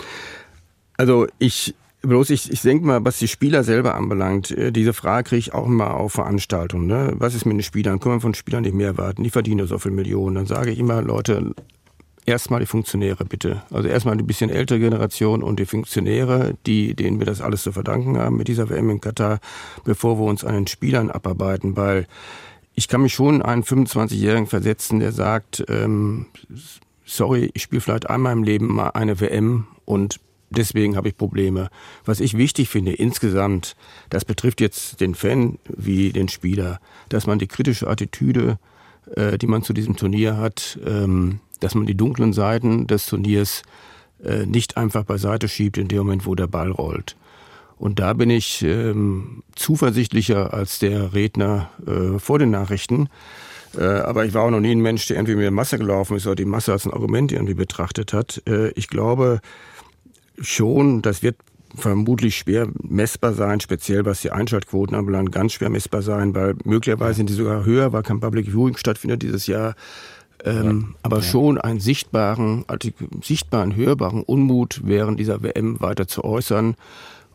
also 0.96 1.26
ich 1.38 1.74
Bloß 2.06 2.30
ich, 2.30 2.52
ich 2.52 2.60
denke 2.60 2.86
mal, 2.86 3.02
was 3.02 3.18
die 3.18 3.28
Spieler 3.28 3.64
selber 3.64 3.94
anbelangt, 3.94 4.50
äh, 4.50 4.70
diese 4.72 4.92
Frage 4.92 5.30
kriege 5.30 5.38
ich 5.38 5.54
auch 5.54 5.66
mal 5.66 5.90
auf 5.90 6.12
Veranstaltungen. 6.12 6.86
Ne? 6.86 7.14
Was 7.16 7.34
ist 7.34 7.46
mit 7.46 7.56
den 7.56 7.62
Spielern? 7.62 7.98
Können 7.98 8.16
wir 8.16 8.20
von 8.20 8.34
Spielern 8.34 8.62
nicht 8.62 8.74
mehr 8.74 8.88
erwarten? 8.88 9.24
Die 9.24 9.30
verdienen 9.30 9.66
so 9.66 9.78
viel 9.78 9.90
Millionen. 9.90 10.34
Dann 10.34 10.46
sage 10.46 10.70
ich 10.70 10.78
immer, 10.78 11.00
Leute, 11.00 11.54
erstmal 12.26 12.60
die 12.60 12.66
Funktionäre 12.66 13.24
bitte. 13.24 13.62
Also 13.70 13.88
erstmal 13.88 14.16
die 14.16 14.24
bisschen 14.24 14.50
ältere 14.50 14.78
Generation 14.78 15.42
und 15.42 15.58
die 15.58 15.66
Funktionäre, 15.66 16.54
die, 16.66 16.94
denen 16.94 17.18
wir 17.18 17.26
das 17.26 17.40
alles 17.40 17.62
zu 17.62 17.72
verdanken 17.72 18.18
haben 18.18 18.36
mit 18.36 18.48
dieser 18.48 18.70
WM 18.70 18.90
in 18.90 19.00
Katar, 19.00 19.40
bevor 19.84 20.18
wir 20.18 20.24
uns 20.24 20.44
an 20.44 20.54
den 20.54 20.66
Spielern 20.66 21.10
abarbeiten, 21.10 21.76
weil 21.76 22.06
ich 22.74 22.88
kann 22.88 23.02
mich 23.02 23.14
schon 23.14 23.42
einen 23.42 23.62
25-Jährigen 23.62 24.46
versetzen, 24.46 25.00
der 25.00 25.12
sagt, 25.12 25.64
ähm, 25.68 26.26
sorry, 27.04 27.50
ich 27.54 27.62
spiele 27.62 27.80
vielleicht 27.80 28.10
einmal 28.10 28.32
im 28.32 28.42
Leben 28.42 28.74
mal 28.74 28.90
eine 28.90 29.20
WM 29.20 29.66
und 29.84 30.18
deswegen 30.50 30.96
habe 30.96 31.08
ich 31.08 31.16
Probleme. 31.16 31.68
Was 32.04 32.20
ich 32.20 32.36
wichtig 32.36 32.68
finde 32.68 32.92
insgesamt, 32.92 33.76
das 34.10 34.24
betrifft 34.24 34.60
jetzt 34.60 35.00
den 35.00 35.14
Fan 35.14 35.58
wie 35.68 36.12
den 36.12 36.28
Spieler, 36.28 36.80
dass 37.08 37.26
man 37.26 37.38
die 37.38 37.46
kritische 37.46 37.86
Attitüde, 37.86 38.58
äh, 39.14 39.38
die 39.38 39.46
man 39.46 39.62
zu 39.62 39.72
diesem 39.72 39.96
Turnier 39.96 40.36
hat, 40.36 40.78
ähm, 40.84 41.40
dass 41.64 41.74
man 41.74 41.86
die 41.86 41.96
dunklen 41.96 42.32
Seiten 42.32 42.86
des 42.86 43.06
Turniers 43.06 43.62
äh, 44.22 44.44
nicht 44.46 44.76
einfach 44.76 45.04
beiseite 45.04 45.48
schiebt 45.48 45.78
in 45.78 45.88
dem 45.88 45.98
Moment, 45.98 46.26
wo 46.26 46.34
der 46.34 46.46
Ball 46.46 46.70
rollt. 46.70 47.16
Und 47.76 47.98
da 47.98 48.12
bin 48.12 48.30
ich 48.30 48.62
ähm, 48.62 49.42
zuversichtlicher 49.56 50.54
als 50.54 50.78
der 50.78 51.14
Redner 51.14 51.70
äh, 51.86 52.18
vor 52.18 52.38
den 52.38 52.50
Nachrichten. 52.50 53.08
Äh, 53.76 53.84
aber 53.84 54.26
ich 54.26 54.34
war 54.34 54.42
auch 54.42 54.50
noch 54.50 54.60
nie 54.60 54.72
ein 54.72 54.80
Mensch, 54.80 55.06
der 55.06 55.16
irgendwie 55.16 55.34
mit 55.34 55.44
der 55.44 55.50
Masse 55.50 55.78
gelaufen 55.78 56.16
ist 56.16 56.26
oder 56.26 56.36
die 56.36 56.44
Masse 56.44 56.72
als 56.72 56.86
ein 56.86 56.92
Argument 56.92 57.32
irgendwie 57.32 57.54
betrachtet 57.54 58.12
hat. 58.12 58.42
Äh, 58.46 58.68
ich 58.70 58.88
glaube 58.88 59.40
schon, 60.40 61.02
das 61.02 61.22
wird 61.22 61.36
vermutlich 61.76 62.36
schwer 62.36 62.68
messbar 62.82 63.32
sein, 63.32 63.60
speziell 63.60 64.04
was 64.04 64.20
die 64.20 64.30
Einschaltquoten 64.30 64.94
anbelangt, 64.94 65.32
ganz 65.32 65.54
schwer 65.54 65.70
messbar 65.70 66.02
sein, 66.02 66.34
weil 66.34 66.54
möglicherweise 66.64 67.16
sind 67.16 67.30
die 67.30 67.34
sogar 67.34 67.64
höher, 67.64 67.92
weil 67.92 68.02
kein 68.02 68.20
Public 68.20 68.46
Viewing 68.46 68.76
stattfindet 68.76 69.22
dieses 69.22 69.46
Jahr 69.46 69.74
ähm, 70.44 70.88
ja. 70.90 70.98
aber 71.02 71.16
ja. 71.18 71.22
schon 71.22 71.58
einen 71.58 71.80
sichtbaren, 71.80 72.64
also 72.66 72.90
sichtbaren, 73.22 73.74
hörbaren 73.76 74.22
Unmut 74.22 74.82
während 74.84 75.18
dieser 75.18 75.42
WM 75.42 75.80
weiter 75.80 76.06
zu 76.06 76.24
äußern 76.24 76.76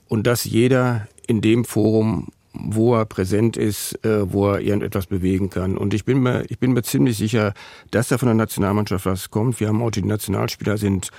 und 0.07 0.27
dass 0.27 0.45
jeder 0.45 1.07
in 1.27 1.41
dem 1.41 1.65
Forum 1.65 2.27
wo 2.53 2.95
er 2.95 3.05
präsent 3.05 3.57
ist, 3.57 4.03
äh, 4.03 4.31
wo 4.31 4.49
er 4.49 4.61
irgendetwas 4.61 5.05
bewegen 5.05 5.49
kann. 5.49 5.77
Und 5.77 5.93
ich 5.93 6.03
bin 6.03 6.21
mir, 6.21 6.45
ich 6.49 6.59
bin 6.59 6.73
mir 6.73 6.83
ziemlich 6.83 7.17
sicher, 7.17 7.53
dass 7.91 8.09
da 8.09 8.17
von 8.17 8.27
der 8.27 8.35
Nationalmannschaft 8.35 9.05
was 9.05 9.29
kommt. 9.29 9.59
Wir 9.59 9.67
haben 9.67 9.81
auch 9.81 9.91
die 9.91 10.03
Nationalspieler 10.03 10.77
sind 10.77 11.09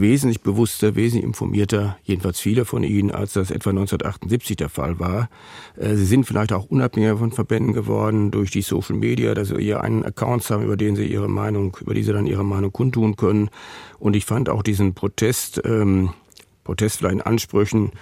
wesentlich 0.00 0.40
bewusster, 0.40 0.96
wesentlich 0.96 1.24
informierter, 1.24 1.98
jedenfalls 2.02 2.40
viele 2.40 2.64
von 2.64 2.82
ihnen, 2.82 3.10
als 3.10 3.34
das 3.34 3.50
etwa 3.50 3.70
1978 3.70 4.56
der 4.56 4.68
Fall 4.68 4.98
war. 4.98 5.28
Äh, 5.76 5.94
sie 5.94 6.04
sind 6.04 6.24
vielleicht 6.24 6.52
auch 6.52 6.66
unabhängiger 6.66 7.18
von 7.18 7.32
Verbänden 7.32 7.72
geworden 7.72 8.30
durch 8.30 8.50
die 8.50 8.62
Social 8.62 8.96
Media, 8.96 9.34
dass 9.34 9.48
sie 9.48 9.60
ihre 9.60 9.82
einen 9.82 10.04
Accounts 10.04 10.50
haben, 10.50 10.64
über 10.64 10.76
den 10.76 10.96
sie 10.96 11.06
ihre 11.06 11.28
Meinung, 11.28 11.76
über 11.80 11.94
die 11.94 12.02
sie 12.02 12.12
dann 12.12 12.26
ihre 12.26 12.44
Meinung 12.44 12.72
kundtun 12.72 13.16
können. 13.16 13.50
Und 13.98 14.16
ich 14.16 14.24
fand 14.24 14.48
auch 14.48 14.62
diesen 14.62 14.94
Protest, 14.94 15.60
ähm, 15.64 16.10
Protest 16.64 16.98
vielleicht 16.98 17.14
in 17.14 17.22
Ansprüchen, 17.22 17.92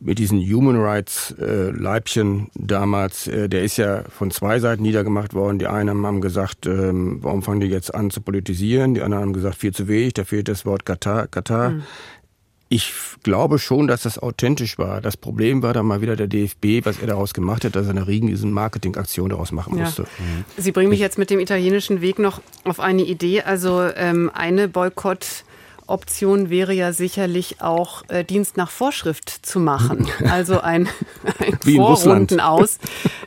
mit 0.00 0.18
diesen 0.18 0.40
Human 0.40 0.76
Rights 0.80 1.34
äh, 1.38 1.70
Leibchen 1.70 2.48
damals, 2.54 3.26
äh, 3.26 3.48
der 3.48 3.62
ist 3.62 3.76
ja 3.76 4.02
von 4.08 4.30
zwei 4.30 4.58
Seiten 4.58 4.82
niedergemacht 4.82 5.34
worden. 5.34 5.58
Die 5.58 5.66
einen 5.66 6.06
haben 6.06 6.20
gesagt, 6.22 6.66
ähm, 6.66 7.18
warum 7.22 7.42
fangen 7.42 7.60
die 7.60 7.66
jetzt 7.66 7.94
an 7.94 8.10
zu 8.10 8.20
politisieren? 8.22 8.94
Die 8.94 9.02
anderen 9.02 9.24
haben 9.24 9.32
gesagt, 9.34 9.56
viel 9.56 9.72
zu 9.74 9.88
wenig, 9.88 10.14
da 10.14 10.24
fehlt 10.24 10.48
das 10.48 10.64
Wort 10.64 10.86
Katar. 10.86 11.26
Katar. 11.26 11.70
Mhm. 11.70 11.82
Ich 12.72 12.92
glaube 13.24 13.58
schon, 13.58 13.88
dass 13.88 14.04
das 14.04 14.16
authentisch 14.18 14.78
war. 14.78 15.00
Das 15.00 15.16
Problem 15.16 15.60
war 15.60 15.72
dann 15.72 15.86
mal 15.86 16.00
wieder 16.02 16.14
der 16.14 16.28
DFB, 16.28 16.86
was 16.86 17.00
er 17.00 17.08
daraus 17.08 17.34
gemacht 17.34 17.64
hat, 17.64 17.74
dass 17.74 17.86
er 17.86 17.90
eine 17.90 18.06
riesen 18.06 18.52
Marketingaktion 18.52 19.28
daraus 19.30 19.50
machen 19.50 19.76
musste. 19.76 20.02
Mhm. 20.02 20.44
Sie 20.56 20.70
bringen 20.70 20.88
mich 20.88 21.00
jetzt 21.00 21.18
mit 21.18 21.30
dem 21.30 21.40
italienischen 21.40 22.00
Weg 22.00 22.20
noch 22.20 22.40
auf 22.64 22.78
eine 22.78 23.02
Idee. 23.02 23.42
Also 23.42 23.82
ähm, 23.96 24.30
eine 24.32 24.68
Boykott- 24.68 25.44
Option 25.90 26.50
wäre 26.50 26.72
ja 26.72 26.92
sicherlich 26.92 27.60
auch 27.60 28.02
äh, 28.08 28.24
Dienst 28.24 28.56
nach 28.56 28.70
Vorschrift 28.70 29.28
zu 29.28 29.60
machen. 29.60 30.08
Also 30.30 30.60
ein, 30.60 30.88
ein 31.38 31.58
wie 31.64 31.76
Vorrunden 31.76 32.40
aus. 32.40 32.78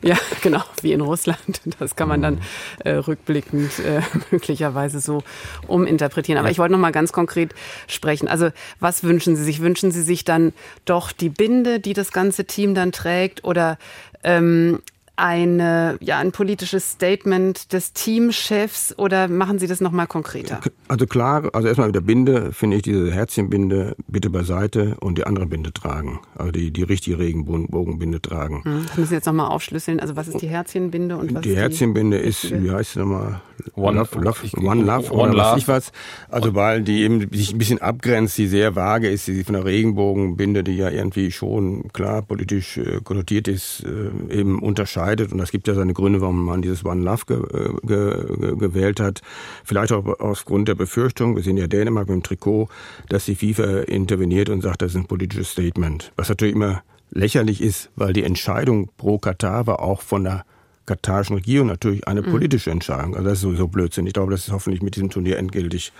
Ja, 0.02 0.16
genau, 0.42 0.62
wie 0.82 0.94
in 0.94 1.02
Russland. 1.02 1.62
Das 1.80 1.96
kann 1.96 2.08
man 2.08 2.22
dann 2.22 2.42
äh, 2.80 2.92
rückblickend 2.92 3.80
äh, 3.80 4.02
möglicherweise 4.32 5.00
so 5.00 5.24
uminterpretieren. 5.68 6.40
Aber 6.40 6.50
ich 6.50 6.60
wollte 6.60 6.72
noch 6.74 6.80
mal 6.80 6.92
ganz 6.92 7.12
konkret 7.12 7.54
sprechen. 7.88 8.28
Also 8.28 8.50
was 8.80 9.04
wünschen 9.04 9.36
Sie 9.36 9.44
sich? 9.44 9.60
Wünschen 9.60 9.92
Sie 9.92 10.02
sich 10.02 10.24
dann 10.24 10.54
doch 10.86 11.12
die 11.12 11.30
Binde, 11.30 11.80
die 11.80 11.94
das 11.94 12.12
ganze 12.12 12.46
Team 12.46 12.74
dann 12.74 12.92
trägt? 12.92 13.44
Oder 13.44 13.78
ähm, 14.24 14.80
eine, 15.16 15.98
ja, 16.02 16.18
ein 16.18 16.32
politisches 16.32 16.92
Statement 16.92 17.72
des 17.72 17.94
Teamchefs 17.94 18.98
oder 18.98 19.28
machen 19.28 19.60
Sie 19.60 19.68
das 19.68 19.80
nochmal 19.80 20.08
konkreter? 20.08 20.60
Also 20.88 21.06
klar, 21.06 21.50
also 21.54 21.68
erstmal 21.68 21.88
mit 21.88 21.96
der 21.96 22.02
Binde 22.02 22.52
finde 22.52 22.78
ich 22.78 22.84
diese 22.84 23.12
Herzchenbinde 23.12 23.96
bitte 24.08 24.32
beiseite 24.32 24.96
und 25.00 25.18
die 25.20 25.26
andere 25.26 25.46
Binde 25.46 25.72
tragen. 25.72 26.20
Also 26.36 26.52
die, 26.52 26.72
die 26.72 26.84
richtige 26.84 27.20
Regenbogenbinde 27.20 28.22
tragen. 28.22 28.64
Hm, 28.64 28.86
das 28.88 28.98
müssen 28.98 29.10
Sie 29.10 29.16
jetzt 29.16 29.26
nochmal 29.26 29.50
aufschlüsseln. 29.50 30.00
Also 30.00 30.16
was 30.16 30.28
ist 30.28 30.42
die 30.42 30.50
Herzchenbinde 30.50 31.18
und 31.18 31.36
was 31.36 31.42
Die 31.42 31.56
Herzchenbinde 31.56 32.20
die 32.20 32.28
ist, 32.28 32.52
wie 32.52 32.72
heißt 32.72 32.94
sie 32.94 33.00
nochmal? 33.00 33.42
One 33.76 33.98
Love, 33.98 34.20
love, 34.20 34.40
one 34.62 34.84
love 34.84 35.12
one 35.12 35.30
oder 35.30 35.32
love. 35.32 35.52
was 35.52 35.58
ich 35.58 35.68
was. 35.68 35.92
Also 36.30 36.56
weil 36.56 36.82
die 36.82 37.04
eben 37.04 37.32
sich 37.32 37.54
ein 37.54 37.58
bisschen 37.58 37.82
abgrenzt, 37.82 38.38
die 38.38 38.48
sehr 38.48 38.76
vage 38.76 39.10
ist, 39.10 39.28
die 39.28 39.44
von 39.44 39.54
der 39.54 39.66
Regenbogenbinde, 39.66 40.64
die 40.64 40.76
ja 40.76 40.90
irgendwie 40.90 41.32
schon 41.32 41.92
klar 41.94 42.24
politisch 42.24 42.78
äh, 42.78 43.00
konnotiert 43.04 43.48
ist, 43.48 43.84
äh, 43.86 44.40
eben 44.40 44.60
unterscheidet. 44.60 45.13
Und 45.22 45.38
das 45.38 45.52
gibt 45.52 45.68
ja 45.68 45.74
seine 45.74 45.94
Gründe, 45.94 46.22
warum 46.22 46.46
man 46.46 46.62
dieses 46.62 46.86
One 46.86 47.04
Love 47.04 47.24
ge, 47.28 47.38
äh, 47.38 47.88
ge, 47.88 48.38
ge, 48.38 48.58
gewählt 48.58 49.00
hat. 49.00 49.22
Vielleicht 49.64 49.92
auch 49.92 50.06
aus 50.20 50.46
Grund 50.46 50.68
der 50.68 50.76
Befürchtung, 50.76 51.36
wir 51.36 51.44
sehen 51.44 51.58
ja 51.58 51.68
Dänemark 51.68 52.08
mit 52.08 52.16
dem 52.16 52.24
Trikot, 52.24 52.70
dass 53.10 53.26
die 53.26 53.36
FIFA 53.36 53.82
interveniert 53.82 54.50
und 54.50 54.62
sagt, 54.62 54.82
das 54.82 54.92
ist 54.92 54.98
ein 54.98 55.06
politisches 55.06 55.52
Statement. 55.52 56.12
Was 56.16 56.30
natürlich 56.30 56.56
immer 56.56 56.84
lächerlich 57.12 57.62
ist, 57.62 57.90
weil 57.96 58.14
die 58.14 58.24
Entscheidung 58.24 58.90
pro 58.98 59.18
Katar 59.18 59.68
war 59.68 59.80
auch 59.80 60.02
von 60.02 60.24
der 60.24 60.46
katarischen 60.86 61.36
Regierung 61.36 61.68
natürlich 61.68 62.08
eine 62.08 62.22
mhm. 62.22 62.32
politische 62.32 62.72
Entscheidung. 62.72 63.16
Also 63.16 63.30
das 63.30 63.38
ist 63.38 63.42
sowieso 63.42 63.68
Blödsinn. 63.68 64.06
Ich 64.06 64.14
glaube, 64.14 64.32
das 64.32 64.48
ist 64.48 64.52
hoffentlich 64.52 64.82
mit 64.82 64.96
diesem 64.96 65.10
Turnier 65.10 65.38
endgültig 65.38 65.94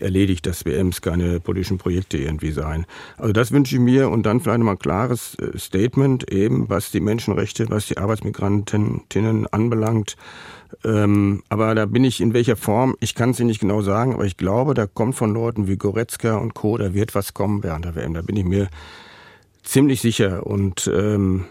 erledigt, 0.00 0.46
dass 0.46 0.64
WMs 0.64 1.02
keine 1.02 1.40
politischen 1.40 1.78
Projekte 1.78 2.18
irgendwie 2.18 2.52
seien. 2.52 2.86
Also 3.16 3.32
das 3.32 3.52
wünsche 3.52 3.76
ich 3.76 3.80
mir 3.80 4.10
und 4.10 4.24
dann 4.24 4.40
vielleicht 4.40 4.58
nochmal 4.58 4.74
ein 4.74 4.78
klares 4.78 5.36
äh, 5.36 5.58
Statement 5.58 6.30
eben, 6.30 6.68
was 6.68 6.90
die 6.90 7.00
Menschenrechte, 7.00 7.68
was 7.70 7.86
die 7.86 7.98
Arbeitsmigrantinnen 7.98 9.46
anbelangt. 9.48 10.16
Ähm, 10.84 11.42
aber 11.48 11.74
da 11.74 11.86
bin 11.86 12.04
ich 12.04 12.20
in 12.20 12.34
welcher 12.34 12.56
Form, 12.56 12.96
ich 13.00 13.14
kann 13.14 13.30
es 13.30 13.40
Ihnen 13.40 13.48
nicht 13.48 13.60
genau 13.60 13.82
sagen, 13.82 14.14
aber 14.14 14.24
ich 14.24 14.36
glaube, 14.36 14.74
da 14.74 14.86
kommt 14.86 15.14
von 15.14 15.32
Leuten 15.32 15.68
wie 15.68 15.76
Goretzka 15.76 16.36
und 16.36 16.54
Co., 16.54 16.76
da 16.76 16.94
wird 16.94 17.14
was 17.14 17.34
kommen 17.34 17.62
während 17.62 17.84
der 17.84 17.94
WM. 17.94 18.14
Da 18.14 18.22
bin 18.22 18.36
ich 18.36 18.44
mir 18.44 18.68
ziemlich 19.62 20.00
sicher 20.00 20.46
und 20.46 20.90
ähm, 20.92 21.44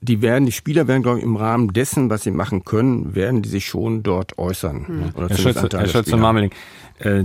die 0.00 0.22
werden, 0.22 0.46
die 0.46 0.52
Spieler 0.52 0.86
werden, 0.86 1.02
glaube 1.02 1.18
ich, 1.18 1.24
im 1.24 1.36
Rahmen 1.36 1.72
dessen, 1.72 2.08
was 2.08 2.22
sie 2.22 2.30
machen 2.30 2.64
können, 2.64 3.14
werden 3.14 3.42
die 3.42 3.48
sich 3.48 3.66
schon 3.66 4.02
dort 4.02 4.38
äußern. 4.38 4.86
Mhm. 4.86 5.10
Oder 5.16 5.28
Herr 5.28 5.38
Schulze, 5.38 5.68
Herr 5.72 5.88
Schulze-Marmeling, 5.88 6.50
äh, 6.50 6.54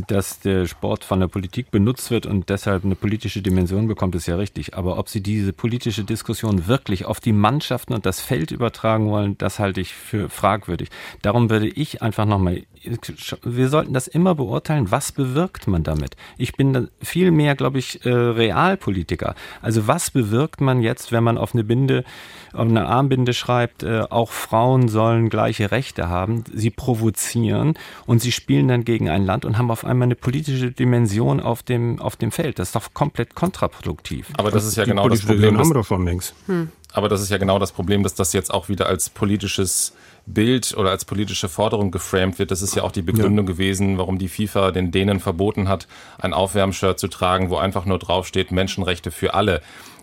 dass 0.07 0.39
der 0.39 0.67
Sport 0.67 1.03
von 1.03 1.19
der 1.19 1.27
Politik 1.27 1.71
benutzt 1.71 2.11
wird 2.11 2.25
und 2.25 2.49
deshalb 2.49 2.85
eine 2.85 2.95
politische 2.95 3.41
Dimension 3.41 3.87
bekommt, 3.87 4.15
ist 4.15 4.27
ja 4.27 4.35
richtig. 4.35 4.75
Aber 4.75 4.97
ob 4.97 5.09
sie 5.09 5.21
diese 5.21 5.53
politische 5.53 6.03
Diskussion 6.03 6.67
wirklich 6.67 7.05
auf 7.05 7.19
die 7.19 7.33
Mannschaften 7.33 7.93
und 7.93 8.05
das 8.05 8.19
Feld 8.19 8.51
übertragen 8.51 9.09
wollen, 9.09 9.37
das 9.37 9.59
halte 9.59 9.81
ich 9.81 9.93
für 9.93 10.29
fragwürdig. 10.29 10.89
Darum 11.21 11.49
würde 11.49 11.67
ich 11.67 12.01
einfach 12.01 12.25
nochmal, 12.25 12.63
wir 13.43 13.69
sollten 13.69 13.93
das 13.93 14.07
immer 14.07 14.35
beurteilen, 14.35 14.91
was 14.91 15.11
bewirkt 15.11 15.67
man 15.67 15.83
damit? 15.83 16.15
Ich 16.37 16.53
bin 16.53 16.89
viel 17.01 17.31
mehr, 17.31 17.55
glaube 17.55 17.79
ich, 17.79 18.05
äh, 18.05 18.09
Realpolitiker. 18.09 19.35
Also 19.61 19.87
was 19.87 20.11
bewirkt 20.11 20.61
man 20.61 20.81
jetzt, 20.81 21.11
wenn 21.11 21.23
man 21.23 21.37
auf 21.37 21.53
eine 21.53 21.63
Binde, 21.63 22.03
auf 22.51 22.67
eine 22.67 22.85
Armbinde 22.85 23.33
schreibt, 23.33 23.83
äh, 23.83 24.01
auch 24.09 24.31
Frauen 24.31 24.87
sollen 24.87 25.29
gleiche 25.29 25.71
Rechte 25.71 26.09
haben? 26.09 26.43
Sie 26.53 26.69
provozieren 26.69 27.75
und 28.05 28.21
sie 28.21 28.31
spielen 28.31 28.67
dann 28.67 28.85
gegen 28.85 29.09
ein 29.09 29.25
Land 29.25 29.45
und 29.45 29.57
haben 29.57 29.62
haben 29.63 29.71
auf 29.71 29.85
einmal 29.85 30.07
eine 30.07 30.15
politische 30.15 30.71
Dimension 30.71 31.39
auf 31.39 31.63
dem, 31.63 31.99
auf 31.99 32.15
dem 32.15 32.31
Feld. 32.31 32.59
Das 32.59 32.69
ist 32.69 32.75
doch 32.75 32.93
komplett 32.93 33.35
kontraproduktiv. 33.35 34.27
Aber 34.37 34.51
das 34.51 34.65
ist 34.65 34.75
ja 34.75 34.85
genau 34.85 35.09
das 35.09 35.21
Problem. 35.21 35.57
Haben 35.57 35.69
wir 35.69 35.75
doch 35.75 35.85
von 35.85 36.05
links. 36.05 36.33
Hm. 36.47 36.69
Aber 36.91 37.09
das 37.09 37.21
ist 37.21 37.29
ja 37.29 37.37
genau 37.37 37.57
das 37.57 37.71
Problem, 37.71 38.03
dass 38.03 38.13
das 38.13 38.33
jetzt 38.33 38.53
auch 38.53 38.69
wieder 38.69 38.85
als 38.85 39.09
politisches 39.09 39.93
Bild 40.27 40.75
oder 40.77 40.91
als 40.91 41.05
politische 41.05 41.49
Forderung 41.49 41.89
geframed 41.89 42.37
wird. 42.37 42.51
Das 42.51 42.61
ist 42.61 42.75
ja 42.75 42.83
auch 42.83 42.91
die 42.91 43.01
Begründung 43.01 43.47
ja. 43.47 43.53
gewesen, 43.53 43.97
warum 43.97 44.19
die 44.19 44.29
FIFA 44.29 44.71
den 44.71 44.91
Dänen 44.91 45.19
verboten 45.19 45.67
hat, 45.67 45.87
ein 46.19 46.33
Aufwärmshirt 46.33 46.99
zu 46.99 47.07
tragen, 47.07 47.49
wo 47.49 47.57
einfach 47.57 47.85
nur 47.85 47.97
draufsteht 47.97 48.51
Menschenrechte 48.51 49.09
für 49.09 49.33
alle. 49.33 49.61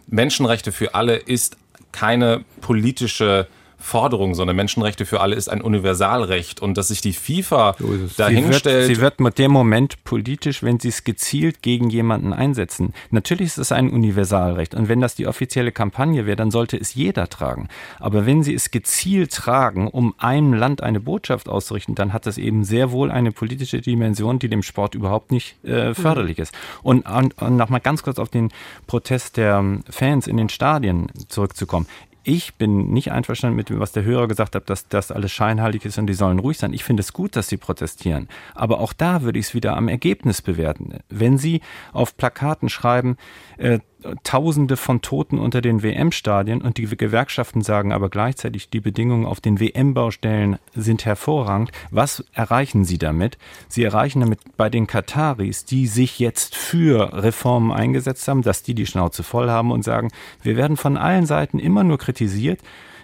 Menschenrechte 0.09 0.73
für 0.73 0.95
alle 0.95 1.17
ist 1.17 1.57
keine 1.93 2.45
politische 2.61 3.47
Forderung, 3.81 4.35
sondern 4.35 4.57
Menschenrechte 4.57 5.07
für 5.07 5.21
alle 5.21 5.35
ist 5.35 5.49
ein 5.49 5.63
Universalrecht 5.63 6.61
und 6.61 6.77
dass 6.77 6.89
sich 6.89 7.01
die 7.01 7.13
FIFA 7.13 7.77
so 7.79 7.87
dahinstellt. 8.17 8.85
Sie 8.85 8.89
wird, 8.89 8.97
sie 8.97 9.01
wird 9.01 9.21
mit 9.21 9.39
dem 9.39 9.51
Moment 9.51 10.05
politisch, 10.05 10.63
wenn 10.63 10.79
sie 10.79 10.89
es 10.89 11.05
gezielt 11.05 11.63
gegen 11.63 11.91
jemanden 11.91 12.33
einsetzen. 12.33 12.93
Natürlich 13.11 13.49
ist 13.49 13.59
es 13.59 13.73
ein 13.73 13.91
Universalrecht 13.91 14.75
und 14.75 14.89
wenn 14.89 15.01
das 15.01 15.15
die 15.15 15.27
offizielle 15.27 15.73
Kampagne 15.73 16.27
wäre, 16.27 16.37
dann 16.37 16.51
sollte 16.51 16.77
es 16.77 16.95
jeder 16.95 17.29
tragen. 17.29 17.69
Aber 17.99 18.27
wenn 18.27 18.43
sie 18.43 18.55
es 18.55 18.71
gezielt 18.71 19.33
tragen, 19.33 19.89
um 19.89 20.15
einem 20.19 20.53
Land 20.53 20.83
eine 20.83 21.01
Botschaft 21.01 21.49
auszurichten, 21.49 21.95
dann 21.95 22.13
hat 22.13 22.27
das 22.27 22.39
eben 22.39 22.65
sehr 22.65 22.93
wohl 22.93 23.11
eine 23.11 23.33
politische 23.33 23.81
Dimension, 23.81 24.39
die 24.39 24.49
dem 24.49 24.63
Sport 24.63 24.95
überhaupt 24.95 25.33
nicht 25.33 25.63
äh, 25.65 25.95
förderlich 25.95 26.39
ist. 26.39 26.55
Und, 26.83 27.09
und, 27.09 27.41
und 27.41 27.57
nochmal 27.57 27.81
ganz 27.81 28.03
kurz 28.03 28.19
auf 28.19 28.29
den 28.29 28.51
Protest 28.87 29.37
der 29.37 29.65
Fans 29.89 30.27
in 30.27 30.37
den 30.37 30.49
Stadien 30.49 31.09
zurückzukommen 31.29 31.87
ich 32.31 32.55
bin 32.55 32.93
nicht 32.93 33.11
einverstanden 33.11 33.57
mit 33.57 33.71
dem, 33.71 33.81
was 33.81 33.91
der 33.91 34.05
Hörer 34.05 34.29
gesagt 34.29 34.55
hat, 34.55 34.71
dass 34.71 34.87
das 34.87 35.11
alles 35.11 35.33
scheinheilig 35.33 35.85
ist 35.85 35.99
und 35.99 36.07
die 36.07 36.15
sollen 36.15 36.39
ruhig 36.39 36.59
sein. 36.59 36.73
Ich 36.73 36.85
finde 36.85 37.01
es 37.01 37.13
gut, 37.13 37.35
dass 37.35 37.49
sie 37.49 37.57
protestieren. 37.57 38.29
Aber 38.55 38.79
auch 38.79 38.93
da 38.93 39.23
würde 39.23 39.41
ich 39.41 39.47
es 39.47 39.55
wieder 39.55 39.77
am 39.77 39.89
Ergebnis 39.89 40.41
bewerten. 40.41 41.01
Wenn 41.09 41.39
sie 41.39 41.61
auf 41.93 42.17
Plakaten 42.17 42.69
schreiben, 42.69 43.17
äh, 43.59 43.81
Tausende 44.25 44.77
von 44.77 45.03
Toten 45.03 45.39
unter 45.39 45.61
den 45.61 45.83
WM-Stadien 45.83 46.63
und 46.63 46.79
die 46.79 46.87
Gewerkschaften 46.87 47.63
sagen 47.63 47.93
aber 47.93 48.09
gleichzeitig, 48.09 48.71
die 48.71 48.81
Bedingungen 48.81 49.27
auf 49.27 49.41
den 49.41 49.61
WM-Baustellen 49.61 50.59
sind 50.75 51.05
hervorragend. 51.05 51.71
Was 51.91 52.25
erreichen 52.33 52.85
sie 52.85 52.99
damit? 52.99 53.39
Sie 53.69 53.85
erreichen 53.85 54.21
damit 54.21 54.41
bei 54.57 54.71
den 54.71 54.87
Kataris, 54.87 55.65
die 55.65 55.87
sich 55.87 56.19
jetzt 56.19 56.57
für 56.57 57.23
Reformen 57.23 57.73
eingesetzt 57.73 58.27
haben, 58.29 58.43
dass 58.43 58.63
die 58.63 58.75
die 58.75 58.87
Schnauze 58.87 59.23
voll 59.23 59.51
haben 59.51 59.71
und 59.71 59.85
sagen, 59.85 60.11
wir 60.43 60.57
werden 60.57 60.77
von 60.77 60.97
allen 60.97 61.27
Seiten 61.27 61.59
immer 61.59 61.85
nur 61.85 61.99
kritisiert 61.99 62.61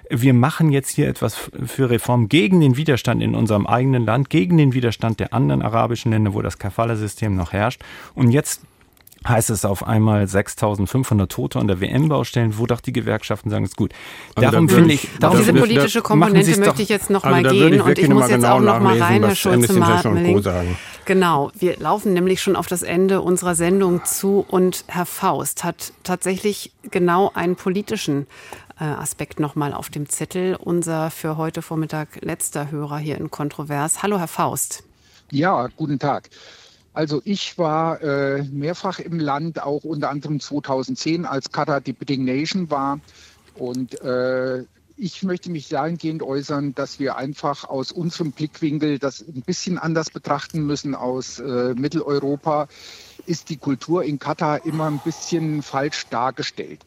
wir 0.09 0.34
machen 0.34 0.70
jetzt 0.70 0.90
hier 0.90 1.09
etwas 1.09 1.34
für 1.34 1.90
Reform 1.90 2.28
gegen 2.28 2.61
den 2.61 2.76
Widerstand 2.76 3.22
in 3.22 3.34
unserem 3.34 3.66
eigenen 3.66 4.05
Land, 4.05 4.30
gegen 4.30 4.57
den 4.57 4.72
Widerstand 4.72 5.20
der 5.20 5.32
anderen 5.32 5.62
arabischen 5.62 6.12
Länder, 6.12 6.34
wo 6.34 6.42
das 6.42 6.59
Kafala-System 6.59 7.34
noch 7.34 7.53
herrscht. 7.53 7.82
Und 8.14 8.30
jetzt 8.30 8.62
heißt 9.29 9.51
es 9.51 9.64
auf 9.64 9.87
einmal 9.87 10.27
6500 10.27 11.31
Tote 11.31 11.59
an 11.59 11.68
der 11.68 11.81
WM-Baustellen, 11.81 12.59
wo 12.59 12.66
doch 12.66 12.81
die 12.81 12.93
Gewerkschaften 12.93 13.51
sagen, 13.51 13.64
es 13.64 13.70
ist 13.70 13.77
gut. 13.77 13.93
Also 14.35 14.51
darum 14.51 14.68
finde 14.68 14.95
ich, 14.95 15.09
darum 15.20 15.39
diese 15.39 15.53
politische 15.53 16.03
Komponente 16.03 16.59
möchte 16.61 16.83
ich 16.83 16.89
jetzt 16.89 17.11
noch 17.11 17.24
also 17.24 17.43
mal 17.43 17.51
gehen 17.51 17.81
und 17.81 17.99
ich 17.99 18.09
muss 18.09 18.29
jetzt 18.29 18.43
genau 18.43 18.57
auch 18.57 18.61
noch 18.61 18.81
mal 18.81 19.01
rein, 19.01 19.24
Herr 19.24 19.35
Schulze-Martmeling. 19.35 20.77
Genau, 21.05 21.53
wir 21.55 21.77
laufen 21.79 22.14
nämlich 22.14 22.43
schon 22.43 22.57
auf 22.57 22.66
das 22.66 22.83
Ende 22.83 23.20
unserer 23.20 23.55
Sendung 23.55 24.05
zu 24.05 24.45
und 24.49 24.85
Herr 24.89 25.07
Faust 25.07 25.62
hat 25.62 25.93
tatsächlich 26.03 26.72
genau 26.91 27.31
einen 27.35 27.55
politischen 27.55 28.27
äh, 28.81 28.85
Aspekt 28.85 29.41
noch 29.41 29.55
mal 29.55 29.72
auf 29.72 29.89
dem 29.89 30.09
Zettel. 30.09 30.57
Unser 30.57 31.11
für 31.11 31.37
heute 31.37 31.62
Vormittag 31.62 32.22
letzter 32.22 32.70
Hörer 32.70 32.99
hier 32.99 33.18
in 33.18 33.31
Kontrovers. 33.31 34.03
Hallo, 34.03 34.18
Herr 34.18 34.29
Faust. 34.29 34.83
Ja, 35.31 35.68
guten 35.77 35.99
Tag. 35.99 36.29
Also 36.97 37.20
ich 37.26 37.59
war 37.59 38.01
äh, 38.01 38.42
mehrfach 38.44 39.01
im 39.01 39.20
Land, 39.20 39.62
auch 39.62 39.84
unter 39.84 40.09
anderem 40.09 40.40
2010, 40.40 41.26
als 41.26 41.53
Katar 41.53 41.82
die 41.82 41.92
Bidding 41.92 42.24
Nation 42.24 42.70
war. 42.70 43.01
Und 43.55 44.01
äh, 44.01 44.64
ich 44.97 45.22
möchte 45.22 45.51
mich 45.51 45.68
dahingehend 45.68 46.22
äußern, 46.22 46.74
dass 46.74 46.99
wir 46.99 47.16
einfach 47.16 47.64
aus 47.64 47.92
unserem 47.92 48.32
Blickwinkel 48.32 48.99
das 48.99 49.20
ein 49.20 49.42
bisschen 49.42 49.76
anders 49.76 50.09
betrachten 50.09 50.64
müssen. 50.64 50.94
Aus 50.94 51.38
äh, 51.38 51.74
Mitteleuropa 51.74 52.66
ist 53.26 53.51
die 53.51 53.59
Kultur 53.59 54.03
in 54.03 54.18
Katar 54.18 54.64
immer 54.64 54.86
ein 54.86 55.01
bisschen 55.05 55.62
falsch 55.62 56.07
dargestellt 56.09 56.80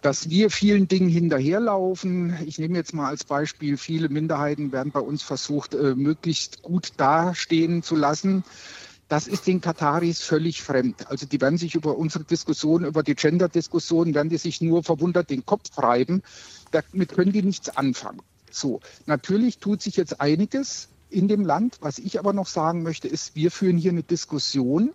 dass 0.00 0.28
wir 0.28 0.50
vielen 0.50 0.88
Dingen 0.88 1.08
hinterherlaufen. 1.08 2.36
Ich 2.44 2.58
nehme 2.58 2.76
jetzt 2.76 2.92
mal 2.92 3.06
als 3.06 3.22
Beispiel, 3.22 3.76
viele 3.76 4.08
Minderheiten 4.08 4.72
werden 4.72 4.90
bei 4.90 4.98
uns 4.98 5.22
versucht, 5.22 5.74
äh, 5.74 5.94
möglichst 5.94 6.62
gut 6.62 6.94
dastehen 6.96 7.84
zu 7.84 7.94
lassen. 7.94 8.42
Das 9.12 9.26
ist 9.26 9.46
den 9.46 9.60
Kataris 9.60 10.22
völlig 10.22 10.62
fremd. 10.62 11.10
Also 11.10 11.26
die 11.26 11.38
werden 11.38 11.58
sich 11.58 11.74
über 11.74 11.98
unsere 11.98 12.24
Diskussion, 12.24 12.82
über 12.82 13.02
die 13.02 13.14
Gender-Diskussion, 13.14 14.14
werden 14.14 14.30
die 14.30 14.38
sich 14.38 14.62
nur 14.62 14.82
verwundert 14.82 15.28
den 15.28 15.44
Kopf 15.44 15.76
reiben. 15.76 16.22
Damit 16.70 17.10
können 17.10 17.30
die 17.30 17.42
nichts 17.42 17.68
anfangen. 17.76 18.22
So, 18.50 18.80
natürlich 19.04 19.58
tut 19.58 19.82
sich 19.82 19.96
jetzt 19.96 20.22
einiges 20.22 20.88
in 21.10 21.28
dem 21.28 21.44
Land. 21.44 21.76
Was 21.82 21.98
ich 21.98 22.18
aber 22.18 22.32
noch 22.32 22.46
sagen 22.46 22.82
möchte, 22.82 23.06
ist, 23.06 23.36
wir 23.36 23.50
führen 23.50 23.76
hier 23.76 23.90
eine 23.90 24.02
Diskussion 24.02 24.94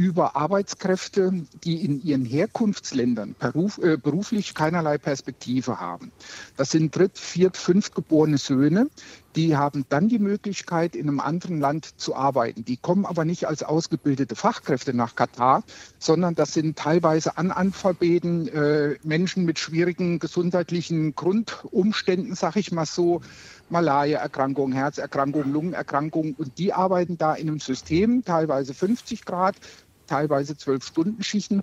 über 0.00 0.34
Arbeitskräfte, 0.34 1.44
die 1.62 1.84
in 1.84 2.02
ihren 2.02 2.24
Herkunftsländern 2.24 3.34
beruf, 3.38 3.76
äh, 3.76 3.98
beruflich 3.98 4.54
keinerlei 4.54 4.96
Perspektive 4.96 5.78
haben. 5.78 6.10
Das 6.56 6.70
sind 6.70 6.96
dritt-, 6.96 7.18
viert-, 7.18 7.58
fünftgeborene 7.58 8.38
Söhne, 8.38 8.88
die 9.36 9.58
haben 9.58 9.84
dann 9.90 10.08
die 10.08 10.18
Möglichkeit, 10.18 10.96
in 10.96 11.06
einem 11.06 11.20
anderen 11.20 11.60
Land 11.60 12.00
zu 12.00 12.16
arbeiten. 12.16 12.64
Die 12.64 12.78
kommen 12.78 13.04
aber 13.04 13.26
nicht 13.26 13.46
als 13.46 13.62
ausgebildete 13.62 14.36
Fachkräfte 14.36 14.94
nach 14.94 15.16
Katar, 15.16 15.64
sondern 15.98 16.34
das 16.34 16.54
sind 16.54 16.78
teilweise 16.78 17.36
Analphabeten, 17.36 18.48
äh, 18.48 18.96
Menschen 19.02 19.44
mit 19.44 19.58
schwierigen 19.58 20.18
gesundheitlichen 20.18 21.14
Grundumständen, 21.14 22.34
sag 22.34 22.56
ich 22.56 22.72
mal 22.72 22.86
so, 22.86 23.20
Malaria-Erkrankungen, 23.68 24.72
Herzerkrankungen, 24.72 25.52
Lungenerkrankungen. 25.52 26.34
Und 26.38 26.58
die 26.58 26.72
arbeiten 26.72 27.18
da 27.18 27.34
in 27.34 27.48
einem 27.48 27.60
System, 27.60 28.24
teilweise 28.24 28.72
50 28.72 29.26
Grad, 29.26 29.56
teilweise 30.10 30.54
12-Stunden-Schichten. 30.54 31.62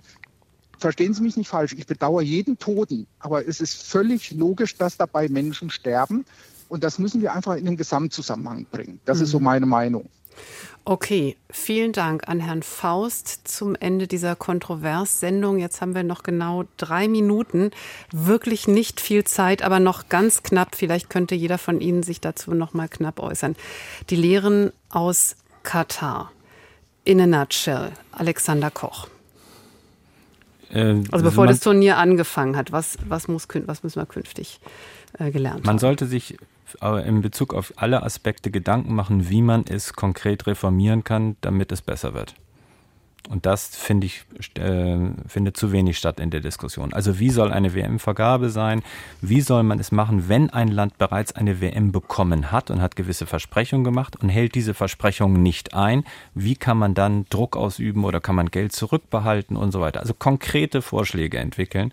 Verstehen 0.78 1.12
Sie 1.12 1.22
mich 1.22 1.36
nicht 1.36 1.48
falsch, 1.48 1.74
ich 1.76 1.86
bedauere 1.86 2.22
jeden 2.22 2.58
Toten, 2.58 3.06
aber 3.18 3.46
es 3.46 3.60
ist 3.60 3.82
völlig 3.82 4.30
logisch, 4.32 4.76
dass 4.76 4.96
dabei 4.96 5.28
Menschen 5.28 5.70
sterben. 5.70 6.24
Und 6.68 6.84
das 6.84 6.98
müssen 6.98 7.20
wir 7.22 7.32
einfach 7.32 7.56
in 7.56 7.64
den 7.64 7.76
Gesamtzusammenhang 7.76 8.66
bringen. 8.70 9.00
Das 9.04 9.18
mhm. 9.18 9.24
ist 9.24 9.30
so 9.30 9.38
mhm. 9.38 9.44
meine 9.44 9.66
Meinung. 9.66 10.08
Okay, 10.84 11.36
vielen 11.50 11.92
Dank 11.92 12.28
an 12.28 12.40
Herrn 12.40 12.62
Faust 12.62 13.46
zum 13.46 13.74
Ende 13.74 14.06
dieser 14.06 14.36
Kontroverssendung. 14.36 15.58
Jetzt 15.58 15.80
haben 15.80 15.94
wir 15.94 16.02
noch 16.02 16.22
genau 16.22 16.64
drei 16.78 17.08
Minuten. 17.08 17.72
Wirklich 18.12 18.68
nicht 18.68 19.00
viel 19.00 19.24
Zeit, 19.24 19.62
aber 19.62 19.80
noch 19.80 20.08
ganz 20.08 20.42
knapp. 20.42 20.76
Vielleicht 20.76 21.10
könnte 21.10 21.34
jeder 21.34 21.58
von 21.58 21.80
Ihnen 21.80 22.02
sich 22.02 22.20
dazu 22.20 22.54
noch 22.54 22.72
mal 22.72 22.88
knapp 22.88 23.20
äußern. 23.20 23.56
Die 24.08 24.16
Lehren 24.16 24.72
aus 24.88 25.36
Katar. 25.62 26.32
In 27.08 27.22
a 27.22 27.26
nutshell. 27.26 27.92
Alexander 28.12 28.70
Koch. 28.70 29.08
Äh, 30.70 30.96
also 31.10 31.24
bevor 31.24 31.46
das 31.46 31.60
Turnier 31.60 31.96
angefangen 31.96 32.54
hat, 32.54 32.70
was, 32.70 32.98
was, 33.08 33.28
muss, 33.28 33.48
was 33.64 33.82
müssen 33.82 33.98
wir 33.98 34.04
künftig 34.04 34.60
äh, 35.18 35.30
gelernt 35.30 35.64
Man 35.64 35.76
haben? 35.76 35.78
sollte 35.78 36.04
sich 36.04 36.36
aber 36.80 37.04
in 37.04 37.22
Bezug 37.22 37.54
auf 37.54 37.72
alle 37.76 38.02
Aspekte 38.02 38.50
Gedanken 38.50 38.94
machen, 38.94 39.30
wie 39.30 39.40
man 39.40 39.64
es 39.66 39.94
konkret 39.94 40.46
reformieren 40.46 41.02
kann, 41.02 41.36
damit 41.40 41.72
es 41.72 41.80
besser 41.80 42.12
wird. 42.12 42.34
Und 43.28 43.44
das 43.44 43.76
finde 43.76 44.06
ich 44.06 44.24
äh, 44.58 44.96
findet 45.26 45.58
zu 45.58 45.70
wenig 45.70 45.98
statt 45.98 46.18
in 46.18 46.30
der 46.30 46.40
Diskussion. 46.40 46.94
Also 46.94 47.18
wie 47.18 47.28
soll 47.28 47.52
eine 47.52 47.74
WM-Vergabe 47.74 48.48
sein? 48.48 48.82
Wie 49.20 49.42
soll 49.42 49.64
man 49.64 49.78
es 49.78 49.92
machen, 49.92 50.30
wenn 50.30 50.48
ein 50.48 50.68
Land 50.68 50.96
bereits 50.96 51.32
eine 51.32 51.60
WM 51.60 51.92
bekommen 51.92 52.50
hat 52.50 52.70
und 52.70 52.80
hat 52.80 52.96
gewisse 52.96 53.26
Versprechungen 53.26 53.84
gemacht 53.84 54.16
und 54.16 54.30
hält 54.30 54.54
diese 54.54 54.72
Versprechungen 54.72 55.42
nicht 55.42 55.74
ein? 55.74 56.04
Wie 56.34 56.56
kann 56.56 56.78
man 56.78 56.94
dann 56.94 57.26
Druck 57.28 57.54
ausüben 57.54 58.04
oder 58.04 58.20
kann 58.20 58.34
man 58.34 58.50
Geld 58.50 58.72
zurückbehalten 58.72 59.58
und 59.58 59.72
so 59.72 59.80
weiter? 59.82 60.00
Also 60.00 60.14
konkrete 60.14 60.80
Vorschläge 60.80 61.36
entwickeln. 61.36 61.92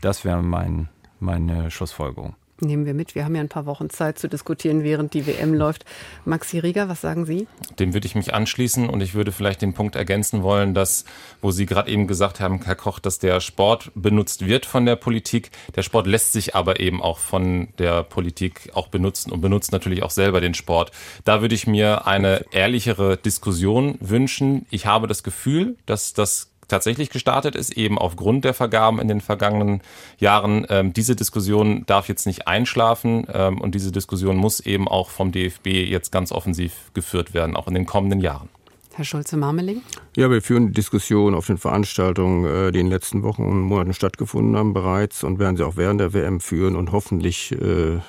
Das 0.00 0.24
wäre 0.24 0.42
mein, 0.42 0.88
meine 1.20 1.70
Schlussfolgerung. 1.70 2.34
Nehmen 2.60 2.86
wir 2.86 2.94
mit. 2.94 3.14
Wir 3.14 3.26
haben 3.26 3.34
ja 3.34 3.42
ein 3.42 3.50
paar 3.50 3.66
Wochen 3.66 3.90
Zeit 3.90 4.18
zu 4.18 4.28
diskutieren, 4.28 4.82
während 4.82 5.12
die 5.12 5.26
WM 5.26 5.52
läuft. 5.52 5.84
Maxi 6.24 6.58
Rieger, 6.58 6.88
was 6.88 7.02
sagen 7.02 7.26
Sie? 7.26 7.46
Dem 7.78 7.92
würde 7.92 8.06
ich 8.06 8.14
mich 8.14 8.32
anschließen 8.32 8.88
und 8.88 9.02
ich 9.02 9.14
würde 9.14 9.30
vielleicht 9.30 9.60
den 9.60 9.74
Punkt 9.74 9.94
ergänzen 9.94 10.42
wollen, 10.42 10.72
dass, 10.72 11.04
wo 11.42 11.50
Sie 11.50 11.66
gerade 11.66 11.90
eben 11.90 12.06
gesagt 12.06 12.40
haben, 12.40 12.62
Herr 12.64 12.74
Koch, 12.74 12.98
dass 12.98 13.18
der 13.18 13.40
Sport 13.40 13.90
benutzt 13.94 14.46
wird 14.46 14.64
von 14.64 14.86
der 14.86 14.96
Politik. 14.96 15.50
Der 15.74 15.82
Sport 15.82 16.06
lässt 16.06 16.32
sich 16.32 16.54
aber 16.54 16.80
eben 16.80 17.02
auch 17.02 17.18
von 17.18 17.68
der 17.78 18.02
Politik 18.02 18.70
auch 18.72 18.88
benutzen 18.88 19.32
und 19.32 19.42
benutzt 19.42 19.70
natürlich 19.72 20.02
auch 20.02 20.10
selber 20.10 20.40
den 20.40 20.54
Sport. 20.54 20.92
Da 21.24 21.42
würde 21.42 21.54
ich 21.54 21.66
mir 21.66 22.06
eine 22.06 22.46
ehrlichere 22.52 23.18
Diskussion 23.18 23.98
wünschen. 24.00 24.64
Ich 24.70 24.86
habe 24.86 25.06
das 25.08 25.22
Gefühl, 25.22 25.76
dass 25.84 26.14
das 26.14 26.55
tatsächlich 26.68 27.10
gestartet 27.10 27.54
ist, 27.54 27.76
eben 27.76 27.98
aufgrund 27.98 28.44
der 28.44 28.54
Vergaben 28.54 29.00
in 29.00 29.08
den 29.08 29.20
vergangenen 29.20 29.80
Jahren. 30.18 30.66
Ähm, 30.68 30.92
diese 30.92 31.16
Diskussion 31.16 31.84
darf 31.86 32.08
jetzt 32.08 32.26
nicht 32.26 32.48
einschlafen 32.48 33.26
ähm, 33.32 33.60
und 33.60 33.74
diese 33.74 33.92
Diskussion 33.92 34.36
muss 34.36 34.60
eben 34.60 34.88
auch 34.88 35.10
vom 35.10 35.32
DFB 35.32 35.66
jetzt 35.66 36.12
ganz 36.12 36.32
offensiv 36.32 36.90
geführt 36.94 37.34
werden, 37.34 37.56
auch 37.56 37.68
in 37.68 37.74
den 37.74 37.86
kommenden 37.86 38.20
Jahren. 38.20 38.48
Herr 38.94 39.04
Schulze-Marmeling? 39.04 39.82
Ja, 40.16 40.30
wir 40.30 40.40
führen 40.40 40.68
die 40.68 40.72
Diskussion 40.72 41.34
auf 41.34 41.46
den 41.46 41.58
Veranstaltungen, 41.58 42.46
äh, 42.46 42.72
die 42.72 42.80
in 42.80 42.86
den 42.86 42.92
letzten 42.92 43.22
Wochen 43.22 43.44
und 43.44 43.60
Monaten 43.60 43.92
stattgefunden 43.92 44.56
haben, 44.56 44.72
bereits 44.72 45.22
und 45.22 45.38
werden 45.38 45.58
sie 45.58 45.66
auch 45.66 45.76
während 45.76 46.00
der 46.00 46.14
WM 46.14 46.40
führen 46.40 46.76
und 46.76 46.92
hoffentlich 46.92 47.52
äh, 47.52 48.00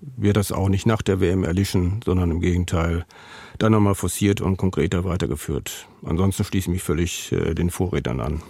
wird 0.00 0.36
das 0.36 0.50
auch 0.50 0.68
nicht 0.68 0.84
nach 0.84 1.00
der 1.00 1.20
WM 1.20 1.44
erlischen, 1.44 2.00
sondern 2.04 2.32
im 2.32 2.40
Gegenteil 2.40 3.04
dann 3.58 3.72
nochmal 3.72 3.94
forciert 3.94 4.40
und 4.40 4.56
konkreter 4.56 5.04
weitergeführt. 5.04 5.86
Ansonsten 6.04 6.44
schließe 6.44 6.68
ich 6.68 6.74
mich 6.74 6.82
völlig 6.82 7.32
äh, 7.32 7.54
den 7.54 7.70
Vorrednern 7.70 8.20
an. 8.20 8.42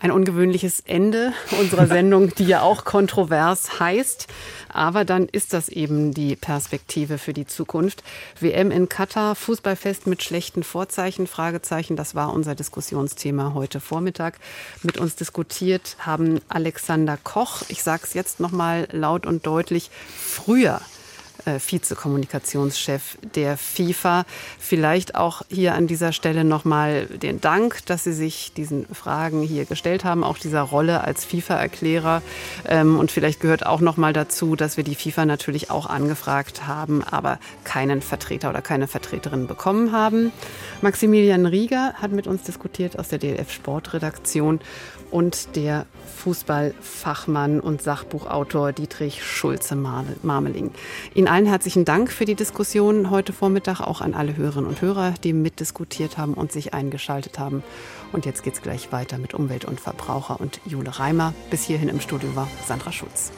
Ein 0.00 0.10
ungewöhnliches 0.10 0.80
Ende 0.80 1.32
unserer 1.58 1.86
Sendung, 1.86 2.34
die 2.34 2.44
ja 2.44 2.60
auch 2.60 2.84
kontrovers 2.84 3.80
heißt. 3.80 4.26
Aber 4.68 5.04
dann 5.04 5.28
ist 5.28 5.52
das 5.54 5.68
eben 5.68 6.12
die 6.12 6.36
Perspektive 6.36 7.16
für 7.16 7.32
die 7.32 7.46
Zukunft. 7.46 8.02
WM 8.38 8.70
in 8.70 8.88
Katar, 8.88 9.34
Fußballfest 9.34 10.06
mit 10.06 10.22
schlechten 10.22 10.62
Vorzeichen, 10.62 11.26
Fragezeichen. 11.26 11.96
Das 11.96 12.14
war 12.14 12.34
unser 12.34 12.54
Diskussionsthema 12.54 13.54
heute 13.54 13.80
Vormittag. 13.80 14.38
Mit 14.82 14.98
uns 14.98 15.16
diskutiert 15.16 15.96
haben 16.00 16.40
Alexander 16.48 17.16
Koch, 17.16 17.62
ich 17.68 17.82
sage 17.82 18.02
es 18.04 18.12
jetzt 18.12 18.40
nochmal 18.40 18.88
laut 18.90 19.26
und 19.26 19.46
deutlich, 19.46 19.90
früher 20.18 20.80
äh, 21.46 21.58
Vizekommunikationschef 21.58 23.16
der 23.34 23.56
FIFA. 23.56 24.24
Vielleicht 24.58 25.14
auch 25.14 25.42
hier 25.48 25.74
an 25.74 25.86
dieser 25.86 26.12
Stelle 26.12 26.44
nochmal 26.44 27.06
den 27.06 27.40
Dank, 27.40 27.84
dass 27.86 28.04
Sie 28.04 28.12
sich 28.12 28.52
diesen 28.54 28.86
Fragen 28.86 29.42
hier 29.42 29.64
gestellt 29.64 30.04
haben, 30.04 30.24
auch 30.24 30.38
dieser 30.38 30.62
Rolle 30.62 31.02
als 31.02 31.24
FIFA-Erklärer. 31.24 32.22
Ähm, 32.68 32.98
und 32.98 33.10
vielleicht 33.10 33.40
gehört 33.40 33.66
auch 33.66 33.80
nochmal 33.80 34.12
dazu, 34.12 34.56
dass 34.56 34.76
wir 34.76 34.84
die 34.84 34.94
FIFA 34.94 35.26
natürlich 35.26 35.70
auch 35.70 35.86
angefragt 35.86 36.66
haben, 36.66 37.02
aber 37.02 37.38
keinen 37.64 38.02
Vertreter 38.02 38.50
oder 38.50 38.62
keine 38.62 38.86
Vertreterin 38.86 39.46
bekommen 39.46 39.92
haben. 39.92 40.32
Maximilian 40.82 41.46
Rieger 41.46 41.94
hat 41.94 42.12
mit 42.12 42.26
uns 42.26 42.42
diskutiert 42.42 42.98
aus 42.98 43.08
der 43.08 43.18
DLF 43.18 43.52
Sportredaktion 43.52 44.60
und 45.14 45.54
der 45.54 45.86
Fußballfachmann 46.16 47.60
und 47.60 47.80
Sachbuchautor 47.80 48.72
Dietrich 48.72 49.22
Schulze-Marmeling. 49.22 50.72
Ihnen 51.14 51.28
allen 51.28 51.46
herzlichen 51.46 51.84
Dank 51.84 52.10
für 52.10 52.24
die 52.24 52.34
Diskussion 52.34 53.10
heute 53.10 53.32
Vormittag, 53.32 53.80
auch 53.80 54.00
an 54.00 54.14
alle 54.14 54.36
Hörerinnen 54.36 54.68
und 54.68 54.82
Hörer, 54.82 55.14
die 55.22 55.32
mitdiskutiert 55.32 56.18
haben 56.18 56.34
und 56.34 56.50
sich 56.50 56.74
eingeschaltet 56.74 57.38
haben. 57.38 57.62
Und 58.10 58.26
jetzt 58.26 58.42
geht 58.42 58.54
es 58.54 58.62
gleich 58.62 58.90
weiter 58.90 59.18
mit 59.18 59.34
Umwelt 59.34 59.64
und 59.64 59.78
Verbraucher 59.78 60.40
und 60.40 60.60
Jule 60.66 60.98
Reimer. 60.98 61.32
Bis 61.48 61.62
hierhin 61.62 61.88
im 61.88 62.00
Studio 62.00 62.34
war 62.34 62.48
Sandra 62.66 62.90
Schulz. 62.90 63.30